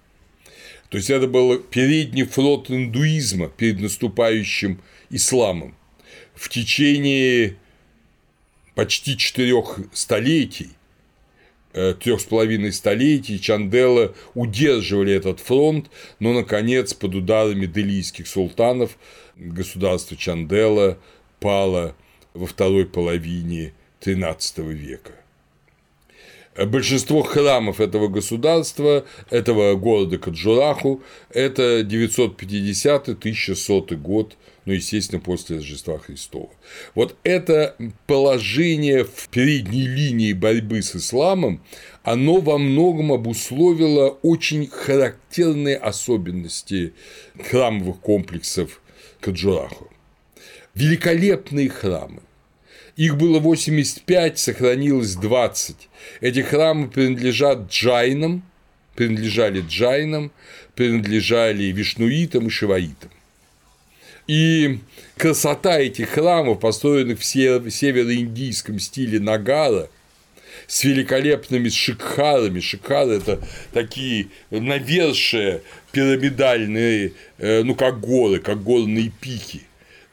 То 0.89 0.97
есть 0.97 1.09
это 1.09 1.27
был 1.27 1.59
передний 1.59 2.23
флот 2.23 2.71
индуизма 2.71 3.49
перед 3.49 3.81
наступающим 3.81 4.81
исламом. 5.09 5.75
В 6.33 6.49
течение 6.49 7.55
почти 8.73 9.17
четырех 9.17 9.79
столетий 9.93 10.69
трех 11.73 12.21
с 12.21 12.23
половиной 12.23 12.73
столетий 12.73 13.39
Чандела 13.39 14.15
удерживали 14.33 15.13
этот 15.13 15.39
фронт, 15.39 15.89
но, 16.19 16.33
наконец, 16.33 16.93
под 16.93 17.15
ударами 17.15 17.65
делийских 17.65 18.27
султанов 18.27 18.97
государство 19.35 20.17
Чандела 20.17 20.97
пало 21.39 21.95
во 22.33 22.47
второй 22.47 22.85
половине 22.85 23.73
XIII 24.01 24.73
века. 24.73 25.13
Большинство 26.65 27.21
храмов 27.21 27.79
этого 27.79 28.07
государства, 28.07 29.05
этого 29.29 29.75
города 29.75 30.17
Каджураху, 30.17 31.03
это 31.29 31.81
950-1100 31.81 33.95
год 33.95 34.35
ну, 34.67 34.73
естественно, 34.73 35.21
после 35.21 35.55
Рождества 35.55 35.97
Христова. 35.97 36.49
Вот 36.93 37.15
это 37.23 37.77
положение 38.05 39.05
в 39.05 39.29
передней 39.29 39.87
линии 39.87 40.33
борьбы 40.33 40.81
с 40.81 40.93
исламом, 40.93 41.63
оно 42.03 42.41
во 42.41 42.57
многом 42.57 43.13
обусловило 43.13 44.09
очень 44.23 44.67
характерные 44.67 45.77
особенности 45.77 46.93
храмовых 47.49 48.01
комплексов 48.01 48.81
Каджураху. 49.21 49.89
Великолепные 50.75 51.69
храмы, 51.69 52.19
их 52.97 53.15
было 53.15 53.39
85, 53.39 54.37
сохранилось 54.37 55.15
20. 55.15 55.87
Эти 56.19 56.41
храмы 56.41 56.89
принадлежат 56.89 57.71
джайнам, 57.71 58.43
принадлежали 58.95 59.61
джайнам, 59.61 60.33
принадлежали 60.75 61.63
вишнуитам 61.71 62.47
и 62.47 62.49
шиваитам. 62.49 63.11
И 64.27 64.79
красота 65.17 65.79
этих 65.79 66.09
храмов, 66.09 66.59
построенных 66.59 67.19
в 67.19 67.25
североиндийском 67.25 68.79
стиле 68.79 69.19
Нагара, 69.19 69.89
с 70.67 70.83
великолепными 70.83 71.69
шикхарами. 71.69 72.59
Шикхары– 72.59 73.13
это 73.17 73.39
такие 73.71 74.27
навершие 74.49 75.61
пирамидальные, 75.93 77.13
э, 77.37 77.63
ну, 77.63 77.73
как 77.73 78.01
горы, 78.01 78.39
как 78.39 78.63
горные 78.63 79.11
пики. 79.21 79.61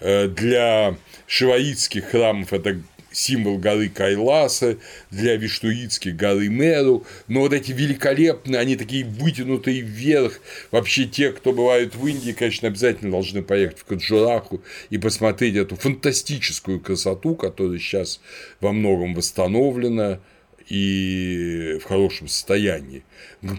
Э, 0.00 0.28
для 0.28 0.96
шиваитских 1.26 2.06
храмов 2.06 2.52
это 2.52 2.80
символ 3.14 3.58
горы 3.58 3.88
Кайласа, 3.88 4.76
для 5.10 5.36
виштуитских 5.36 6.16
горы 6.16 6.48
Меру, 6.48 7.06
но 7.28 7.40
вот 7.40 7.52
эти 7.52 7.72
великолепные, 7.72 8.60
они 8.60 8.76
такие 8.76 9.04
вытянутые 9.04 9.80
вверх, 9.80 10.40
вообще 10.70 11.06
те, 11.06 11.32
кто 11.32 11.52
бывают 11.52 11.94
в 11.94 12.06
Индии, 12.06 12.32
конечно, 12.32 12.68
обязательно 12.68 13.12
должны 13.12 13.42
поехать 13.42 13.78
в 13.78 13.84
Каджураху 13.84 14.62
и 14.90 14.98
посмотреть 14.98 15.56
эту 15.56 15.76
фантастическую 15.76 16.80
красоту, 16.80 17.36
которая 17.36 17.78
сейчас 17.78 18.20
во 18.60 18.72
многом 18.72 19.14
восстановлена, 19.14 20.20
и 20.68 21.78
в 21.80 21.84
хорошем 21.84 22.28
состоянии. 22.28 23.04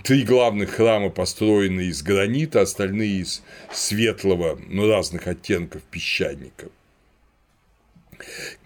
Три 0.03 0.23
главных 0.23 0.71
храма 0.71 1.09
построены 1.09 1.81
из 1.81 2.01
гранита, 2.01 2.61
остальные 2.61 3.21
из 3.21 3.43
светлого, 3.71 4.59
но 4.67 4.87
разных 4.87 5.27
оттенков 5.27 5.83
песчаника. 5.83 6.69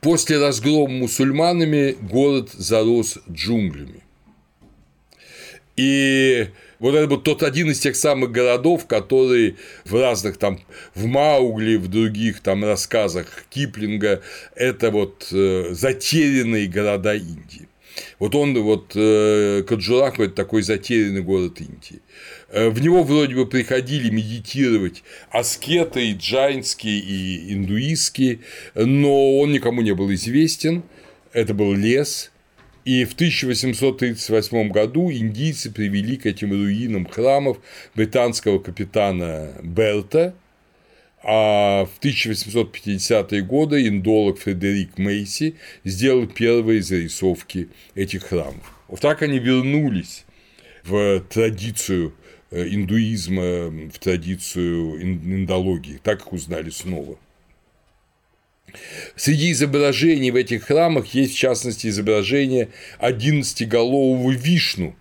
После 0.01 0.39
разгрома 0.39 0.93
мусульманами 0.93 1.97
город 2.01 2.49
зарос 2.53 3.19
джунглями. 3.29 4.03
И 5.75 6.49
Вот 6.79 6.95
это 6.95 7.07
вот 7.07 7.23
тот 7.25 7.43
один 7.43 7.69
из 7.71 7.79
тех 7.79 7.95
самых 7.95 8.31
городов, 8.31 8.87
которые 8.87 9.55
в 9.83 9.95
разных 9.99 10.37
там, 10.37 10.59
в 10.95 11.05
Маугли, 11.05 11.75
в 11.75 11.89
других 11.89 12.39
там 12.39 12.63
рассказах 12.63 13.45
Киплинга, 13.49 14.21
это 14.55 14.89
вот 14.89 15.27
э, 15.31 15.69
затерянные 15.71 16.67
города 16.67 17.13
Индии. 17.15 17.67
Вот 18.17 18.33
он, 18.33 18.57
вот 18.61 18.93
э, 18.95 19.63
Каджурах– 19.67 20.19
это 20.21 20.33
такой 20.33 20.61
затерянный 20.61 21.21
город 21.21 21.59
Индии. 21.59 22.01
Э, 22.51 22.69
в 22.69 22.81
него 22.81 23.03
вроде 23.03 23.35
бы 23.35 23.45
приходили 23.45 24.09
медитировать 24.09 25.03
аскеты 25.31 26.09
и 26.09 26.13
джайнские, 26.13 26.99
и 26.99 27.53
индуистские, 27.53 28.39
но 28.75 29.37
он 29.37 29.51
никому 29.51 29.81
не 29.81 29.93
был 29.93 30.11
известен. 30.13 30.83
Это 31.31 31.53
был 31.53 31.73
лес, 31.73 32.31
и 32.85 33.05
в 33.05 33.13
1838 33.13 34.69
году 34.69 35.11
индийцы 35.11 35.71
привели 35.71 36.17
к 36.17 36.25
этим 36.25 36.51
руинам 36.51 37.05
храмов 37.05 37.59
британского 37.93 38.57
капитана 38.57 39.53
Белта, 39.61 40.33
а 41.21 41.85
в 41.85 42.03
1850-е 42.03 43.41
годы 43.43 43.87
индолог 43.87 44.39
Фредерик 44.39 44.97
Мейси 44.97 45.55
сделал 45.83 46.25
первые 46.25 46.81
зарисовки 46.81 47.69
этих 47.93 48.23
храмов. 48.23 48.73
Вот 48.87 49.01
так 49.01 49.21
они 49.21 49.37
вернулись 49.37 50.25
в 50.83 51.19
традицию 51.29 52.15
индуизма, 52.51 53.69
в 53.89 53.99
традицию 53.99 55.01
индологии, 55.01 55.99
так 56.03 56.21
их 56.21 56.33
узнали 56.33 56.69
снова. 56.69 57.17
Среди 59.15 59.51
изображений 59.51 60.31
в 60.31 60.35
этих 60.35 60.65
храмах 60.65 61.07
есть, 61.13 61.33
в 61.33 61.37
частности, 61.37 61.87
изображение 61.87 62.69
одиннадцатиголового 62.99 64.31
Вишну 64.31 64.95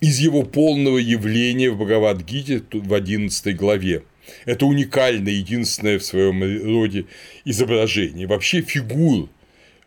из 0.00 0.18
его 0.18 0.42
полного 0.42 0.98
явления 0.98 1.70
в 1.70 1.78
Бхагавадгите 1.78 2.62
в 2.72 2.92
11 2.92 3.56
главе. 3.56 4.02
Это 4.44 4.66
уникальное, 4.66 5.32
единственное 5.32 5.98
в 5.98 6.04
своем 6.04 6.42
роде 6.42 7.06
изображение. 7.44 8.26
Вообще 8.26 8.60
фигур, 8.60 9.28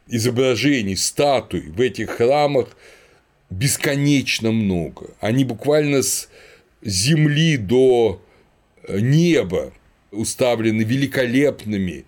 изображений, 0.07 0.95
статуй 0.95 1.61
в 1.61 1.79
этих 1.81 2.11
храмах 2.11 2.75
бесконечно 3.49 4.51
много. 4.51 5.11
Они 5.19 5.43
буквально 5.43 6.01
с 6.03 6.29
земли 6.81 7.57
до 7.57 8.21
неба 8.89 9.73
уставлены 10.11 10.81
великолепными 10.83 12.05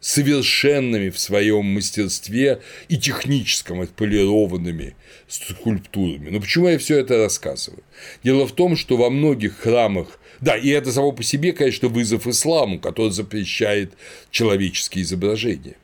совершенными 0.00 1.10
в 1.10 1.18
своем 1.18 1.66
мастерстве 1.66 2.60
и 2.88 2.96
техническом 2.96 3.80
отполированными 3.80 4.94
скульптурами. 5.26 6.30
Но 6.30 6.40
почему 6.40 6.68
я 6.68 6.78
все 6.78 6.98
это 6.98 7.18
рассказываю? 7.18 7.82
Дело 8.22 8.46
в 8.46 8.52
том, 8.52 8.76
что 8.76 8.96
во 8.96 9.10
многих 9.10 9.58
храмах, 9.58 10.20
да, 10.40 10.56
и 10.56 10.68
это 10.68 10.92
само 10.92 11.10
по 11.10 11.24
себе, 11.24 11.52
конечно, 11.52 11.88
вызов 11.88 12.28
исламу, 12.28 12.78
который 12.78 13.10
запрещает 13.10 13.92
человеческие 14.30 15.02
изображения. 15.02 15.76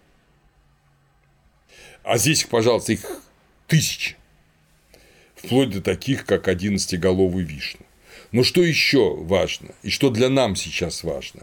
А 2.05 2.19
здесь, 2.19 2.45
пожалуйста, 2.45 2.93
их 2.93 3.21
тысячи, 3.67 4.17
вплоть 5.45 5.71
до 5.71 5.81
таких, 5.81 6.25
как 6.25 6.49
одиннадцатиголовый 6.49 7.45
вишну. 7.45 7.85
Но 8.33 8.43
что 8.43 8.63
еще 8.63 9.15
важно, 9.15 9.75
и 9.83 9.91
что 9.91 10.11
для 10.11 10.29
нам 10.29 10.57
сейчас 10.57 11.05
важно, 11.05 11.43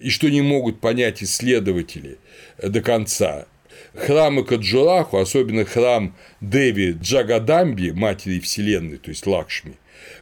и 0.00 0.10
что 0.10 0.28
не 0.28 0.42
могут 0.42 0.80
понять 0.80 1.22
исследователи 1.22 2.18
до 2.60 2.80
конца, 2.80 3.46
храмы 3.94 4.44
Каджураху, 4.44 5.18
особенно 5.18 5.64
храм 5.64 6.16
Деви 6.40 6.96
Джагадамби, 7.00 7.90
матери 7.90 8.40
Вселенной, 8.40 8.98
то 8.98 9.10
есть 9.10 9.26
Лакшми, 9.26 9.74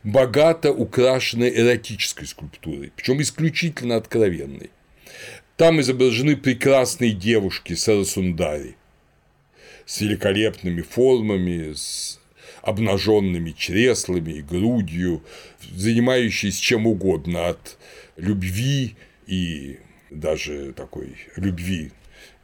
богато 0.05 0.71
украшены 0.73 1.51
эротической 1.55 2.27
скульптурой, 2.27 2.93
причем 2.95 3.23
исключительно 3.23 3.97
откровенной. 3.97 4.71
Там 5.57 5.81
изображены 5.81 6.37
прекрасные 6.37 7.13
девушки 7.13 7.75
Сарасундари 7.75 8.77
с 9.87 10.01
великолепными 10.01 10.83
формами, 10.83 11.73
с 11.75 12.21
обнаженными 12.63 13.51
чреслами 13.51 14.33
и 14.33 14.43
грудью, 14.43 15.23
занимающиеся 15.75 16.63
чем 16.63 16.87
угодно, 16.87 17.49
от 17.49 17.79
любви 18.17 18.97
и 19.27 19.79
даже 20.11 20.73
такой 20.73 21.17
любви 21.37 21.91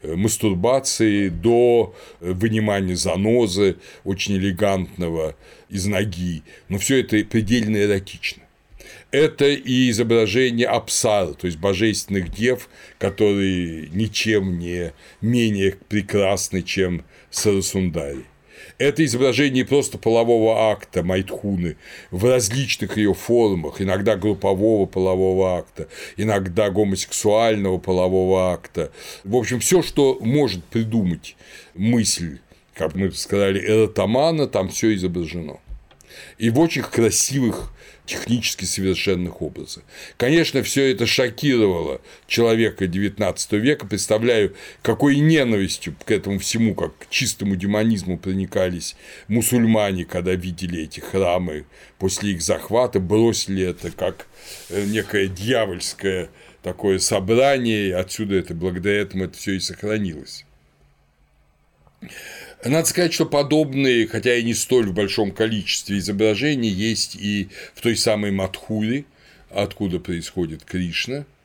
э, 0.03 0.15
мастурбации 0.15 1.29
до 1.29 1.95
вынимания 2.21 2.97
занозы 2.97 3.77
очень 4.05 4.37
элегантного 4.37 5.37
из 5.69 5.87
ноги, 5.87 6.43
но 6.69 6.79
все 6.79 7.01
это 7.01 7.23
предельно 7.25 7.77
эротично. 7.77 8.43
Это 9.11 9.47
и 9.47 9.89
изображение 9.89 10.67
Апсар, 10.67 11.35
то 11.35 11.47
есть 11.47 11.59
божественных 11.59 12.31
дев, 12.31 12.69
которые 12.99 13.89
ничем 13.89 14.59
не 14.59 14.93
менее 15.23 15.77
прекрасны, 15.89 16.63
чем 16.63 17.05
Сарасундари. 17.31 18.27
Это 18.79 19.05
изображение 19.05 19.65
просто 19.65 19.99
полового 19.99 20.71
акта 20.71 21.03
Майтхуны 21.03 21.77
в 22.13 22.25
различных 22.25 22.97
ее 22.97 23.13
формах, 23.13 23.81
иногда 23.83 24.15
группового 24.15 24.87
полового 24.87 25.59
акта, 25.59 25.89
иногда 26.17 26.71
гомосексуального 26.71 27.79
полового 27.79 28.53
акта. 28.53 28.93
В 29.25 29.35
общем, 29.35 29.59
все, 29.59 29.83
что 29.83 30.19
может 30.21 30.63
придумать 30.65 31.37
мысль, 31.75 32.39
как 32.75 32.95
мы 32.95 33.11
сказали, 33.11 33.59
эротомана, 33.59 34.47
там 34.47 34.69
все 34.69 34.95
изображено. 34.95 35.59
И 36.39 36.51
в 36.51 36.61
очень 36.61 36.83
красивых 36.83 37.73
технически 38.09 38.65
совершенных 38.65 39.43
образах. 39.43 39.85
Конечно, 40.17 40.63
все 40.63 40.91
это 40.91 41.07
шокировало 41.07 42.01
человека 42.27 42.87
XIX 42.87 43.37
века. 43.59 43.87
Представляю, 43.87 44.57
какой 44.83 45.19
ненавистью 45.19 45.95
к 46.05 46.11
этому 46.11 46.39
всему, 46.39 46.75
как 46.75 46.97
к 46.99 47.11
чистому 47.11 47.55
демонизму 47.55 48.19
проникались 48.19 48.97
мусульмане, 49.29 50.07
когда 50.07 50.35
видели 50.35 50.83
эти 50.83 51.01
храмы 51.01 51.67
после 51.99 52.33
их 52.33 52.41
захвата, 52.41 52.99
бросили 52.99 53.63
это 53.63 53.91
как 53.91 54.27
э, 54.71 54.85
некое 54.87 55.29
дьявольское 55.29 56.31
такое 56.63 56.99
собрание, 56.99 57.89
и 57.89 57.93
отсюда 57.93 58.37
это, 58.37 58.55
благодаря 58.55 59.03
этому 59.03 59.25
это 59.25 59.37
все 59.37 59.53
и 59.53 59.61
сохранилось. 59.61 60.47
Надо 62.65 62.89
сказать, 62.89 63.13
что 63.13 63.25
подобные, 63.27 64.07
хотя 64.07 64.35
и 64.35 64.43
не 64.43 64.55
столь 64.55 64.89
в 64.89 64.95
большом 64.95 65.31
количестве 65.31 65.99
изображений, 65.99 66.71
есть 66.71 67.15
и 67.15 67.49
в 67.75 67.81
той 67.81 67.97
самой 67.97 68.31
Мадхуре, 68.33 69.05
откуда 69.51 70.01
происходит 70.01 70.65
Кришна– 70.65 71.25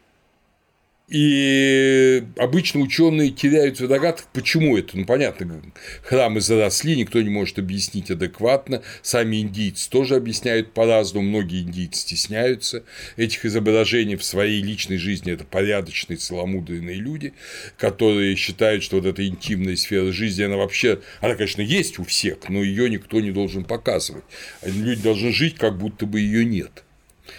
и 1.09 2.23
обычно 2.37 2.79
ученые 2.79 3.31
теряются 3.31 3.85
в 3.85 3.87
догадках, 3.89 4.27
почему 4.31 4.77
это. 4.77 4.97
Ну, 4.97 5.05
понятно, 5.05 5.61
храмы 6.01 6.39
заросли, 6.39 6.95
никто 6.95 7.21
не 7.21 7.29
может 7.29 7.59
объяснить 7.59 8.09
адекватно. 8.09 8.81
Сами 9.01 9.41
индийцы 9.41 9.89
тоже 9.89 10.15
объясняют 10.15 10.73
по-разному. 10.73 11.27
Многие 11.27 11.63
индийцы 11.63 12.01
стесняются 12.01 12.83
этих 13.17 13.45
изображений 13.45 14.15
в 14.15 14.23
своей 14.23 14.61
личной 14.63 14.97
жизни. 14.97 15.33
Это 15.33 15.43
порядочные, 15.43 16.17
целомудренные 16.17 16.95
люди, 16.95 17.33
которые 17.77 18.35
считают, 18.37 18.81
что 18.81 18.95
вот 18.95 19.05
эта 19.05 19.27
интимная 19.27 19.75
сфера 19.75 20.11
жизни, 20.13 20.43
она 20.43 20.55
вообще, 20.55 21.01
она, 21.19 21.35
конечно, 21.35 21.61
есть 21.61 21.99
у 21.99 22.05
всех, 22.05 22.47
но 22.47 22.63
ее 22.63 22.89
никто 22.89 23.19
не 23.19 23.31
должен 23.31 23.65
показывать. 23.65 24.23
Люди 24.63 25.01
должны 25.03 25.33
жить, 25.33 25.55
как 25.55 25.77
будто 25.77 26.05
бы 26.05 26.21
ее 26.21 26.45
нет. 26.45 26.83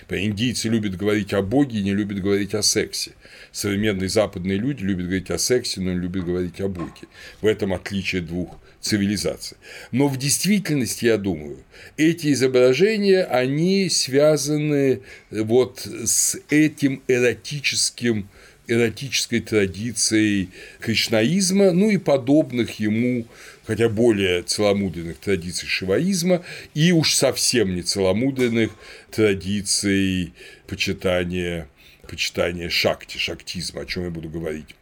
Индийцы 0.09 0.69
любят 0.69 0.97
говорить 0.97 1.33
о 1.33 1.43
Боге 1.43 1.79
и 1.79 1.83
не 1.83 1.93
любят 1.93 2.21
говорить 2.21 2.55
о 2.55 2.63
сексе. 2.63 3.13
Современные 3.55 4.09
западные 4.09 4.59
люди 4.59 4.83
любят 4.83 5.07
говорить 5.07 5.31
о 5.31 5.39
сексе, 5.39 5.81
но 5.81 5.93
не 5.93 6.01
любят 6.01 6.25
говорить 6.25 6.61
о 6.61 6.67
Боге. 6.67 7.07
В 7.41 7.47
этом 7.47 7.73
отличие 7.73 8.21
двух 8.21 8.59
цивилизаций. 8.81 9.57
Но 9.93 10.09
в 10.09 10.17
действительности, 10.17 11.05
я 11.05 11.19
думаю, 11.19 11.59
эти 11.97 12.33
изображения, 12.33 13.23
они 13.23 13.89
связаны 13.91 15.03
вот 15.31 15.87
с 15.87 16.37
этим 16.51 17.01
эротическим 17.07 18.29
эротической 18.67 19.41
традицией 19.41 20.49
кришнаизма, 20.81 21.71
ну 21.71 21.91
и 21.91 21.99
подобных 21.99 22.81
ему 22.81 23.27
хотя 23.67 23.89
более 23.89 24.43
целомудренных 24.43 25.19
традиций 25.19 25.69
шиваизма 25.69 26.43
и 26.75 26.91
уж 26.91 27.15
совсем 27.15 27.75
не 27.75 27.83
целомудренных 27.83 28.73
традиций 29.11 30.33
почитания, 30.67 31.69
почитания 32.05 32.69
шакти, 32.69 33.19
шактизма, 33.19 33.83
о 33.83 33.87
чем 33.87 34.05
я 34.05 34.11
буду 34.11 34.29
говорить 34.29 34.75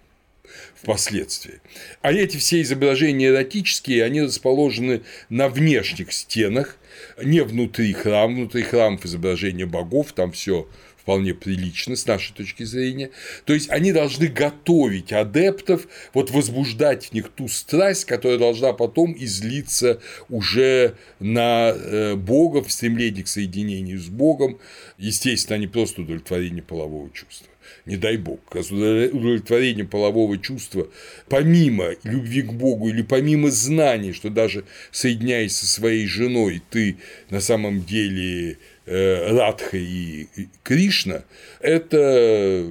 впоследствии. 0.75 1.61
А 2.03 2.13
эти 2.13 2.37
все 2.37 2.61
изображения 2.63 3.29
эротические, 3.29 4.05
они 4.05 4.23
расположены 4.23 5.03
на 5.29 5.49
внешних 5.49 6.13
стенах, 6.13 6.77
не 7.23 7.43
внутри 7.43 7.93
храма, 7.93 8.35
внутри 8.35 8.63
храмов 8.63 9.05
изображения 9.07 9.67
богов, 9.67 10.13
там 10.13 10.33
все 10.33 10.69
вполне 11.03 11.35
прилично 11.35 11.97
с 11.97 12.07
нашей 12.07 12.33
точки 12.33 12.63
зрения. 12.63 13.11
То 13.45 13.53
есть 13.53 13.69
они 13.71 13.93
должны 13.93 14.29
готовить 14.29 15.13
адептов, 15.13 15.89
вот 16.15 16.31
возбуждать 16.31 17.07
в 17.07 17.13
них 17.13 17.29
ту 17.29 17.49
страсть, 17.49 18.05
которая 18.05 18.39
должна 18.39 18.73
потом 18.73 19.15
излиться 19.19 20.01
уже 20.29 20.95
на 21.19 21.73
э, 21.75 22.15
Бога, 22.15 22.63
в 22.63 22.71
стремлении 22.71 23.23
к 23.23 23.29
соединению 23.29 23.99
с 23.99 24.07
Богом. 24.07 24.61
Естественно, 24.97 25.59
не 25.59 25.67
просто 25.67 26.03
удовлетворение 26.03 26.63
полового 26.63 27.11
чувства 27.11 27.49
не 27.87 27.97
дай 27.97 28.17
бог, 28.17 28.41
удовлетворение 28.55 29.85
полового 29.85 30.39
чувства, 30.39 30.89
помимо 31.29 31.95
любви 32.05 32.43
к 32.43 32.53
Богу 32.53 32.89
или 32.89 33.03
помимо 33.03 33.51
знаний, 33.51 34.13
что 34.13 34.31
даже 34.31 34.65
соединяясь 34.91 35.57
со 35.57 35.67
своей 35.67 36.07
женой, 36.07 36.63
ты 36.71 36.97
на 37.31 37.41
самом 37.41 37.85
деле 37.85 38.59
Радха 38.87 39.77
и 39.77 40.27
Кришна, 40.63 41.25
это 41.61 42.67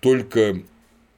только 0.00 0.62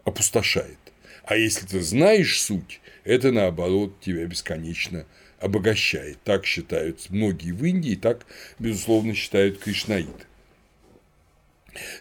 опустошает. 0.05 0.79
А 1.25 1.37
если 1.37 1.67
ты 1.67 1.83
знаешь 1.83 2.41
суть, 2.41 2.81
это 3.05 3.33
наоборот 3.33 4.01
тебя 4.01 4.25
бесконечно 4.25 5.05
обогащает. 5.41 6.19
Так 6.25 6.47
считают 6.47 7.11
многие 7.11 7.53
в 7.53 7.65
Индии, 7.65 7.95
так, 7.95 8.27
безусловно, 8.59 9.15
считают 9.15 9.59
кришнаиты. 9.59 10.25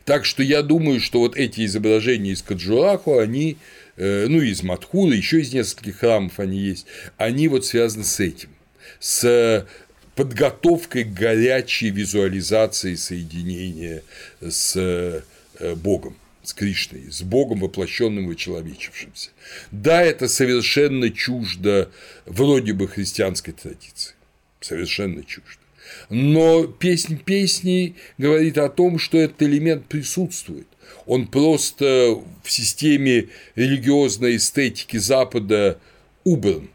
Так 0.05 0.25
что 0.25 0.41
я 0.41 0.63
думаю, 0.63 0.99
что 0.99 1.19
вот 1.19 1.35
эти 1.35 1.65
изображения 1.65 2.31
из 2.31 2.41
Каджураху, 2.41 3.19
они, 3.19 3.57
э, 3.95 4.27
ну, 4.27 4.41
из 4.41 4.63
Матхуры, 4.63 5.13
еще 5.13 5.41
из 5.41 5.53
нескольких 5.53 5.99
храмов 5.99 6.39
они 6.39 6.57
есть, 6.57 6.87
они 7.17 7.47
вот 7.47 7.65
связаны 7.65 8.03
с 8.03 8.19
этим, 8.19 8.49
с 8.99 9.67
подготовкой 10.17 11.03
к 11.05 11.13
горячей 11.13 11.91
визуализации 11.91 12.95
соединения 12.95 14.03
с 14.41 14.75
э, 14.75 15.21
Богом 15.75 16.17
с 16.43 16.53
Кришной, 16.53 17.11
с 17.11 17.23
Богом, 17.23 17.59
воплощенным 17.59 18.31
и 18.31 18.37
человечившимся. 18.37 19.31
Да, 19.71 20.01
это 20.01 20.29
совершенно 20.29 21.09
чуждо 21.09 21.91
вроде 22.25 22.71
бы 22.71 22.87
христианской 22.87 23.53
традиции. 23.53 24.15
Совершенно 24.61 25.23
чуждо. 25.23 25.59
Но 26.09 26.65
песнь 26.65 27.17
песней 27.17 27.95
говорит 28.17 28.57
о 28.59 28.69
том, 28.69 28.97
что 28.97 29.17
этот 29.17 29.41
элемент 29.43 29.87
присутствует. 29.87 30.67
Он 31.05 31.27
просто 31.27 32.17
в 32.43 32.51
системе 32.51 33.27
религиозной 33.55 34.37
эстетики 34.37 34.95
Запада 34.97 35.77
убран. 36.23 36.69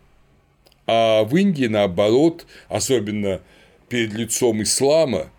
А 0.86 1.24
в 1.24 1.36
Индии, 1.36 1.66
наоборот, 1.66 2.46
особенно 2.68 3.40
перед 3.88 4.12
лицом 4.12 4.62
ислама, 4.62 5.30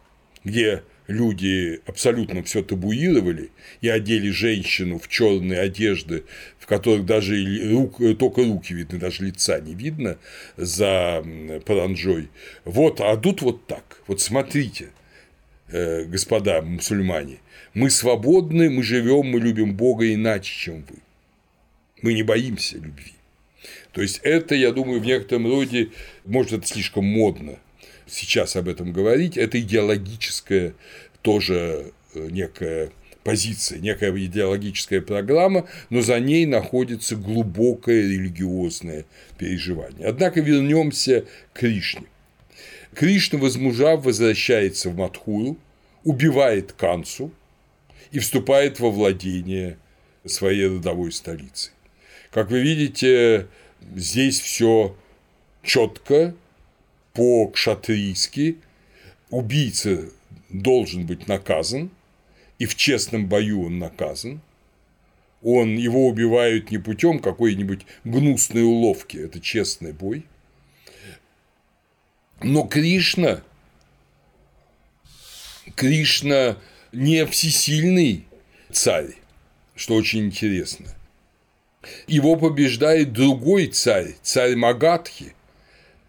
где 0.44 0.84
люди 1.08 1.82
абсолютно 1.86 2.44
все 2.44 2.64
табуировали 2.64 3.52
и 3.82 3.90
одели 3.90 4.30
женщину 4.30 5.00
в 5.00 5.08
черные 5.08 5.60
одежды, 5.60 6.24
в 6.58 6.66
которых 6.66 7.06
даже 7.06 7.36
рук, 7.72 7.98
только 8.18 8.44
руки 8.44 8.74
видны, 8.74 9.00
даже 9.00 9.26
лица 9.26 9.60
не 9.60 9.74
видно 9.74 10.18
за 10.56 11.24
паранжой. 11.66 12.30
Вот, 12.66 13.02
а 13.02 13.18
тут 13.18 13.42
вот 13.42 13.68
так. 13.68 14.02
Вот 14.08 14.22
смотрите, 14.22 14.90
э, 15.70 16.06
господа 16.06 16.62
мусульмане, 16.62 17.40
мы 17.74 17.90
свободны, 17.90 18.70
мы 18.70 18.84
живем, 18.84 19.26
мы 19.26 19.40
любим 19.40 19.76
Бога 19.76 20.12
иначе, 20.14 20.54
чем 20.54 20.86
вы. 20.90 20.98
Мы 22.02 22.14
не 22.14 22.24
боимся 22.24 22.78
любви. 22.78 23.13
То 23.94 24.02
есть 24.02 24.20
это, 24.24 24.56
я 24.56 24.72
думаю, 24.72 25.00
в 25.00 25.06
некотором 25.06 25.48
роде, 25.48 25.90
может, 26.26 26.54
это 26.54 26.68
слишком 26.68 27.06
модно 27.06 27.60
сейчас 28.08 28.56
об 28.56 28.68
этом 28.68 28.92
говорить, 28.92 29.38
это 29.38 29.60
идеологическая 29.60 30.74
тоже 31.22 31.94
э, 32.14 32.28
некая 32.30 32.92
позиция, 33.24 33.80
некая 33.80 34.12
идеологическая 34.12 35.02
программа, 35.02 35.68
но 35.90 36.02
за 36.02 36.20
ней 36.20 36.46
находится 36.46 37.16
глубокое 37.16 38.02
религиозное 38.02 39.06
переживание. 39.38 40.08
Однако 40.08 40.42
вернемся 40.42 41.26
к 41.54 41.60
Кришне. 41.60 42.04
Кришна, 42.94 43.40
возмужав, 43.40 44.04
возвращается 44.06 44.90
в 44.90 44.98
Мадхуру, 44.98 45.58
убивает 46.04 46.74
Кансу 46.74 47.32
и 48.12 48.20
вступает 48.20 48.80
во 48.80 48.92
владение 48.92 49.78
своей 50.26 50.68
родовой 50.68 51.12
столицы. 51.12 51.72
Как 52.32 52.52
вы 52.52 52.62
видите, 52.62 53.48
здесь 53.96 54.40
все 54.40 54.96
четко, 55.64 56.36
по-кшатрийски. 57.14 58.58
Убийца 59.30 60.10
должен 60.50 61.06
быть 61.06 61.28
наказан, 61.28 61.90
и 62.60 62.66
в 62.66 62.76
честном 62.76 63.28
бою 63.28 63.64
он 63.64 63.80
наказан. 63.80 64.42
Он, 65.42 65.76
его 65.76 66.08
убивают 66.08 66.72
не 66.72 66.78
путем 66.78 67.20
какой-нибудь 67.20 67.86
гнусной 68.04 68.64
уловки, 68.64 69.18
это 69.18 69.40
честный 69.42 69.92
бой. 69.92 70.26
Но 72.42 72.64
Кришна, 72.64 73.42
Кришна 75.76 76.58
не 76.92 77.26
всесильный 77.26 78.26
царь, 78.72 79.16
что 79.76 79.96
очень 79.96 80.26
интересно. 80.26 80.88
Его 82.08 82.36
побеждает 82.36 83.14
другой 83.14 83.68
царь, 83.68 84.16
царь 84.22 84.56
Магадхи, 84.56 85.34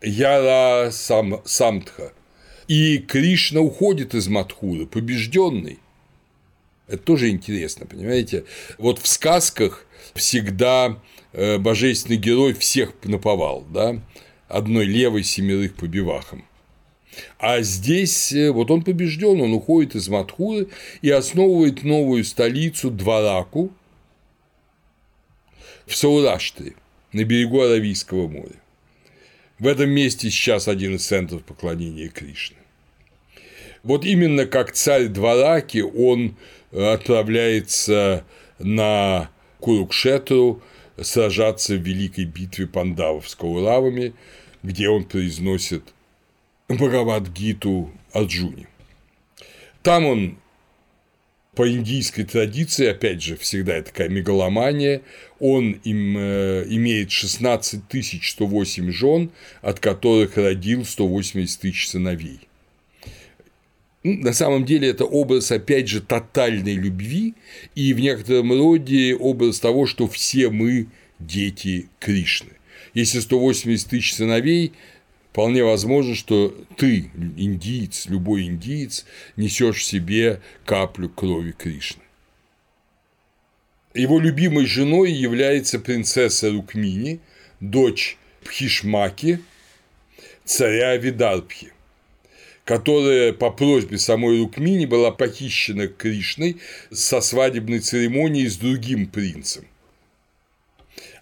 Яра 0.02 0.90
Сам, 0.90 1.40
Самтха– 1.44 2.12
и 2.68 2.98
Кришна 2.98 3.60
уходит 3.60 4.14
из 4.14 4.28
Мадхуры, 4.28 4.86
побежденный. 4.86 5.78
Это 6.86 6.98
тоже 6.98 7.30
интересно, 7.30 7.86
понимаете? 7.86 8.44
Вот 8.78 8.98
в 8.98 9.06
сказках 9.06 9.86
всегда 10.14 10.98
э, 11.32 11.58
божественный 11.58 12.18
герой 12.18 12.54
всех 12.54 12.92
наповал, 13.04 13.64
да, 13.70 14.00
одной 14.48 14.84
левой 14.84 15.24
семерых 15.24 15.74
по 15.74 15.86
бивахам. 15.86 16.44
А 17.38 17.62
здесь 17.62 18.32
э, 18.32 18.50
вот 18.50 18.70
он 18.70 18.82
побежден, 18.82 19.40
он 19.40 19.52
уходит 19.52 19.94
из 19.94 20.08
Мадхуры 20.08 20.68
и 21.00 21.10
основывает 21.10 21.84
новую 21.84 22.24
столицу 22.24 22.90
Двараку 22.90 23.72
в 25.86 25.96
Саураштре 25.96 26.74
на 27.12 27.24
берегу 27.24 27.60
Аравийского 27.62 28.28
моря. 28.28 28.60
В 29.58 29.66
этом 29.66 29.90
месте 29.90 30.30
сейчас 30.30 30.68
один 30.68 30.96
из 30.96 31.06
центров 31.06 31.44
поклонения 31.44 32.08
Кришны. 32.08 32.56
Вот 33.82 34.04
именно 34.04 34.46
как 34.46 34.72
царь 34.72 35.08
Двараки 35.08 35.78
он 35.78 36.36
отправляется 36.72 38.24
на 38.58 39.30
Курукшетру 39.60 40.62
сражаться 41.00 41.74
в 41.74 41.82
великой 41.82 42.24
битве 42.24 42.66
пандавов 42.66 43.28
с 43.28 43.34
Кауравами, 43.34 44.14
где 44.62 44.88
он 44.88 45.04
произносит 45.04 45.82
Бхагавад-гиту 46.68 47.90
Арджуни. 48.12 48.66
Там 49.82 50.06
он 50.06 50.38
по 51.54 51.70
индийской 51.70 52.24
традиции, 52.24 52.86
опять 52.86 53.22
же, 53.22 53.36
всегда 53.36 53.80
такая 53.82 54.08
мегаломания, 54.08 55.02
он 55.38 55.72
им, 55.84 56.16
э, 56.18 56.64
имеет 56.68 57.10
16 57.10 57.88
108 58.22 58.90
жен, 58.90 59.30
от 59.62 59.80
которых 59.80 60.36
родил 60.36 60.84
180 60.84 61.60
тысяч 61.60 61.88
сыновей. 61.88 62.40
Ну, 64.02 64.18
на 64.18 64.34
самом 64.34 64.66
деле 64.66 64.88
это 64.88 65.04
образ, 65.04 65.50
опять 65.50 65.88
же, 65.88 66.00
тотальной 66.02 66.74
любви 66.74 67.34
и 67.74 67.94
в 67.94 68.00
некотором 68.00 68.52
роде 68.52 69.14
образ 69.14 69.60
того, 69.60 69.86
что 69.86 70.06
все 70.06 70.50
мы 70.50 70.88
дети 71.18 71.88
Кришны. 72.00 72.50
Если 72.92 73.20
180 73.20 73.88
тысяч 73.88 74.14
сыновей, 74.14 74.72
вполне 75.34 75.64
возможно, 75.64 76.14
что 76.14 76.56
ты, 76.76 77.10
индиец, 77.36 78.06
любой 78.06 78.44
индиец, 78.44 79.04
несешь 79.34 79.78
в 79.78 79.82
себе 79.82 80.40
каплю 80.64 81.08
крови 81.08 81.50
Кришны. 81.50 82.04
Его 83.94 84.20
любимой 84.20 84.66
женой 84.66 85.10
является 85.10 85.80
принцесса 85.80 86.52
Рукмини, 86.52 87.18
дочь 87.58 88.16
Пхишмаки, 88.44 89.40
царя 90.44 90.96
Видарбхи, 90.96 91.72
которая 92.64 93.32
по 93.32 93.50
просьбе 93.50 93.98
самой 93.98 94.38
Рукмини 94.38 94.86
была 94.86 95.10
похищена 95.10 95.88
Кришной 95.88 96.58
со 96.92 97.20
свадебной 97.20 97.80
церемонией 97.80 98.46
с 98.46 98.56
другим 98.56 99.08
принцем. 99.08 99.66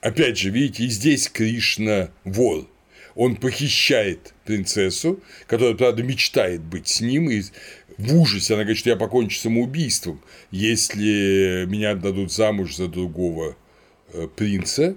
Опять 0.02 0.36
же, 0.36 0.50
видите, 0.50 0.84
и 0.84 0.88
здесь 0.88 1.30
Кришна 1.30 2.10
вор 2.24 2.68
он 3.14 3.36
похищает 3.36 4.34
принцессу, 4.44 5.20
которая, 5.46 5.74
правда, 5.74 6.02
мечтает 6.02 6.62
быть 6.62 6.88
с 6.88 7.00
ним, 7.00 7.30
и 7.30 7.42
в 7.98 8.16
ужасе 8.16 8.54
она 8.54 8.62
говорит, 8.62 8.78
что 8.78 8.90
я 8.90 8.96
покончу 8.96 9.38
самоубийством, 9.38 10.20
если 10.50 11.66
меня 11.66 11.92
отдадут 11.92 12.32
замуж 12.32 12.76
за 12.76 12.88
другого 12.88 13.56
э, 14.12 14.28
принца. 14.34 14.96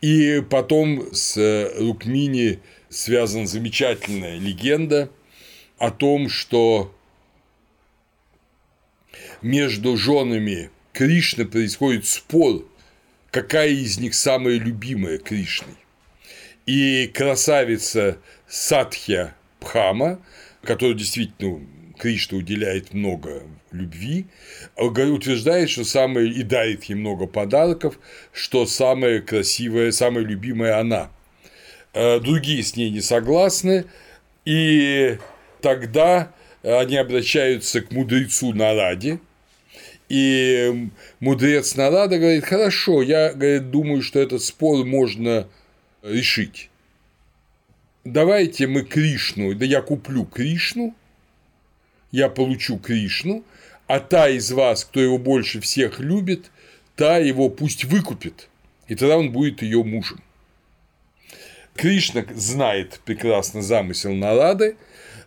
И 0.00 0.42
потом 0.48 1.12
с 1.12 1.36
Рукмини 1.78 2.60
связана 2.88 3.46
замечательная 3.46 4.38
легенда 4.38 5.10
о 5.78 5.90
том, 5.90 6.28
что 6.28 6.94
между 9.42 9.96
женами 9.96 10.70
Кришны 10.92 11.44
происходит 11.46 12.06
спор, 12.06 12.64
какая 13.30 13.70
из 13.70 13.98
них 13.98 14.14
самая 14.14 14.54
любимая 14.58 15.18
Кришной. 15.18 15.74
И 16.68 17.06
красавица 17.06 18.18
Сатхья 18.46 19.34
Пхама, 19.58 20.20
которая 20.62 20.94
действительно 20.94 21.66
Кришна 21.98 22.36
уделяет 22.36 22.92
много 22.92 23.44
любви, 23.72 24.26
утверждает, 24.76 25.70
что 25.70 25.84
самое 25.84 26.30
и 26.30 26.42
дарит 26.42 26.84
ей 26.84 26.94
много 26.94 27.26
подарков, 27.26 27.98
что 28.34 28.66
самая 28.66 29.22
красивая, 29.22 29.92
самая 29.92 30.24
любимая 30.24 30.78
она. 30.78 31.10
Э, 31.94 32.20
другие 32.20 32.62
с 32.62 32.76
ней 32.76 32.90
не 32.90 33.00
согласны, 33.00 33.86
и 34.44 35.16
тогда 35.62 36.34
они 36.62 36.98
обращаются 36.98 37.80
к 37.80 37.92
мудрецу 37.92 38.52
Нараде, 38.52 39.20
и 40.10 40.90
мудрец 41.20 41.76
Нарада 41.76 42.18
говорит, 42.18 42.44
хорошо, 42.44 43.00
я 43.00 43.32
говорит, 43.32 43.70
думаю, 43.70 44.02
что 44.02 44.20
этот 44.20 44.42
спор 44.42 44.84
можно 44.84 45.48
решить. 46.02 46.70
Давайте 48.04 48.66
мы 48.66 48.82
Кришну, 48.82 49.54
да 49.54 49.64
я 49.64 49.82
куплю 49.82 50.24
Кришну, 50.24 50.94
я 52.10 52.28
получу 52.28 52.78
Кришну, 52.78 53.44
а 53.86 54.00
та 54.00 54.28
из 54.28 54.50
вас, 54.52 54.84
кто 54.84 55.00
его 55.00 55.18
больше 55.18 55.60
всех 55.60 56.00
любит, 56.00 56.50
та 56.96 57.18
его 57.18 57.48
пусть 57.48 57.84
выкупит, 57.84 58.48
и 58.86 58.94
тогда 58.94 59.18
он 59.18 59.30
будет 59.30 59.62
ее 59.62 59.82
мужем. 59.82 60.22
Кришна 61.74 62.24
знает 62.34 63.00
прекрасно 63.04 63.62
замысел 63.62 64.12
Нарады, 64.12 64.76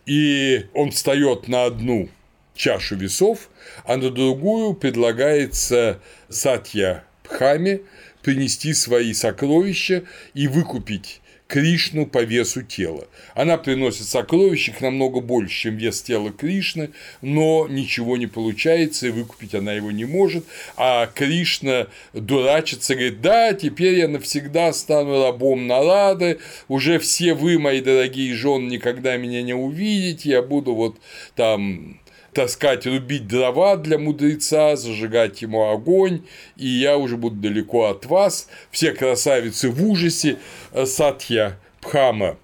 и 0.06 0.66
он 0.74 0.90
встает 0.90 1.48
на 1.48 1.64
одну 1.64 2.08
чашу 2.54 2.96
весов, 2.96 3.48
а 3.84 3.96
на 3.96 4.10
другую 4.10 4.74
предлагается 4.74 6.00
Сатья 6.28 7.04
Пхаме 7.22 7.82
принести 8.22 8.74
свои 8.74 9.12
сокровища 9.12 10.04
и 10.34 10.48
выкупить 10.48 11.20
Кришну 11.52 12.06
по 12.06 12.22
весу 12.22 12.62
тела. 12.62 13.06
Она 13.34 13.58
приносит 13.58 14.08
сокровища 14.08 14.72
намного 14.80 15.20
больше, 15.20 15.54
чем 15.54 15.76
вес 15.76 16.00
тела 16.00 16.32
Кришны, 16.32 16.92
но 17.20 17.66
ничего 17.68 18.16
не 18.16 18.26
получается, 18.26 19.08
и 19.08 19.10
выкупить 19.10 19.54
она 19.54 19.74
его 19.74 19.90
не 19.90 20.06
может. 20.06 20.46
А 20.78 21.06
Кришна 21.08 21.88
дурачится, 22.14 22.94
говорит, 22.94 23.20
да, 23.20 23.52
теперь 23.52 23.98
я 23.98 24.08
навсегда 24.08 24.72
стану 24.72 25.22
рабом 25.22 25.66
Нарады, 25.66 26.38
уже 26.68 26.98
все 26.98 27.34
вы, 27.34 27.58
мои 27.58 27.82
дорогие 27.82 28.34
жены, 28.34 28.70
никогда 28.70 29.18
меня 29.18 29.42
не 29.42 29.52
увидите, 29.52 30.30
я 30.30 30.40
буду 30.40 30.74
вот 30.74 30.96
там 31.36 32.00
таскать, 32.32 32.86
рубить 32.86 33.26
дрова 33.26 33.76
для 33.76 33.98
мудреца, 33.98 34.76
зажигать 34.76 35.42
ему 35.42 35.70
огонь, 35.70 36.22
и 36.56 36.66
я 36.66 36.96
уже 36.96 37.16
буду 37.16 37.36
далеко 37.36 37.86
от 37.86 38.06
вас. 38.06 38.48
Все 38.70 38.92
красавицы 38.92 39.68
в 39.68 39.84
ужасе. 39.84 40.38
Сатья 40.84 41.58
Пхама 41.80 42.38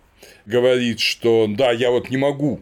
говорит, 0.47 1.01
что 1.01 1.47
да, 1.49 1.73
я 1.73 1.91
вот 1.91 2.11
не 2.11 2.17
могу, 2.17 2.61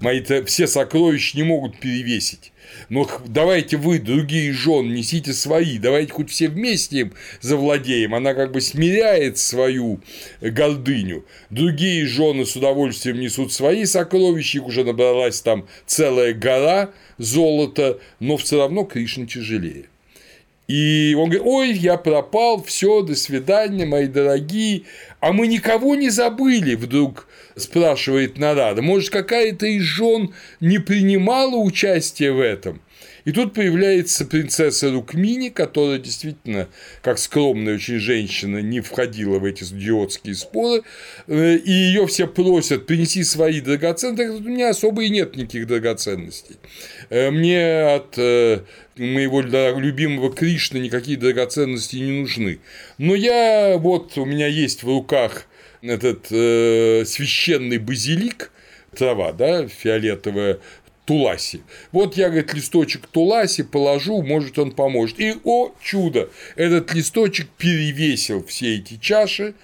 мои 0.00 0.22
все 0.46 0.66
сокровища 0.66 1.36
не 1.36 1.44
могут 1.44 1.78
перевесить 1.78 2.52
но 2.88 3.08
давайте 3.26 3.76
вы, 3.76 3.98
другие 3.98 4.52
жены, 4.52 4.92
несите 4.92 5.32
свои, 5.32 5.78
давайте 5.78 6.12
хоть 6.12 6.30
все 6.30 6.48
вместе 6.48 7.00
им 7.00 7.12
завладеем. 7.40 8.14
Она 8.14 8.34
как 8.34 8.52
бы 8.52 8.60
смиряет 8.60 9.38
свою 9.38 10.00
гордыню. 10.40 11.24
Другие 11.50 12.06
жены 12.06 12.46
с 12.46 12.56
удовольствием 12.56 13.20
несут 13.20 13.52
свои 13.52 13.84
сокровища, 13.84 14.58
их 14.58 14.66
уже 14.66 14.84
набралась 14.84 15.40
там 15.40 15.66
целая 15.86 16.34
гора 16.34 16.90
золота, 17.18 17.98
но 18.20 18.36
все 18.36 18.58
равно 18.58 18.84
Кришна 18.84 19.26
тяжелее. 19.26 19.86
И 20.66 21.14
он 21.18 21.28
говорит, 21.28 21.42
ой, 21.44 21.72
я 21.72 21.98
пропал, 21.98 22.62
все, 22.62 23.02
до 23.02 23.14
свидания, 23.14 23.84
мои 23.84 24.06
дорогие. 24.06 24.84
А 25.20 25.32
мы 25.32 25.46
никого 25.46 25.94
не 25.94 26.08
забыли, 26.08 26.74
вдруг 26.74 27.28
спрашивает 27.56 28.38
Нарада. 28.38 28.82
Может, 28.82 29.10
какая-то 29.10 29.66
из 29.66 29.82
жен 29.82 30.34
не 30.60 30.78
принимала 30.78 31.56
участие 31.56 32.32
в 32.32 32.40
этом? 32.40 32.80
И 33.24 33.32
тут 33.32 33.54
появляется 33.54 34.26
принцесса 34.26 34.90
Рукмини, 34.92 35.48
которая 35.48 35.98
действительно, 35.98 36.68
как 37.02 37.18
скромная 37.18 37.76
очень 37.76 37.98
женщина, 37.98 38.58
не 38.58 38.80
входила 38.80 39.38
в 39.38 39.44
эти 39.44 39.64
идиотские 39.64 40.34
споры, 40.34 40.82
э, 41.26 41.56
и 41.56 41.70
ее 41.70 42.06
все 42.06 42.26
просят 42.26 42.86
принеси 42.86 43.24
свои 43.24 43.60
драгоценности. 43.60 44.24
У 44.24 44.40
меня 44.40 44.70
особо 44.70 45.04
и 45.04 45.08
нет 45.08 45.36
никаких 45.36 45.66
драгоценностей. 45.66 46.56
Э, 47.08 47.30
мне 47.30 47.94
от 47.94 48.18
э, 48.18 48.60
моего 48.96 49.40
любимого 49.40 50.30
Кришны 50.30 50.78
никакие 50.78 51.16
драгоценности 51.16 51.96
не 51.96 52.20
нужны. 52.20 52.60
Но 52.98 53.14
я 53.14 53.78
вот 53.78 54.18
у 54.18 54.26
меня 54.26 54.48
есть 54.48 54.82
в 54.82 54.88
руках 54.88 55.46
этот 55.90 56.26
э, 56.30 57.04
священный 57.06 57.78
базилик, 57.78 58.50
трава, 58.96 59.32
да, 59.32 59.68
фиолетовая, 59.68 60.58
Туласи. 61.04 61.60
Вот 61.92 62.16
я, 62.16 62.28
говорит, 62.28 62.54
листочек 62.54 63.06
Туласи 63.06 63.62
положу, 63.62 64.22
может, 64.22 64.58
он 64.58 64.72
поможет. 64.72 65.20
И, 65.20 65.34
о 65.44 65.74
чудо, 65.82 66.30
этот 66.56 66.94
листочек 66.94 67.48
перевесил 67.58 68.44
все 68.46 68.76
эти 68.76 68.96
чаши. 68.96 69.54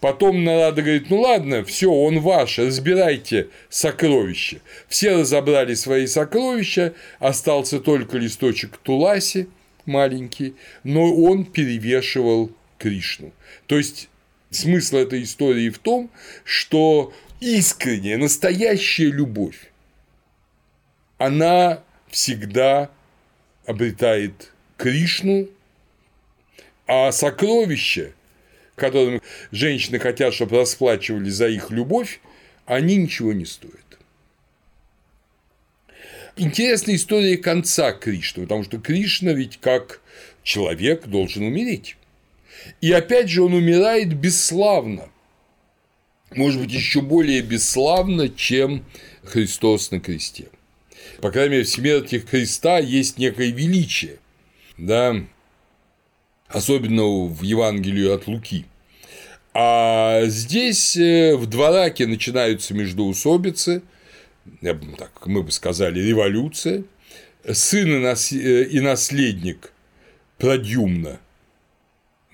Потом 0.00 0.44
Нарада 0.44 0.82
говорит, 0.82 1.10
ну 1.10 1.20
ладно, 1.20 1.64
все, 1.64 1.90
он 1.90 2.20
ваш, 2.20 2.58
разбирайте 2.58 3.48
сокровища. 3.68 4.58
Все 4.86 5.16
разобрали 5.16 5.74
свои 5.74 6.06
сокровища, 6.06 6.94
остался 7.18 7.80
только 7.80 8.16
листочек 8.18 8.76
Туласи 8.76 9.48
маленький, 9.86 10.54
но 10.84 11.12
он 11.14 11.44
перевешивал 11.44 12.50
Кришну. 12.78 13.32
То 13.66 13.76
есть 13.76 14.08
смысл 14.54 14.96
этой 14.96 15.22
истории 15.22 15.70
в 15.70 15.78
том, 15.78 16.10
что 16.44 17.12
искренняя, 17.40 18.16
настоящая 18.16 19.10
любовь 19.10 19.70
она 21.18 21.82
всегда 22.08 22.90
обретает 23.66 24.52
Кришну, 24.76 25.48
а 26.86 27.12
сокровища, 27.12 28.12
которым 28.74 29.22
женщины 29.50 29.98
хотят, 29.98 30.34
чтобы 30.34 30.58
расплачивали 30.58 31.30
за 31.30 31.48
их 31.48 31.70
любовь, 31.70 32.20
они 32.66 32.96
ничего 32.96 33.32
не 33.32 33.44
стоят. 33.44 33.78
Интересная 36.36 36.96
история 36.96 37.36
конца 37.36 37.92
Кришны, 37.92 38.42
потому 38.42 38.64
что 38.64 38.78
Кришна 38.78 39.32
ведь 39.32 39.60
как 39.60 40.00
человек 40.42 41.06
должен 41.06 41.44
умереть. 41.44 41.96
И 42.80 42.92
опять 42.92 43.28
же 43.28 43.42
он 43.42 43.54
умирает 43.54 44.14
бесславно. 44.14 45.08
Может 46.34 46.62
быть, 46.62 46.72
еще 46.72 47.00
более 47.00 47.42
бесславно, 47.42 48.28
чем 48.28 48.84
Христос 49.22 49.90
на 49.90 50.00
кресте 50.00 50.48
по 51.20 51.30
крайней 51.30 51.52
мере, 51.52 51.64
в 51.64 51.68
смерти 51.68 52.18
Христа 52.18 52.78
есть 52.78 53.18
некое 53.18 53.50
величие, 53.50 54.18
да, 54.76 55.16
особенно 56.48 57.26
в 57.26 57.42
Евангелии 57.42 58.08
от 58.08 58.26
Луки. 58.26 58.66
А 59.52 60.22
здесь 60.26 60.96
э, 60.96 61.36
в 61.36 61.46
Двораке 61.46 62.06
начинаются 62.06 62.74
междоусобицы, 62.74 63.82
так 64.62 65.26
мы 65.26 65.42
бы 65.42 65.52
сказали, 65.52 66.00
революция, 66.00 66.84
сын 67.50 68.04
и 68.04 68.80
наследник 68.80 69.72
Продюмна, 70.38 71.20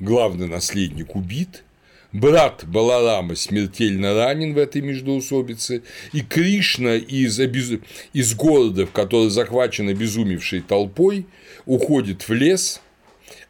главный 0.01 0.49
наследник 0.49 1.15
убит– 1.15 1.65
брат 2.13 2.65
Баларама 2.67 3.35
смертельно 3.35 4.15
ранен 4.15 4.55
в 4.55 4.59
этой 4.59 4.83
междоусобице, 4.83 5.83
и 6.13 6.23
Кришна 6.23 6.97
из, 6.97 7.39
обез... 7.39 7.81
из 8.13 8.35
города, 8.35 8.87
в 8.87 8.93
который 8.93 9.31
захвачен 9.31 9.89
обезумевшей 9.89 10.61
толпой, 10.61 11.27
уходит 11.67 12.29
в 12.29 12.33
лес, 12.33 12.81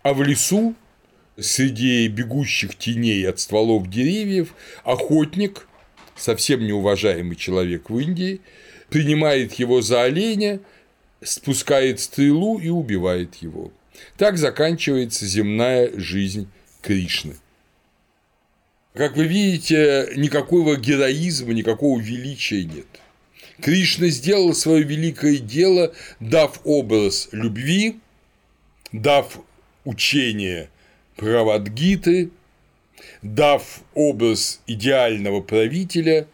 а 0.02 0.14
в 0.14 0.22
лесу 0.22 0.74
среди 1.38 2.06
бегущих 2.08 2.74
теней 2.74 3.28
от 3.28 3.40
стволов 3.40 3.88
деревьев 3.88 4.54
охотник, 4.84 5.66
совсем 6.16 6.64
неуважаемый 6.66 7.36
человек 7.36 7.88
в 7.88 7.98
Индии, 7.98 8.40
принимает 8.90 9.54
его 9.54 9.80
за 9.80 10.02
оленя, 10.02 10.60
спускает 11.22 12.00
стрелу 12.00 12.58
и 12.58 12.68
убивает 12.68 13.36
его. 13.36 13.72
Так 14.16 14.38
заканчивается 14.38 15.26
земная 15.26 15.90
жизнь 15.98 16.48
Кришны. 16.82 17.36
Как 18.94 19.16
вы 19.16 19.26
видите, 19.26 20.12
никакого 20.16 20.76
героизма, 20.76 21.52
никакого 21.52 22.00
величия 22.00 22.64
нет. 22.64 22.86
Кришна 23.60 24.08
сделал 24.08 24.54
свое 24.54 24.82
великое 24.82 25.38
дело, 25.38 25.94
дав 26.18 26.60
образ 26.64 27.28
любви, 27.32 28.00
дав 28.92 29.40
учение 29.84 30.70
Правадгиты, 31.16 32.30
дав 33.22 33.82
образ 33.94 34.60
идеального 34.66 35.42
правителя, 35.42 36.26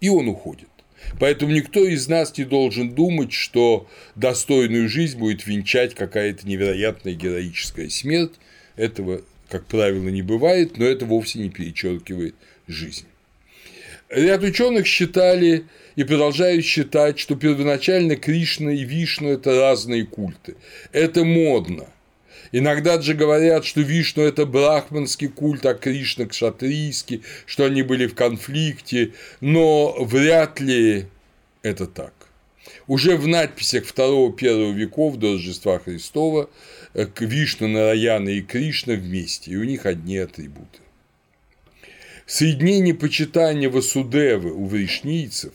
и 0.00 0.08
он 0.08 0.28
уходит. 0.28 0.68
Поэтому 1.18 1.52
никто 1.52 1.84
из 1.84 2.08
нас 2.08 2.36
не 2.36 2.44
должен 2.44 2.94
думать, 2.94 3.32
что 3.32 3.88
достойную 4.14 4.88
жизнь 4.88 5.18
будет 5.18 5.46
венчать 5.46 5.94
какая-то 5.94 6.46
невероятная 6.46 7.14
героическая 7.14 7.88
смерть. 7.88 8.34
Этого, 8.76 9.22
как 9.48 9.66
правило, 9.66 10.08
не 10.08 10.22
бывает, 10.22 10.76
но 10.78 10.84
это 10.84 11.06
вовсе 11.06 11.38
не 11.38 11.50
перечеркивает 11.50 12.34
жизнь. 12.66 13.06
Ряд 14.08 14.42
ученых 14.44 14.86
считали 14.86 15.64
и 15.96 16.04
продолжают 16.04 16.64
считать, 16.64 17.18
что 17.18 17.34
первоначально 17.34 18.16
Кришна 18.16 18.72
и 18.72 18.84
Вишну– 18.84 19.28
это 19.30 19.58
разные 19.60 20.06
культы. 20.06 20.54
Это 20.92 21.24
модно. 21.24 21.88
Иногда 22.58 22.98
же 23.02 23.12
говорят, 23.12 23.66
что 23.66 23.82
Вишну– 23.82 24.22
это 24.24 24.46
брахманский 24.46 25.28
культ, 25.28 25.66
а 25.66 25.74
Кришна– 25.74 26.24
кшатрийский, 26.26 27.22
что 27.44 27.66
они 27.66 27.82
были 27.82 28.06
в 28.06 28.14
конфликте, 28.14 29.12
но 29.42 29.94
вряд 30.02 30.58
ли 30.58 31.04
это 31.60 31.86
так. 31.86 32.14
Уже 32.86 33.18
в 33.18 33.28
надписях 33.28 33.84
2-1 33.84 34.72
веков 34.72 35.18
до 35.18 35.34
Рождества 35.34 35.78
Христова 35.80 36.48
э, 36.94 37.06
Вишну, 37.20 37.68
Нараяна 37.68 38.30
и 38.30 38.40
Кришна 38.40 38.94
вместе, 38.94 39.50
и 39.50 39.56
у 39.56 39.64
них 39.64 39.84
одни 39.84 40.16
атрибуты. 40.16 40.78
Соединение 42.24 42.94
почитания 42.94 43.68
Васудевы 43.68 44.50
у 44.52 44.64
вришнийцев, 44.64 45.52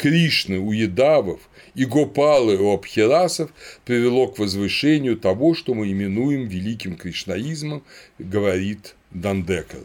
Кришны 0.00 0.58
у 0.58 0.72
едавов 0.72 1.40
и 1.74 1.84
Гопалы 1.84 2.56
у 2.56 2.72
абхирасов 2.72 3.50
привело 3.84 4.28
к 4.28 4.38
возвышению 4.38 5.18
того, 5.18 5.54
что 5.54 5.74
мы 5.74 5.92
именуем 5.92 6.48
великим 6.48 6.96
кришнаизмом, 6.96 7.82
говорит 8.18 8.94
Дандекер. 9.10 9.84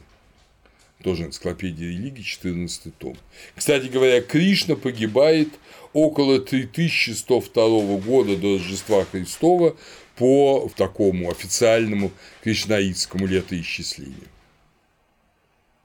Тоже 1.03 1.23
энциклопедия 1.23 1.89
религии, 1.89 2.21
14 2.21 2.97
том. 2.97 3.17
Кстати 3.55 3.87
говоря, 3.87 4.21
Кришна 4.21 4.77
погибает 4.77 5.49
около 5.91 6.39
3102 6.39 7.97
года 7.97 8.37
до 8.37 8.53
Рождества 8.53 9.03
Христова 9.03 9.75
по 10.15 10.71
такому 10.77 11.29
официальному 11.29 12.11
кришнаитскому 12.41 13.25
летоисчислению. 13.27 14.29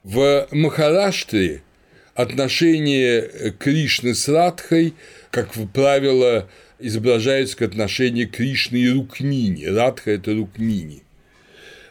В 0.04 0.46
Махараштре 0.52 1.64
отношения 2.14 3.52
Кришны 3.58 4.14
с 4.14 4.28
Радхой, 4.28 4.94
как 5.30 5.52
правило, 5.72 6.48
изображаются 6.78 7.56
как 7.56 7.70
отношения 7.70 8.26
Кришны 8.26 8.76
и 8.76 8.90
Рукмини. 8.90 9.66
Радха– 9.66 10.10
это 10.12 10.34
Рукмини. 10.34 11.02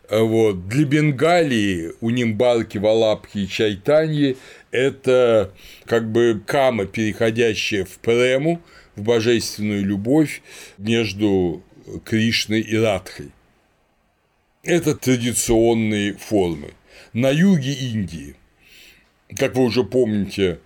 Вот. 0.10 0.68
Для 0.68 0.86
Бенгалии 0.86 1.94
у 2.02 2.10
Нимбарки, 2.10 2.78
Валапхи 2.78 3.40
и 3.40 3.48
Чайтаньи 3.48 4.38
это 4.72 5.54
как 5.86 6.12
бы 6.12 6.42
кама, 6.46 6.86
переходящая 6.86 7.86
в 7.86 7.98
прему, 8.00 8.62
в 8.96 9.04
божественную 9.04 9.86
любовь 9.86 10.42
между 10.78 11.64
Кришной 12.06 12.62
и 12.62 12.76
Радхой. 12.76 13.32
Это 14.64 14.96
традиционные 14.96 16.14
формы 16.14 16.74
на 17.14 17.30
юге 17.30 17.74
Индии, 17.74 18.36
как 19.36 19.56
вы 19.56 19.64
уже 19.64 19.84
помните, 19.84 20.60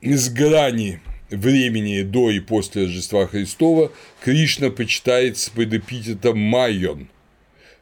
из 0.00 0.30
грани 0.30 1.00
времени 1.30 2.02
до 2.02 2.30
и 2.30 2.40
после 2.40 2.84
Рождества 2.84 3.26
Христова 3.26 3.92
Кришна 4.22 4.70
почитается 4.70 5.50
под 5.52 5.72
эпитетом 5.72 6.38
Майон, 6.38 7.08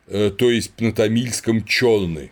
э, 0.06 0.30
то 0.36 0.50
есть 0.50 0.80
на 0.80 0.92
тамильском 0.92 1.64
черный. 1.64 2.30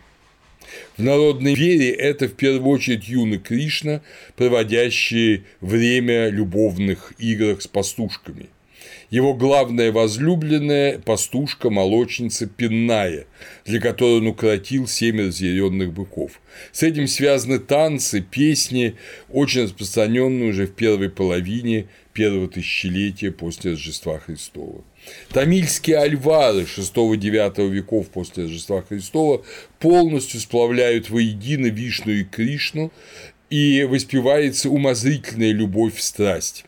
В 0.97 1.03
народной 1.03 1.55
вере 1.55 1.89
это 1.89 2.27
в 2.27 2.33
первую 2.33 2.69
очередь 2.69 3.07
юный 3.07 3.39
Кришна, 3.39 4.01
проводящий 4.35 5.45
время 5.61 6.29
любовных 6.29 7.13
играх 7.17 7.61
с 7.61 7.67
пастушками– 7.67 8.49
его 9.09 9.33
главная 9.33 9.91
возлюбленная– 9.91 10.99
пастушка, 11.05 11.69
молочница 11.69 12.45
Пинная, 12.47 13.25
для 13.65 13.79
которой 13.79 14.17
он 14.17 14.27
укротил 14.27 14.87
семь 14.87 15.19
разъяренных 15.19 15.93
быков. 15.93 16.39
С 16.71 16.83
этим 16.83 17.07
связаны 17.07 17.59
танцы, 17.59 18.21
песни, 18.21 18.95
очень 19.29 19.63
распространенные 19.63 20.51
уже 20.51 20.67
в 20.67 20.73
первой 20.73 21.09
половине 21.09 21.87
первого 22.13 22.47
тысячелетия 22.47 23.31
после 23.31 23.71
Рождества 23.71 24.19
Христова. 24.19 24.83
Тамильские 25.31 25.97
альвары 25.97 26.63
VI-IX 26.63 27.67
веков 27.69 28.09
после 28.09 28.43
Рождества 28.43 28.83
Христова 28.83 29.43
полностью 29.79 30.39
сплавляют 30.39 31.09
воедино 31.09 31.67
Вишну 31.67 32.11
и 32.11 32.23
Кришну, 32.23 32.91
и 33.49 33.83
воспевается 33.83 34.69
умозрительная 34.69 35.51
любовь 35.51 35.95
в 35.95 36.03
страсть. 36.03 36.65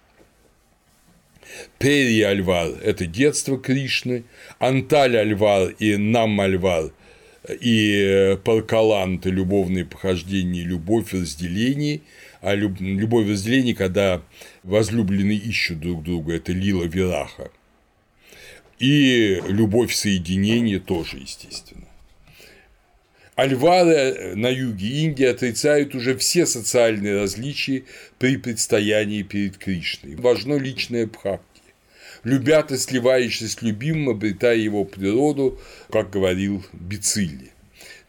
Пери 1.80 2.22
Альвар– 2.22 2.72
это 2.84 3.06
детство 3.06 3.58
Кришны, 3.58 4.24
Анталь 4.60 5.18
Альвар 5.18 5.70
и 5.80 5.98
Нам 5.98 6.40
Альвар 6.40 6.92
и 7.50 8.38
это 8.44 9.30
любовные 9.30 9.86
похождения, 9.86 10.62
любовь 10.62 11.12
в 11.12 11.14
разделении, 11.14 12.04
а 12.42 12.56
любовь 12.56 13.26
в 13.26 13.32
разделении, 13.32 13.74
когда 13.74 14.22
возлюбленные 14.64 15.38
ищут 15.38 15.80
друг 15.80 16.04
друга, 16.04 16.36
это 16.36 16.52
Лила 16.52 16.86
Вираха. 16.86 17.52
И 18.80 19.42
любовь 19.48 19.92
в 19.92 19.96
соединении 19.96 20.78
тоже, 20.78 21.18
естественно. 21.18 21.86
Альвары 23.36 23.94
э, 23.94 24.36
на 24.36 24.50
юге 24.50 24.88
Индии 25.04 25.26
отрицают 25.26 25.96
уже 25.96 26.18
все 26.18 26.46
социальные 26.46 27.22
различия 27.22 27.84
при 28.20 28.38
предстоянии 28.38 29.24
перед 29.24 29.58
Кришной. 29.58 30.16
Важно 30.16 30.56
личное 30.56 31.08
бхакти. 31.08 31.46
Любя 32.24 32.62
ты 32.62 32.78
сливаешься 32.78 33.48
с 33.48 33.62
любимым, 33.62 34.10
обретая 34.10 34.58
его 34.58 34.84
природу, 34.84 35.60
как 35.90 36.10
говорил 36.10 36.64
Бицилли. 36.74 37.52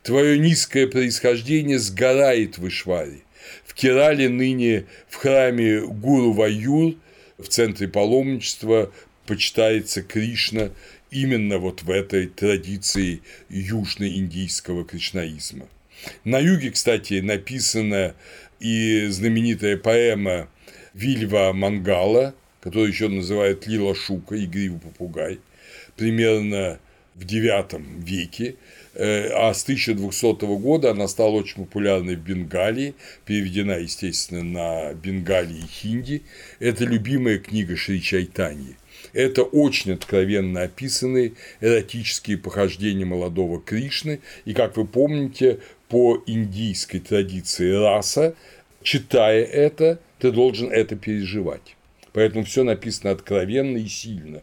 Твое 0.03 0.39
низкое 0.39 0.89
происхождение 0.89 1.79
сгорает 1.79 2.59
в 2.59 2.67
Ишваре. 2.67 3.21
В 3.65 3.75
Керале 3.75 4.29
ныне 4.29 4.87
в 5.09 5.17
храме 5.17 5.81
Гуру 5.81 6.33
Ваюр 6.33 6.97
в 7.39 7.47
центре 7.49 7.89
паломничества 7.89 8.93
почитается 9.27 10.03
Кришна 10.03 10.71
именно 11.13 11.59
вот 11.59 11.83
в 11.83 11.91
этой 11.91 12.27
традиции 12.27 13.21
южноиндийского 13.51 14.85
кришнаизма. 14.85 15.69
На 16.25 16.39
юге, 16.39 16.71
кстати, 16.71 17.21
написана 17.21 18.15
и 18.59 19.07
знаменитая 19.09 19.77
поэма 19.77 20.49
Вильва 20.95 21.53
Мангала, 21.53 22.35
которую 22.61 22.89
еще 22.89 23.09
называют 23.09 23.67
Лила 23.67 23.95
Шука, 23.95 24.43
игривый 24.43 24.81
попугай, 24.81 25.39
примерно 25.97 26.81
в 27.15 27.25
IX 27.27 27.83
веке, 28.03 28.57
э, 28.95 29.29
а 29.29 29.53
с 29.53 29.65
1200 29.65 30.47
года 30.59 30.93
она 30.93 31.09
стала 31.09 31.33
очень 31.33 31.57
популярной 31.57 32.17
в 32.17 32.21
Бенгалии, 32.21 32.95
переведена, 33.27 33.73
естественно, 33.73 34.43
на 34.43 34.95
бенгалии 34.95 35.59
и 35.59 35.67
хинди. 35.67 36.23
Это 36.59 36.85
любимая 36.85 37.39
книга 37.39 37.77
Шри 37.77 38.01
Чайтаньи. 38.01 38.77
Это 39.13 39.43
очень 39.43 39.93
откровенно 39.93 40.63
описанные 40.63 41.33
эротические 41.61 42.39
похождения 42.39 43.05
молодого 43.05 43.61
Кришны, 43.61 44.21
и, 44.45 44.55
как 44.55 44.77
вы 44.77 44.87
помните, 44.87 45.59
по 45.89 46.23
индийской 46.27 47.01
традиции 47.01 47.71
раса, 47.73 48.35
читая 48.83 49.45
это, 49.45 49.99
ты 50.19 50.31
должен 50.31 50.71
это 50.71 50.97
переживать. 50.97 51.77
Поэтому 52.13 52.45
все 52.45 52.63
написано 52.63 53.11
откровенно 53.11 53.77
и 53.77 53.89
сильно. 53.89 54.43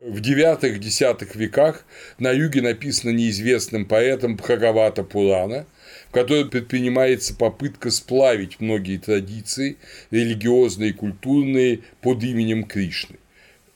В 0.00 0.20
IX-X 0.20 1.34
веках 1.34 1.84
на 2.18 2.30
юге 2.30 2.62
написано 2.62 3.10
неизвестным 3.10 3.84
поэтом 3.84 4.36
Бхагавата 4.36 5.02
Пурана, 5.02 5.66
в 6.08 6.12
которой 6.12 6.48
предпринимается 6.48 7.34
попытка 7.34 7.90
сплавить 7.90 8.60
многие 8.60 8.98
традиции, 8.98 9.76
религиозные 10.12 10.90
и 10.90 10.92
культурные, 10.92 11.80
под 12.00 12.22
именем 12.22 12.64
Кришны 12.64 13.16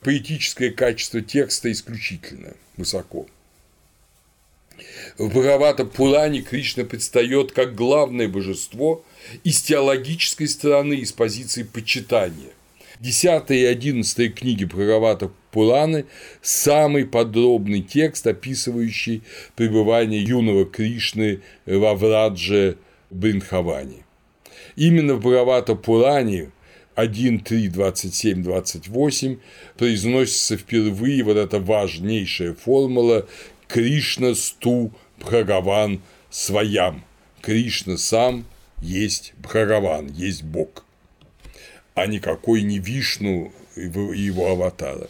поэтическое 0.02 0.70
качество 0.70 1.20
текста 1.20 1.70
исключительно 1.70 2.54
высоко. 2.76 3.26
В 5.18 5.28
Бхагавата 5.28 5.84
Пуране 5.84 6.42
Кришна 6.42 6.84
предстает 6.84 7.52
как 7.52 7.74
главное 7.74 8.28
божество 8.28 9.04
из 9.44 9.62
теологической 9.62 10.48
стороны, 10.48 10.94
из 10.94 11.12
позиции 11.12 11.62
почитания. 11.62 12.50
Десятая 12.98 13.58
и 13.58 13.64
одиннадцатая 13.64 14.28
книги 14.28 14.64
Бхагавата 14.64 15.30
Пураны– 15.50 16.06
самый 16.42 17.04
подробный 17.04 17.82
текст, 17.82 18.26
описывающий 18.26 19.22
пребывание 19.56 20.22
юного 20.22 20.64
Кришны 20.64 21.40
во 21.66 21.94
Врадже 21.94 22.78
Бриндхаване. 23.10 24.04
Именно 24.76 25.14
в 25.14 25.20
Бхагавата 25.20 25.74
Пуране 25.74 26.50
1, 26.94 27.40
3, 27.40 27.68
27, 27.68 28.42
28 28.42 29.38
произносится 29.76 30.56
впервые 30.56 31.22
вот 31.22 31.36
эта 31.36 31.58
важнейшая 31.58 32.54
формула 32.54 33.26
Кришна 33.68 34.34
сту 34.34 34.92
Бхагаван 35.18 36.02
своям. 36.30 37.04
Кришна 37.40 37.96
сам 37.96 38.44
есть 38.80 39.32
Бхагаван, 39.38 40.08
есть 40.08 40.42
Бог. 40.42 40.84
а 41.94 42.06
никакой 42.06 42.62
не 42.62 42.78
Вишну 42.78 43.52
и 43.76 43.82
его 43.82 44.50
аватара. 44.50 45.08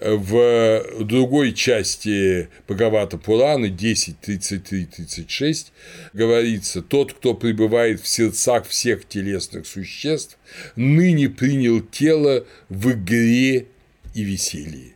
В 0.00 0.84
другой 1.00 1.52
части 1.52 2.48
Бхагавата 2.68 3.18
Пураны 3.18 3.66
10.33-36 3.66 5.72
говорится, 6.12 6.82
тот, 6.82 7.14
кто 7.14 7.34
пребывает 7.34 8.00
в 8.00 8.06
сердцах 8.06 8.68
всех 8.68 9.08
телесных 9.08 9.66
существ, 9.66 10.38
ныне 10.76 11.28
принял 11.28 11.80
тело 11.80 12.46
в 12.68 12.92
игре 12.92 13.66
и 14.14 14.22
веселье. 14.22 14.94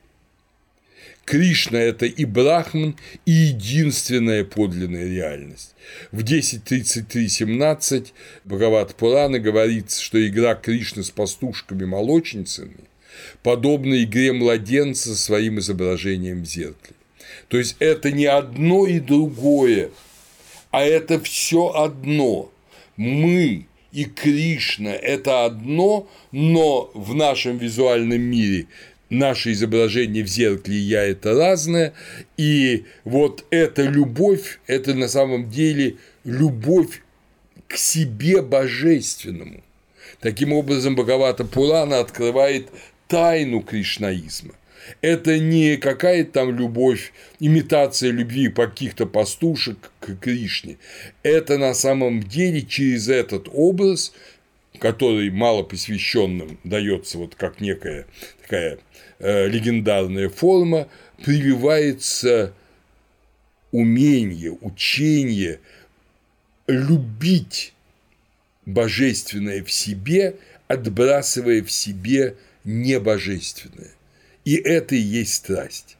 Кришна– 1.24 1.78
это 1.80 2.06
и 2.06 2.24
Брахман, 2.24 2.96
и 3.26 3.30
единственная 3.30 4.44
подлинная 4.44 5.08
реальность. 5.08 5.76
В 6.10 6.24
10.33.17 6.24 8.08
Бхагават 8.44 8.96
Пурана 8.96 9.38
говорится, 9.38 10.02
что 10.02 10.26
игра 10.26 10.56
Кришны 10.56 11.04
с 11.04 11.10
пастушками-молочницами 11.10 12.88
подобна 13.42 14.02
игре 14.02 14.32
младенца 14.32 15.14
своим 15.16 15.58
изображением 15.58 16.42
в 16.42 16.46
зеркале. 16.46 16.96
То 17.48 17.58
есть 17.58 17.76
это 17.78 18.10
не 18.10 18.26
одно 18.26 18.86
и 18.86 19.00
другое, 19.00 19.90
а 20.70 20.84
это 20.84 21.20
все 21.20 21.68
одно. 21.68 22.50
Мы 22.96 23.66
и 23.92 24.04
Кришна– 24.04 24.90
это 25.02 25.44
одно, 25.44 26.08
но 26.30 26.90
в 26.94 27.14
нашем 27.14 27.58
визуальном 27.58 28.20
мире 28.20 28.66
наше 29.10 29.52
изображение 29.52 30.24
в 30.24 30.28
зеркале 30.28 30.78
я 30.78 31.04
это 31.04 31.34
разное, 31.34 31.92
и 32.38 32.84
вот 33.04 33.44
эта 33.50 33.82
любовь, 33.82 34.60
это 34.66 34.94
на 34.94 35.08
самом 35.08 35.50
деле 35.50 35.96
любовь 36.24 37.02
к 37.68 37.76
себе 37.76 38.42
божественному. 38.42 39.62
Таким 40.20 40.52
образом, 40.52 40.94
Бхагавата 40.94 41.44
Пурана 41.44 41.98
открывает 41.98 42.68
тайну 43.12 43.60
кришнаизма. 43.60 44.54
Это 45.00 45.38
не 45.38 45.76
какая-то 45.76 46.32
там 46.32 46.56
любовь, 46.56 47.12
имитация 47.40 48.10
любви 48.10 48.48
каких-то 48.48 49.06
пастушек 49.06 49.92
к 50.00 50.16
Кришне. 50.16 50.78
Это 51.22 51.58
на 51.58 51.74
самом 51.74 52.22
деле 52.22 52.62
через 52.62 53.08
этот 53.08 53.48
образ, 53.52 54.12
который 54.78 55.30
мало 55.30 55.62
посвященным 55.62 56.58
дается 56.64 57.18
вот 57.18 57.36
как 57.36 57.60
некая 57.60 58.06
такая 58.42 58.78
Э, 59.24 59.46
легендарная 59.46 60.28
форма, 60.28 60.88
прививается 61.24 62.52
умение, 63.70 64.50
учение 64.50 65.60
любить 66.66 67.72
божественное 68.66 69.62
в 69.62 69.70
себе, 69.70 70.34
отбрасывая 70.66 71.62
в 71.62 71.70
себе 71.70 72.34
небожественное. 72.64 73.92
И 74.44 74.56
это 74.56 74.94
и 74.94 75.00
есть 75.00 75.34
страсть. 75.34 75.96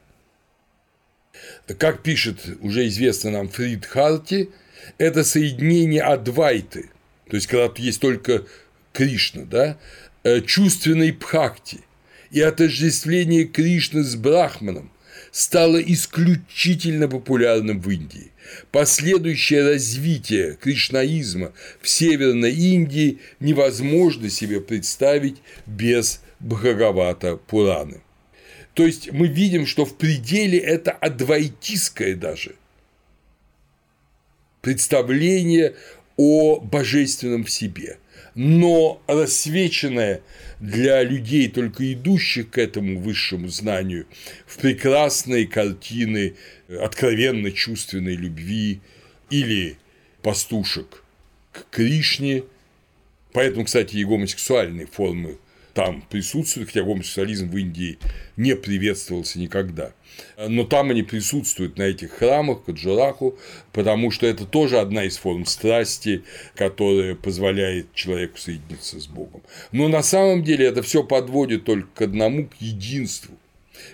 Как 1.77 2.03
пишет 2.03 2.39
уже 2.61 2.87
известно 2.87 3.31
нам 3.31 3.49
Фрид 3.49 3.85
Харти, 3.85 4.49
это 4.97 5.23
соединение 5.23 6.01
Адвайты, 6.01 6.89
то 7.29 7.35
есть 7.35 7.47
когда 7.47 7.71
есть 7.77 8.01
только 8.01 8.45
Кришна, 8.91 9.43
да, 9.43 9.77
э, 10.23 10.41
чувственной 10.41 11.13
пхакти– 11.13 11.81
и 12.33 12.41
отождествление 12.41 13.45
Кришны 13.45 14.03
с 14.03 14.15
Брахманом 14.15 14.91
стало 15.31 15.81
исключительно 15.81 17.07
популярным 17.07 17.79
в 17.79 17.89
Индии. 17.89 18.31
Последующее 18.71 19.63
развитие 19.63 20.57
кришнаизма 20.59 21.53
в 21.79 21.87
Северной 21.87 22.51
Индии 22.51 23.19
невозможно 23.39 24.29
себе 24.29 24.59
представить 24.59 25.37
без 25.65 26.21
Бхагавата 26.43 27.37
Пураны. 27.37 28.01
То 28.73 28.85
есть 28.85 29.11
мы 29.11 29.27
видим, 29.27 29.65
что 29.65 29.85
в 29.85 29.97
пределе 29.97 30.57
это 30.59 30.91
адвайтистское 30.91 32.15
даже 32.15 32.55
представление 34.61 35.75
о 36.17 36.59
божественном 36.59 37.43
в 37.43 37.51
себе, 37.51 37.97
но 38.35 39.01
рассвеченное 39.07 40.21
для 40.59 41.03
людей, 41.03 41.49
только 41.49 41.91
идущих 41.93 42.49
к 42.51 42.57
этому 42.57 42.99
высшему 42.99 43.49
знанию, 43.49 44.05
в 44.45 44.57
прекрасные 44.57 45.47
картины 45.47 46.35
откровенно 46.81 47.51
чувственной 47.51 48.15
любви 48.15 48.79
или 49.29 49.77
пастушек 50.21 51.03
к 51.51 51.69
Кришне. 51.69 52.43
Поэтому, 53.33 53.65
кстати, 53.65 53.95
и 53.97 54.03
гомосексуальные 54.03 54.87
формы 54.87 55.37
там 55.73 56.03
присутствуют, 56.09 56.69
хотя 56.69 56.83
гомосексуализм 56.83 57.49
в 57.49 57.57
Индии 57.57 57.97
не 58.37 58.55
приветствовался 58.55 59.39
никогда. 59.39 59.91
Но 60.37 60.63
там 60.63 60.91
они 60.91 61.01
присутствуют 61.01 61.77
на 61.77 61.83
этих 61.83 62.11
храмах, 62.11 62.65
Каджураху, 62.65 63.37
потому 63.71 64.11
что 64.11 64.27
это 64.27 64.45
тоже 64.45 64.79
одна 64.79 65.05
из 65.05 65.17
форм 65.17 65.45
страсти, 65.45 66.23
которая 66.55 67.15
позволяет 67.15 67.93
человеку 67.95 68.37
соединиться 68.37 68.99
с 68.99 69.07
Богом. 69.07 69.41
Но 69.71 69.87
на 69.87 70.03
самом 70.03 70.43
деле 70.43 70.67
это 70.67 70.83
все 70.83 71.03
подводит 71.03 71.65
только 71.65 71.87
к 71.95 72.01
одному, 72.03 72.45
к 72.45 72.55
единству, 72.59 73.35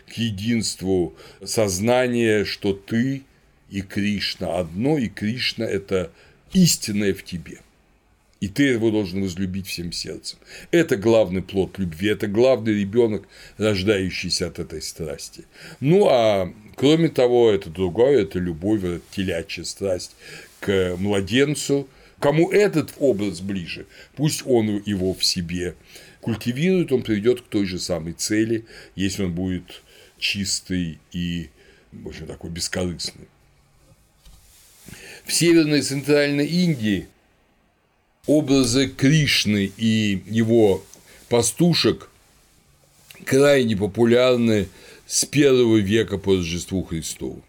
к 0.10 0.14
единству 0.14 1.16
сознания, 1.44 2.44
что 2.44 2.74
ты 2.74 3.24
и 3.70 3.82
Кришна 3.82 4.58
одно, 4.58 4.98
и 4.98 5.08
Кришна– 5.08 5.66
это 5.66 6.12
истинное 6.52 7.14
в 7.14 7.24
тебе– 7.24 7.60
и 8.40 8.48
ты 8.48 8.64
его 8.64 8.90
должен 8.90 9.22
возлюбить 9.22 9.68
всем 9.68 9.92
сердцем. 9.92 10.40
Это 10.72 10.96
главный 10.96 11.42
плод 11.42 11.78
любви, 11.78 12.10
это 12.10 12.28
главный 12.28 12.74
ребенок, 12.74 13.28
рождающийся 13.58 14.48
от 14.48 14.60
этой 14.60 14.82
страсти. 14.82 15.46
Ну 15.80 16.08
а 16.10 16.54
кроме 16.76 17.10
того, 17.10 17.52
это 17.52 17.70
другое, 17.70 18.22
это 18.22 18.40
любовь, 18.40 18.84
это 18.84 19.02
телячья 19.12 19.64
страсть 19.64 20.16
к 20.60 20.96
младенцу. 20.98 21.88
Кому 22.20 22.52
этот 22.52 22.94
образ 23.00 23.40
ближе, 23.40 23.86
пусть 24.16 24.44
он 24.46 24.82
его 24.86 25.14
в 25.14 25.24
себе 25.24 25.76
культивирует, 26.20 26.92
он 26.92 27.02
приведет 27.02 27.42
к 27.42 27.48
той 27.48 27.66
же 27.66 27.80
самой 27.80 28.12
цели, 28.12 28.66
если 28.96 29.24
он 29.24 29.34
будет 29.34 29.84
чистый 30.18 31.00
и, 31.14 31.50
в 31.94 32.10
общем, 32.10 32.28
такой 32.28 32.50
бескорыстный. 32.50 33.28
В 35.26 35.32
Северной 35.32 35.80
и 35.80 35.84
Центральной 35.84 36.46
Индии– 36.46 37.08
образы 38.26 38.88
Кришны 38.88 39.72
и 39.78 40.22
его 40.28 40.84
пастушек 41.30 42.10
крайне 43.26 43.76
популярны 43.76 44.68
с 45.08 45.26
первого 45.26 45.78
века 45.78 46.18
по 46.18 46.36
Рождеству 46.36 46.84
Христову. 46.84 47.44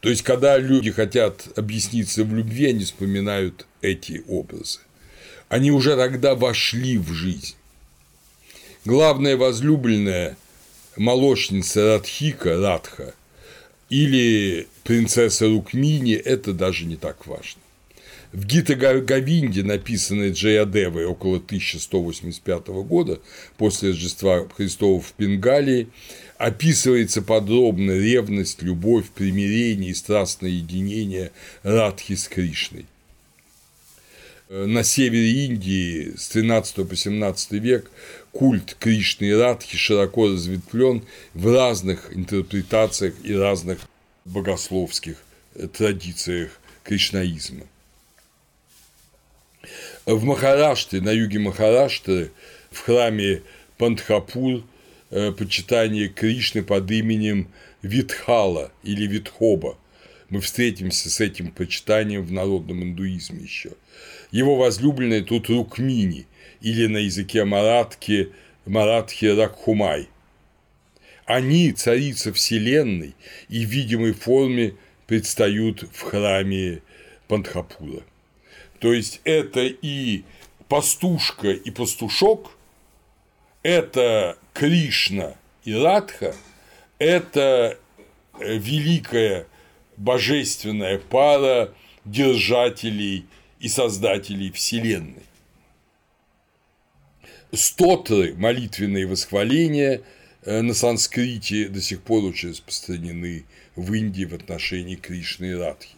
То 0.00 0.10
есть, 0.10 0.22
когда 0.22 0.56
люди 0.58 0.90
хотят 0.90 1.48
объясниться 1.56 2.24
в 2.24 2.32
любви, 2.34 2.66
они 2.66 2.84
вспоминают 2.84 3.66
эти 3.82 4.22
образы. 4.28 4.80
Они 5.48 5.70
уже 5.70 5.96
тогда 5.96 6.34
вошли 6.34 6.98
в 6.98 7.12
жизнь. 7.12 7.56
Главная 8.84 9.36
возлюбленная 9.36 10.36
молочница 10.96 11.94
Радхика, 11.94 12.58
Радха, 12.58 13.14
или 13.88 14.68
принцесса 14.84 15.46
Рукмини– 15.46 16.12
это 16.14 16.52
даже 16.52 16.84
не 16.84 16.96
так 16.96 17.26
важно. 17.26 17.60
В 18.32 18.44
Гита 18.44 18.74
Гавинде, 18.74 19.62
написанной 19.62 20.32
Джаядевой 20.32 21.06
около 21.06 21.36
1185 21.36 22.66
года, 22.84 23.20
после 23.56 23.90
Рождества 23.90 24.46
Христова 24.54 25.00
в 25.00 25.14
Бенгалии, 25.16 25.88
описывается 26.36 27.22
подробно 27.22 27.92
ревность, 27.92 28.60
любовь, 28.60 29.06
примирение 29.14 29.92
и 29.92 29.94
страстное 29.94 30.50
единение 30.50 31.32
Радхи 31.62 32.16
с 32.16 32.28
Кришной. 32.28 32.84
На 34.50 34.82
севере 34.82 35.46
Индии 35.46 36.14
с 36.16 36.28
13 36.28 36.86
по 36.86 36.96
17 36.96 37.52
век 37.52 37.90
культ 38.32 38.76
Кришны 38.78 39.24
и 39.24 39.32
Радхи 39.32 39.78
широко 39.78 40.28
разветвлен 40.28 41.02
в 41.32 41.50
разных 41.50 42.14
интерпретациях 42.14 43.14
и 43.24 43.34
разных 43.34 43.78
богословских 44.26 45.16
традициях 45.72 46.60
кришнаизма. 46.82 47.64
В 50.08 50.24
Махараште, 50.24 51.02
на 51.02 51.10
юге 51.10 51.38
Махарашты, 51.38 52.30
в 52.70 52.80
храме 52.80 53.42
Пантхапур, 53.76 54.64
э, 55.10 55.32
почитание 55.32 56.08
Кришны 56.08 56.62
под 56.62 56.90
именем 56.90 57.48
Витхала 57.82 58.72
или 58.82 59.06
Витхоба. 59.06 59.76
Мы 60.30 60.40
встретимся 60.40 61.10
с 61.10 61.20
этим 61.20 61.50
почитанием 61.50 62.22
в 62.22 62.32
народном 62.32 62.82
индуизме 62.84 63.42
еще. 63.42 63.72
Его 64.30 64.56
возлюбленная 64.56 65.20
тут 65.20 65.50
Рукмини, 65.50 66.26
или 66.62 66.86
на 66.86 66.96
языке 66.96 67.44
маратки 67.44 68.32
Маратхи 68.64 69.26
Ракхумай. 69.26 70.08
Они, 71.26 71.70
царица 71.72 72.32
Вселенной, 72.32 73.14
и 73.50 73.66
в 73.66 73.68
видимой 73.68 74.12
форме 74.12 74.72
предстают 75.06 75.82
в 75.92 76.00
храме 76.00 76.80
Пантхапура. 77.26 78.02
То 78.78 78.92
есть 78.92 79.20
это 79.24 79.60
и 79.66 80.24
пастушка 80.68 81.50
и 81.50 81.70
пастушок– 81.70 82.52
это 83.62 84.38
Кришна 84.54 85.34
и 85.64 85.74
Радха, 85.74 86.34
это 86.98 87.78
великая 88.40 89.46
божественная 89.96 90.98
пара 90.98 91.74
держателей 92.04 93.26
и 93.60 93.68
создателей 93.68 94.52
Вселенной. 94.52 95.22
Стотры, 97.52 98.34
молитвенные 98.34 99.06
восхваления 99.06 100.02
э, 100.42 100.60
на 100.60 100.74
санскрите 100.74 101.68
до 101.68 101.80
сих 101.80 102.02
пор 102.02 102.24
очень 102.24 102.50
распространены 102.50 103.44
в 103.74 103.92
Индии 103.92 104.24
в 104.24 104.34
отношении 104.34 104.96
Кришны 104.96 105.46
и 105.46 105.54
Радхи. 105.54 105.97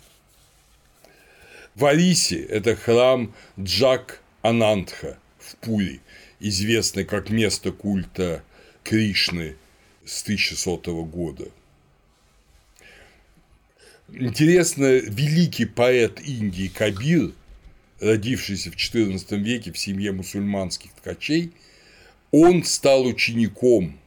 В 1.81 1.86
Арисе– 1.86 2.43
это 2.51 2.77
храм 2.77 3.35
Джак 3.59 4.20
Анантха 4.43 5.19
в 5.39 5.57
Пури, 5.57 6.02
известный 6.39 7.07
как 7.07 7.31
место 7.31 7.73
культа 7.73 8.44
Кришны 8.85 9.57
с 10.05 10.23
1100 10.23 11.05
года. 11.07 11.48
Интересно, 14.12 14.98
великий 14.98 15.65
поэт 15.65 16.20
Индии 16.20 16.69
Кабир, 16.69 17.32
родившийся 17.98 18.70
в 18.70 18.77
XIV 18.77 19.39
веке 19.39 19.73
в 19.73 19.78
семье 19.78 20.12
мусульманских 20.12 20.93
ткачей, 20.93 21.51
он 22.31 22.62
стал 22.62 23.07
учеником 23.07 23.98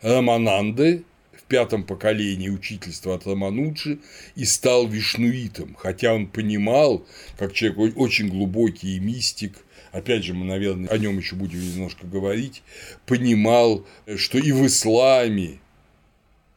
Рамананды 0.00 1.04
пятом 1.52 1.84
поколении 1.84 2.48
учительства 2.48 3.14
от 3.14 3.26
Рамануджи 3.26 3.98
и 4.36 4.46
стал 4.46 4.88
вишнуитом, 4.88 5.76
хотя 5.78 6.14
он 6.14 6.26
понимал, 6.26 7.06
как 7.36 7.52
человек 7.52 7.98
очень 7.98 8.28
глубокий 8.28 8.96
и 8.96 9.00
мистик, 9.00 9.58
опять 9.90 10.24
же, 10.24 10.32
мы, 10.32 10.46
наверное, 10.46 10.88
о 10.88 10.96
нем 10.96 11.18
еще 11.18 11.36
будем 11.36 11.60
немножко 11.60 12.06
говорить, 12.06 12.62
понимал, 13.04 13.86
что 14.16 14.38
и 14.38 14.50
в 14.50 14.66
исламе, 14.66 15.58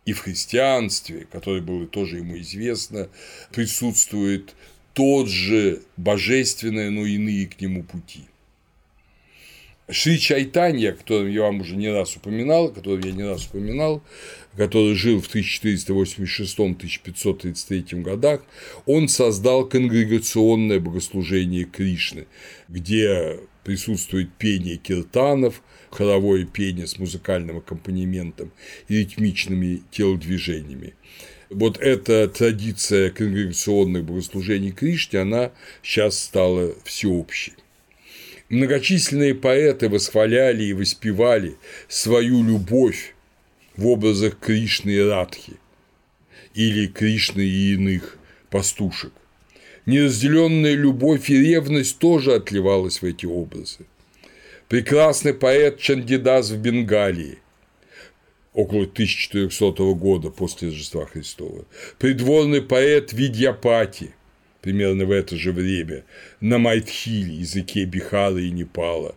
и 0.06 0.14
в 0.14 0.22
христианстве, 0.22 1.28
которое 1.30 1.62
было 1.62 1.86
тоже 1.88 2.20
ему 2.20 2.40
известно, 2.40 3.10
присутствует 3.52 4.56
тот 4.94 5.28
же 5.28 5.82
божественное, 5.98 6.90
но 6.90 7.06
иные 7.06 7.48
к 7.48 7.60
нему 7.60 7.84
пути. 7.84 8.22
Шри 9.88 10.18
Чайтанья, 10.18 10.90
о 10.92 10.94
котором 10.94 11.30
я 11.30 11.44
вам 11.44 11.62
уже 11.62 11.76
не 11.76 11.92
раз 11.92 12.16
упоминал, 12.16 12.70
которого 12.70 13.06
я 13.06 13.12
не 13.12 13.22
раз 13.24 13.46
упоминал, 13.46 14.02
который 14.58 14.96
жил 14.96 15.22
в 15.22 15.30
1486-1533 15.34 18.02
годах, 18.02 18.42
он 18.88 19.08
создал 19.08 19.70
конгрегационное 19.70 20.80
богослужение 20.80 21.66
Кришны, 21.66 22.26
где 22.68 23.40
присутствует 23.64 24.34
пение 24.34 24.78
киртанов, 24.78 25.62
хоровое 25.92 26.46
пение 26.46 26.88
с 26.88 26.98
музыкальным 26.98 27.58
аккомпанементом 27.58 28.52
и 28.88 28.98
ритмичными 28.98 29.84
телодвижениями. 29.92 30.96
Вот 31.52 31.78
эта 31.78 32.28
традиция 32.28 33.12
конгрегационных 33.12 34.04
богослужений 34.04 34.72
Кришне, 34.72 35.20
она 35.20 35.52
сейчас 35.84 36.18
стала 36.18 36.74
всеобщей. 36.86 37.54
Многочисленные 38.50 39.34
поэты 39.34 39.90
восхваляли 39.90 40.66
и 40.66 40.74
воспевали 40.74 41.58
свою 41.88 42.44
любовь 42.44 43.16
в 43.76 43.88
образах 43.88 44.38
Кришны 44.40 44.92
и 44.92 45.00
Радхи 45.00 45.54
или 46.54 46.86
Кришны 46.88 47.42
и 47.42 47.74
иных 47.74 48.18
пастушек. 48.50 49.12
Неразделенная 49.88 50.74
любовь 50.74 51.30
и 51.30 51.38
ревность 51.38 51.98
тоже 51.98 52.36
отливалась 52.36 53.02
в 53.02 53.06
эти 53.06 53.26
образы. 53.26 53.86
Прекрасный 54.68 55.34
поэт 55.34 55.80
Чандидас 55.80 56.50
в 56.52 56.58
Бенгалии 56.58 57.40
около 58.54 58.84
1400 58.84 59.72
года 59.96 60.30
после 60.30 60.70
Рождества 60.70 61.06
Христова, 61.06 61.66
придворный 62.00 62.62
поэт 62.62 63.12
Видьяпати 63.12 64.14
примерно 64.66 65.06
в 65.06 65.12
это 65.12 65.38
же 65.38 65.52
время 65.52 66.04
на 66.42 66.58
Майтхиле, 66.58 67.36
языке 67.36 67.86
Бихара 67.86 68.42
и 68.42 68.50
Непала, 68.50 69.14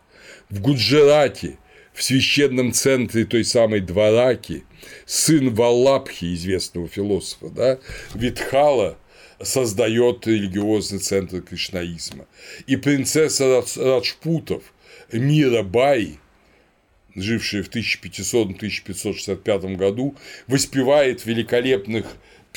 в 0.51 0.61
Гуджарате, 0.61 1.57
в 1.95 2.03
священном 2.03 2.73
центре 2.73 3.25
той 3.25 3.45
самой 3.45 3.81
Двараки, 3.81 4.65
сын 5.07 5.55
Валлабхи, 5.55 6.35
известного 6.35 6.87
философа, 6.87 7.49
да, 7.49 7.79
Витхала 8.15 8.99
создает 9.43 10.27
религиозный 10.27 10.99
центр 10.99 11.41
кришнаизма. 11.41 12.27
И 12.67 12.77
принцесса 12.77 13.65
Раджпутов 13.77 14.63
Мира 15.13 15.63
Бай, 15.63 16.19
жившая 17.17 17.63
в 17.63 17.71
1500-1565 17.71 19.77
году, 19.77 20.15
воспевает 20.47 21.25
великолепных 21.25 22.05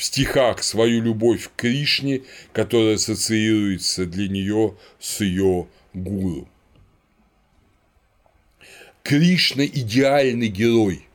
стихах 0.02 0.62
свою 0.62 1.02
любовь 1.02 1.48
к 1.48 1.60
Кришне, 1.60 2.22
которая 2.52 2.94
ассоциируется 2.94 4.06
для 4.06 4.28
нее 4.28 4.76
с 4.98 5.20
ее 5.20 5.66
гуру. 5.94 6.48
Кришна– 9.02 9.64
идеальный 9.66 10.48
герой 10.48 11.06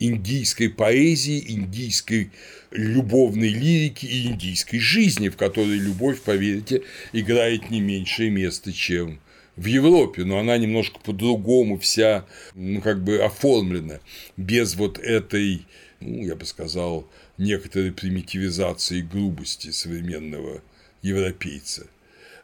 индийской 0.00 0.70
поэзии, 0.70 1.44
индийской 1.46 2.30
любовной 2.70 3.48
лирики 3.48 4.06
и 4.06 4.26
индийской 4.26 4.80
жизни, 4.80 5.28
в 5.28 5.36
которой 5.36 5.78
любовь, 5.78 6.20
поверьте, 6.22 6.82
играет 7.12 7.70
не 7.70 7.80
меньшее 7.80 8.30
место, 8.30 8.72
чем 8.72 9.20
в 9.56 9.66
Европе, 9.66 10.24
но 10.24 10.38
она 10.38 10.56
немножко 10.56 10.98
по-другому 11.00 11.78
вся, 11.78 12.24
ну, 12.54 12.80
как 12.80 13.04
бы 13.04 13.18
оформлена, 13.18 14.00
без 14.36 14.74
вот 14.74 14.98
этой, 14.98 15.66
ну, 16.00 16.24
я 16.24 16.34
бы 16.34 16.46
сказал, 16.46 17.06
некоторой 17.40 17.90
примитивизации 17.90 18.98
и 18.98 19.02
грубости 19.02 19.70
современного 19.70 20.62
европейца. 21.02 21.86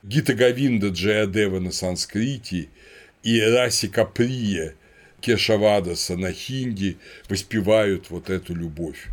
Гита 0.02 0.34
Гавинда 0.34 0.88
Джаядева 0.88 1.60
на 1.60 1.70
санскрите 1.70 2.68
и 3.22 3.40
Раси 3.40 3.88
Каприя 3.88 4.74
Кешавадаса 5.20 6.16
на 6.16 6.32
хинди 6.32 6.98
воспевают 7.28 8.10
вот 8.10 8.30
эту 8.30 8.54
любовь. 8.54 9.08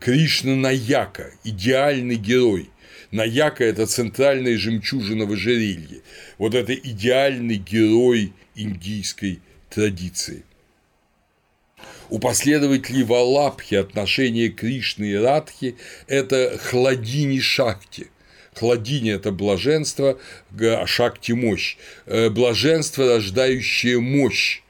Кришна 0.00 0.56
Наяка– 0.56 1.30
идеальный 1.44 2.16
герой. 2.16 2.70
Наяка– 3.10 3.64
это 3.64 3.86
центральная 3.86 4.56
жемчужина 4.56 5.26
в 5.26 5.32
ожерелье. 5.32 6.00
Вот 6.38 6.54
это 6.54 6.74
идеальный 6.74 7.56
герой 7.56 8.32
индийской 8.54 9.40
традиции. 9.68 10.44
У 12.14 12.20
последователей 12.20 13.02
Валабхи 13.02 13.74
отношение 13.74 14.48
Кришны 14.48 15.06
и 15.06 15.14
Радхи– 15.16 15.74
это 16.06 16.56
хладини 16.62 17.40
шакти. 17.40 18.06
Хладини– 18.54 19.10
это 19.14 19.32
блаженство, 19.32 20.16
а 20.60 20.86
шакти– 20.86 21.32
мощь. 21.32 21.76
Э, 22.06 22.30
блаженство, 22.30 23.04
рождающее 23.04 23.98
мощь. 23.98 24.62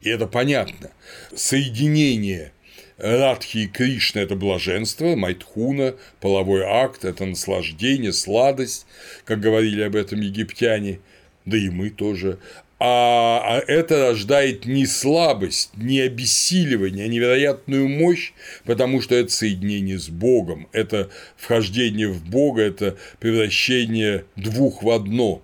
И 0.00 0.08
это 0.08 0.26
понятно. 0.26 0.90
Соединение 1.32 2.50
Радхи 2.98 3.58
и 3.58 3.66
Кришны– 3.68 4.18
это 4.22 4.34
блаженство, 4.34 5.14
Майтхуна– 5.14 5.94
половой 6.20 6.64
акт, 6.64 7.04
это 7.04 7.24
наслаждение, 7.24 8.12
сладость, 8.12 8.84
как 9.24 9.38
говорили 9.38 9.82
об 9.82 9.94
этом 9.94 10.20
египтяне, 10.20 10.98
да 11.44 11.56
и 11.56 11.68
мы 11.68 11.90
тоже. 11.90 12.40
А, 12.82 13.42
а 13.44 13.58
это 13.66 14.08
рождает 14.08 14.64
не 14.64 14.86
слабость, 14.86 15.76
не 15.76 16.00
обессиливание, 16.00 17.04
а 17.04 17.08
невероятную 17.08 17.86
мощь, 17.90 18.32
потому 18.64 19.02
что 19.02 19.14
это 19.14 19.30
соединение 19.30 19.98
с 19.98 20.08
Богом, 20.08 20.66
это 20.72 21.10
вхождение 21.36 22.08
в 22.08 22.24
Бога, 22.24 22.62
это 22.62 22.96
превращение 23.18 24.24
двух 24.34 24.82
в 24.82 24.88
одно. 24.88 25.42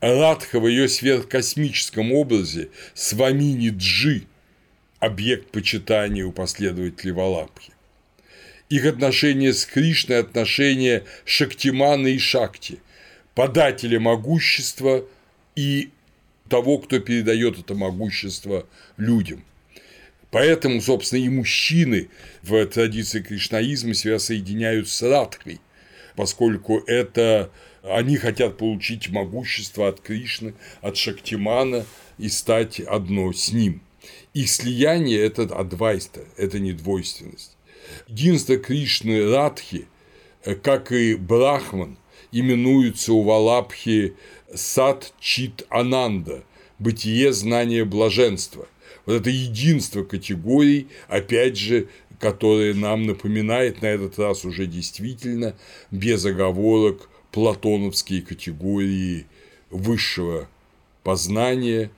Радха 0.00 0.60
в 0.60 0.68
ее 0.68 0.88
сверхкосмическом 0.88 2.12
образе 2.12 2.68
Свамини 2.94 3.74
Джи– 3.76 4.28
объект 5.00 5.50
почитания 5.50 6.24
у 6.24 6.30
последователей 6.30 7.12
Валабхи. 7.12 7.72
Их 8.68 8.84
отношения 8.84 9.52
с 9.52 9.66
Кришной– 9.66 10.18
отношения 10.20 11.02
Шактимана 11.24 12.06
и 12.06 12.18
Шакти, 12.18 12.78
подателя 13.34 13.98
могущества 13.98 15.04
и 15.56 15.90
того, 16.48 16.78
кто 16.78 17.00
передает 17.00 17.58
это 17.58 17.74
могущество 17.74 18.66
людям. 18.96 19.42
Поэтому, 20.30 20.80
собственно, 20.80 21.20
и 21.20 21.28
мужчины 21.28 22.08
в 22.42 22.64
традиции 22.66 23.20
кришнаизма 23.20 23.94
себя 23.94 24.18
соединяют 24.18 24.88
с 24.88 25.02
Радхой, 25.02 25.60
поскольку 26.14 26.78
это 26.86 27.50
они 27.82 28.16
хотят 28.16 28.58
получить 28.58 29.08
могущество 29.08 29.88
от 29.88 30.00
Кришны, 30.00 30.54
от 30.80 30.96
Шактимана 30.96 31.86
и 32.18 32.28
стать 32.28 32.80
одно 32.80 33.32
с 33.32 33.52
ним. 33.52 33.80
Их 34.34 34.50
слияние– 34.50 35.20
это 35.24 35.44
адвайста, 35.44 36.24
это 36.36 36.58
не 36.58 36.72
двойственность. 36.72 37.56
Единство 38.08 38.56
Кришны 38.56 39.30
Радхи, 39.30 39.86
э, 40.44 40.54
как 40.54 40.92
и 40.92 41.14
Брахман, 41.14 41.96
именуются 42.32 43.12
у 43.12 43.22
Валабхи 43.22 44.14
сад 44.54 45.12
чит 45.20 45.66
ананда, 45.68 46.44
бытие 46.78 47.32
знания 47.32 47.84
блаженства. 47.84 48.68
Вот 49.04 49.14
это 49.14 49.30
единство 49.30 50.02
категорий, 50.02 50.88
опять 51.08 51.56
же, 51.56 51.88
которое 52.18 52.74
нам 52.74 53.06
напоминает 53.06 53.82
на 53.82 53.86
этот 53.86 54.18
раз 54.18 54.44
уже 54.44 54.66
действительно 54.66 55.54
без 55.90 56.24
оговорок 56.24 57.08
платоновские 57.30 58.22
категории 58.22 59.26
высшего 59.70 60.48
познания, 61.02 61.90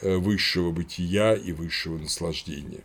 э, 0.00 0.16
высшего 0.16 0.70
бытия 0.70 1.34
и 1.34 1.52
высшего 1.52 1.98
наслаждения. 1.98 2.82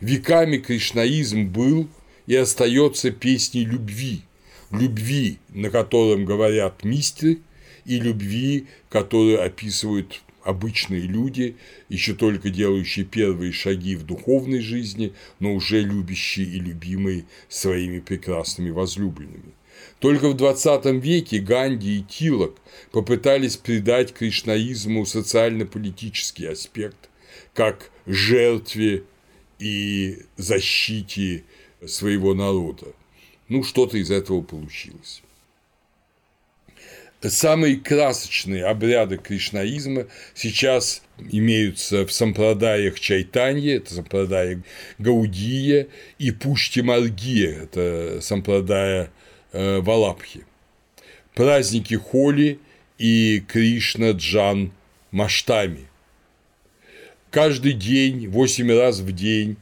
Веками 0.00 0.58
кришнаизм 0.58 1.46
был 1.46 1.88
и 2.26 2.34
остается 2.34 3.10
песней 3.10 3.64
любви, 3.64 4.22
любви, 4.70 5.38
на 5.48 5.70
котором 5.70 6.24
говорят 6.24 6.84
мистеры, 6.84 7.38
и 7.88 7.98
любви, 7.98 8.66
которую 8.90 9.42
описывают 9.42 10.20
обычные 10.44 11.02
люди, 11.02 11.56
еще 11.88 12.14
только 12.14 12.50
делающие 12.50 13.04
первые 13.04 13.52
шаги 13.52 13.96
в 13.96 14.04
духовной 14.04 14.60
жизни, 14.60 15.12
но 15.40 15.54
уже 15.54 15.80
любящие 15.80 16.46
и 16.46 16.60
любимые 16.60 17.24
своими 17.48 18.00
прекрасными 18.00 18.70
возлюбленными. 18.70 19.52
Только 20.00 20.28
в 20.28 20.36
20 20.36 20.86
веке 21.02 21.38
Ганди 21.38 21.98
и 21.98 22.02
Тилок 22.02 22.56
попытались 22.92 23.56
придать 23.56 24.12
кришнаизму 24.12 25.06
социально-политический 25.06 26.46
аспект, 26.46 27.08
как 27.54 27.90
жертве 28.06 29.04
и 29.58 30.18
защите 30.36 31.44
своего 31.86 32.34
народа. 32.34 32.86
Ну, 33.48 33.62
что-то 33.64 33.96
из 33.98 34.10
этого 34.10 34.42
получилось. 34.42 35.22
Самые 37.20 37.76
красочные 37.76 38.64
обряды 38.64 39.16
кришнаизма 39.16 40.06
сейчас 40.34 41.02
имеются 41.18 42.06
в 42.06 42.12
сампрадаях 42.12 43.00
Чайтанье, 43.00 43.76
это 43.76 43.94
сампрадая 43.94 44.62
Гаудия, 44.98 45.88
и 46.18 46.30
Пушти 46.30 46.80
Маргия, 46.80 47.64
это 47.64 48.20
сампрадая 48.22 49.10
э, 49.52 49.80
Валапхи. 49.80 50.44
Праздники 51.34 51.94
Холи 51.94 52.60
и 52.98 53.42
Кришна 53.48 54.12
Джан 54.12 54.70
Маштами. 55.10 55.88
Каждый 57.30 57.72
день, 57.72 58.28
восемь 58.28 58.72
раз 58.72 59.00
в 59.00 59.10
день 59.12 59.56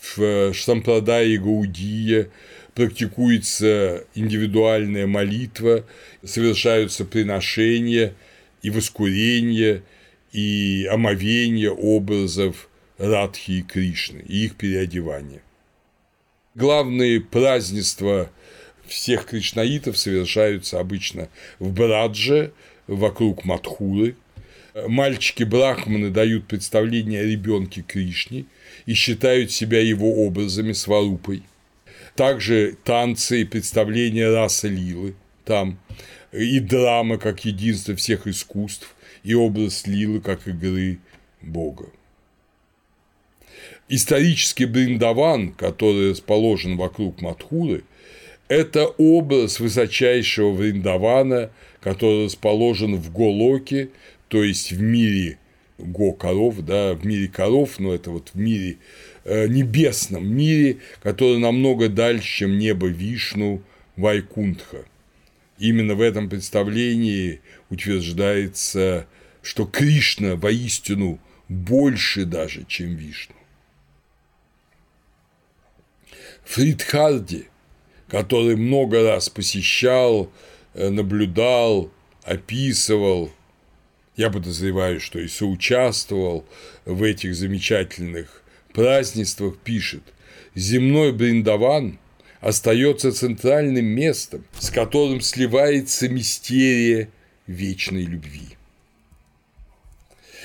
в 0.00 0.52
Сампрадае 0.54 1.38
Гаудия 1.38 2.28
практикуется 2.78 4.04
индивидуальная 4.14 5.08
молитва, 5.08 5.84
совершаются 6.24 7.04
приношения 7.04 8.14
и 8.62 8.70
воскурения, 8.70 9.82
и 10.30 10.88
омовение 10.88 11.72
образов 11.72 12.68
Радхи 12.96 13.50
и 13.50 13.62
Кришны, 13.62 14.22
и 14.28 14.44
их 14.44 14.54
переодевание. 14.54 15.42
Главные 16.54 17.20
празднества 17.20 18.30
всех 18.86 19.26
кришнаитов 19.26 19.98
совершаются 19.98 20.78
обычно 20.78 21.28
в 21.58 21.72
Брадже, 21.72 22.52
вокруг 22.86 23.44
Мадхуры. 23.44 24.14
Мальчики-брахманы 24.86 26.10
дают 26.10 26.46
представление 26.46 27.22
о 27.22 27.24
ребенке 27.24 27.82
Кришне 27.82 28.44
и 28.86 28.94
считают 28.94 29.50
себя 29.50 29.80
его 29.80 30.24
образами 30.24 30.70
сварупой– 30.70 31.42
также 32.18 32.76
танцы 32.82 33.42
и 33.42 33.44
представления 33.44 34.28
расы 34.28 34.66
Лилы 34.68 35.14
там, 35.44 35.78
и 36.32 36.58
драма 36.58 37.16
как 37.16 37.44
единство 37.44 37.94
всех 37.94 38.26
искусств, 38.26 38.92
и 39.22 39.34
образ 39.34 39.86
Лилы 39.86 40.20
как 40.20 40.48
игры 40.48 40.98
Бога. 41.40 41.86
Исторический 43.88 44.64
Бриндаван, 44.64 45.52
который 45.52 46.10
расположен 46.10 46.76
вокруг 46.76 47.20
Мадхуры, 47.20 47.84
это 48.48 48.86
образ 48.86 49.60
высочайшего 49.60 50.50
Вриндавана, 50.50 51.52
который 51.80 52.24
расположен 52.24 52.96
в 52.96 53.12
Голоке, 53.12 53.90
то 54.26 54.42
есть 54.42 54.72
в 54.72 54.82
мире 54.82 55.38
Го-коров, 55.78 56.56
да, 56.64 56.94
в 56.94 57.06
мире 57.06 57.28
коров, 57.28 57.78
но 57.78 57.94
это 57.94 58.10
вот 58.10 58.30
в 58.34 58.38
мире 58.38 58.78
небесном 59.28 60.26
мире, 60.26 60.78
который 61.02 61.38
намного 61.38 61.88
дальше, 61.88 62.38
чем 62.38 62.58
небо 62.58 62.86
Вишну, 62.86 63.62
Вайкунтха. 63.96 64.84
Именно 65.58 65.94
в 65.94 66.00
этом 66.00 66.28
представлении 66.28 67.40
утверждается, 67.68 69.06
что 69.42 69.66
Кришна 69.66 70.36
воистину 70.36 71.18
больше 71.48 72.24
даже, 72.24 72.64
чем 72.64 72.94
Вишну. 72.94 73.34
Фридхарди, 76.44 77.48
который 78.08 78.56
много 78.56 79.02
раз 79.02 79.28
посещал, 79.28 80.32
э, 80.74 80.88
наблюдал, 80.88 81.90
описывал, 82.22 83.32
я 84.16 84.30
подозреваю, 84.30 85.00
что 85.00 85.18
и 85.18 85.28
соучаствовал 85.28 86.46
в 86.84 87.02
этих 87.02 87.34
замечательных 87.34 88.42
празднествах 88.78 89.58
пишет 89.58 90.04
«Земной 90.54 91.10
Бриндаван 91.10 91.98
остается 92.40 93.10
центральным 93.10 93.84
местом, 93.86 94.44
с 94.56 94.70
которым 94.70 95.20
сливается 95.20 96.08
мистерия 96.08 97.08
вечной 97.48 98.04
любви 98.04 98.56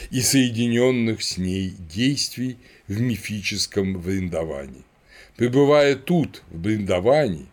и 0.09 0.19
соединенных 0.19 1.21
с 1.21 1.37
ней 1.37 1.75
действий 1.77 2.57
в 2.87 2.99
мифическом 2.99 4.01
Вриндаване. 4.01 4.81
Пребывая 5.37 5.95
тут, 5.95 6.41
в 6.49 6.57
Бриндаване, 6.57 7.45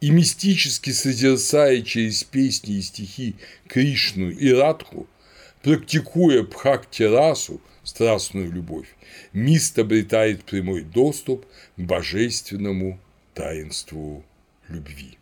и 0.00 0.10
мистически 0.10 0.90
созерцая 0.90 1.82
через 1.82 2.24
песни 2.24 2.78
и 2.78 2.82
стихи 2.82 3.36
Кришну 3.68 4.30
и 4.30 4.50
Радху, 4.50 5.06
практикуя 5.62 6.42
Бхакти-расу, 6.42 7.60
страстную 7.88 8.52
любовь, 8.52 8.86
Мист 9.32 9.78
обретает 9.78 10.44
прямой 10.44 10.82
доступ 10.82 11.46
к 11.76 11.80
божественному 11.80 13.00
таинству 13.32 14.24
любви. 14.68 15.16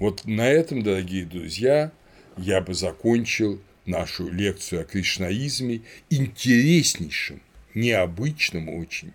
Вот 0.00 0.24
на 0.24 0.48
этом, 0.48 0.82
дорогие 0.82 1.24
друзья, 1.24 1.92
я 2.36 2.60
бы 2.60 2.74
закончил 2.74 3.60
нашу 3.86 4.28
лекцию 4.28 4.82
о 4.82 4.84
кришнаизме 4.84 5.82
интереснейшим, 6.10 7.40
необычным 7.74 8.68
очень, 8.68 9.12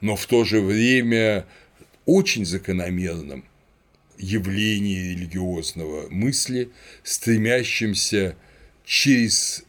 но 0.00 0.14
в 0.14 0.24
то 0.26 0.44
же 0.44 0.60
время 0.60 1.46
очень 2.04 2.44
закономерном 2.44 3.44
явлении 4.18 5.14
религиозного 5.14 6.08
мысли, 6.10 6.70
стремящимся 7.02 8.36
через 8.84 9.65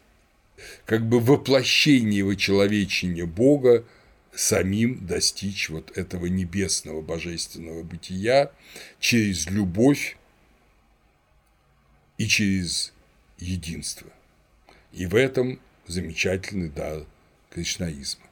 как 0.87 1.05
бы 1.05 1.19
воплощение 1.19 2.23
вычеловечения 2.23 3.25
Бога 3.25 3.85
самим 4.33 5.05
достичь 5.05 5.69
вот 5.69 5.95
этого 5.97 6.27
небесного 6.27 7.01
божественного 7.01 7.83
бытия 7.83 8.51
через 9.01 9.47
любовь 9.47 10.15
и 12.17 12.25
через 12.25 12.93
единство. 13.37 14.07
И 14.93 15.05
в 15.05 15.15
этом 15.15 15.59
замечательный 15.87 16.69
дар 16.69 17.05
кришнаизма. 17.49 18.26